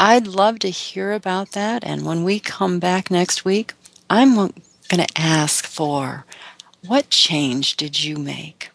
I'd 0.00 0.26
love 0.26 0.58
to 0.58 0.70
hear 0.70 1.12
about 1.12 1.52
that, 1.52 1.84
and 1.84 2.04
when 2.04 2.24
we 2.24 2.40
come 2.40 2.80
back 2.80 3.12
next 3.12 3.44
week, 3.44 3.74
I'm 4.10 4.34
going 4.34 4.52
to 4.90 5.06
ask 5.16 5.64
for 5.64 6.26
what 6.84 7.10
change 7.10 7.76
did 7.76 8.02
you 8.02 8.16
make? 8.16 8.70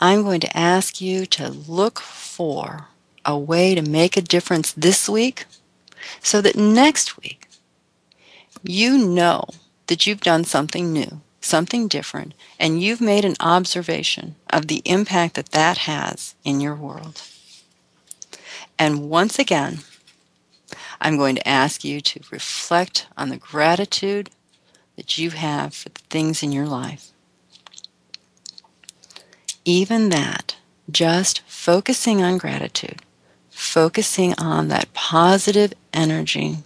I'm 0.00 0.22
going 0.22 0.40
to 0.40 0.56
ask 0.56 1.00
you 1.00 1.26
to 1.26 1.48
look 1.48 1.98
for 1.98 2.86
a 3.24 3.36
way 3.36 3.74
to 3.74 3.82
make 3.82 4.16
a 4.16 4.22
difference 4.22 4.70
this 4.72 5.08
week 5.08 5.46
so 6.22 6.40
that 6.40 6.56
next 6.56 7.20
week 7.20 7.48
you 8.62 8.98
know 8.98 9.44
that 9.86 10.06
you've 10.06 10.20
done 10.20 10.44
something 10.44 10.92
new, 10.92 11.20
something 11.40 11.88
different, 11.88 12.34
and 12.58 12.82
you've 12.82 13.00
made 13.00 13.24
an 13.24 13.36
observation 13.40 14.36
of 14.50 14.68
the 14.68 14.82
impact 14.84 15.34
that 15.34 15.50
that 15.50 15.78
has 15.78 16.34
in 16.44 16.60
your 16.60 16.74
world. 16.74 17.22
And 18.78 19.10
once 19.10 19.38
again, 19.38 19.80
I'm 21.00 21.16
going 21.16 21.36
to 21.36 21.48
ask 21.48 21.84
you 21.84 22.00
to 22.00 22.20
reflect 22.30 23.06
on 23.16 23.30
the 23.30 23.36
gratitude 23.36 24.30
that 24.96 25.18
you 25.18 25.30
have 25.30 25.74
for 25.74 25.88
the 25.88 26.00
things 26.10 26.42
in 26.42 26.52
your 26.52 26.66
life. 26.66 27.10
Even 29.64 30.10
that, 30.10 30.56
just 30.90 31.40
focusing 31.46 32.22
on 32.22 32.38
gratitude, 32.38 33.02
focusing 33.60 34.34
on 34.38 34.68
that 34.68 34.92
positive 34.94 35.74
energy 35.92 36.56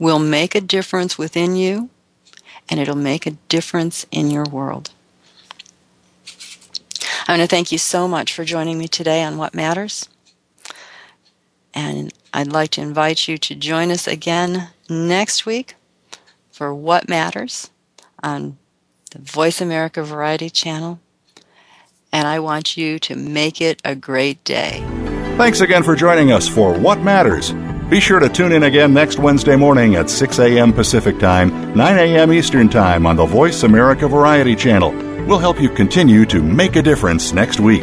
will 0.00 0.18
make 0.18 0.54
a 0.54 0.60
difference 0.60 1.16
within 1.16 1.54
you 1.54 1.88
and 2.68 2.80
it'll 2.80 2.96
make 2.96 3.24
a 3.24 3.36
difference 3.48 4.04
in 4.10 4.30
your 4.30 4.44
world. 4.44 4.90
I 7.26 7.32
want 7.32 7.42
to 7.42 7.46
thank 7.46 7.70
you 7.70 7.78
so 7.78 8.08
much 8.08 8.32
for 8.34 8.44
joining 8.44 8.78
me 8.78 8.88
today 8.88 9.22
on 9.22 9.38
What 9.38 9.54
Matters. 9.54 10.08
And 11.72 12.12
I'd 12.32 12.52
like 12.52 12.70
to 12.70 12.82
invite 12.82 13.28
you 13.28 13.38
to 13.38 13.54
join 13.54 13.90
us 13.90 14.08
again 14.08 14.70
next 14.90 15.46
week 15.46 15.76
for 16.50 16.74
What 16.74 17.08
Matters 17.08 17.70
on 18.22 18.58
the 19.12 19.20
Voice 19.20 19.60
America 19.60 20.02
Variety 20.02 20.50
Channel. 20.50 20.98
And 22.12 22.26
I 22.26 22.40
want 22.40 22.76
you 22.76 22.98
to 22.98 23.14
make 23.14 23.60
it 23.60 23.80
a 23.84 23.94
great 23.94 24.42
day. 24.44 25.03
Thanks 25.36 25.60
again 25.60 25.82
for 25.82 25.96
joining 25.96 26.30
us 26.30 26.48
for 26.48 26.78
What 26.78 27.00
Matters. 27.00 27.52
Be 27.90 27.98
sure 27.98 28.20
to 28.20 28.28
tune 28.28 28.52
in 28.52 28.62
again 28.62 28.94
next 28.94 29.18
Wednesday 29.18 29.56
morning 29.56 29.96
at 29.96 30.08
6 30.08 30.38
a.m. 30.38 30.72
Pacific 30.72 31.18
Time, 31.18 31.74
9 31.74 31.98
a.m. 31.98 32.32
Eastern 32.32 32.68
Time 32.68 33.04
on 33.04 33.16
the 33.16 33.26
Voice 33.26 33.64
America 33.64 34.06
Variety 34.06 34.54
Channel. 34.54 34.92
We'll 35.26 35.40
help 35.40 35.60
you 35.60 35.70
continue 35.70 36.24
to 36.26 36.40
make 36.40 36.76
a 36.76 36.82
difference 36.82 37.32
next 37.32 37.58
week. 37.58 37.82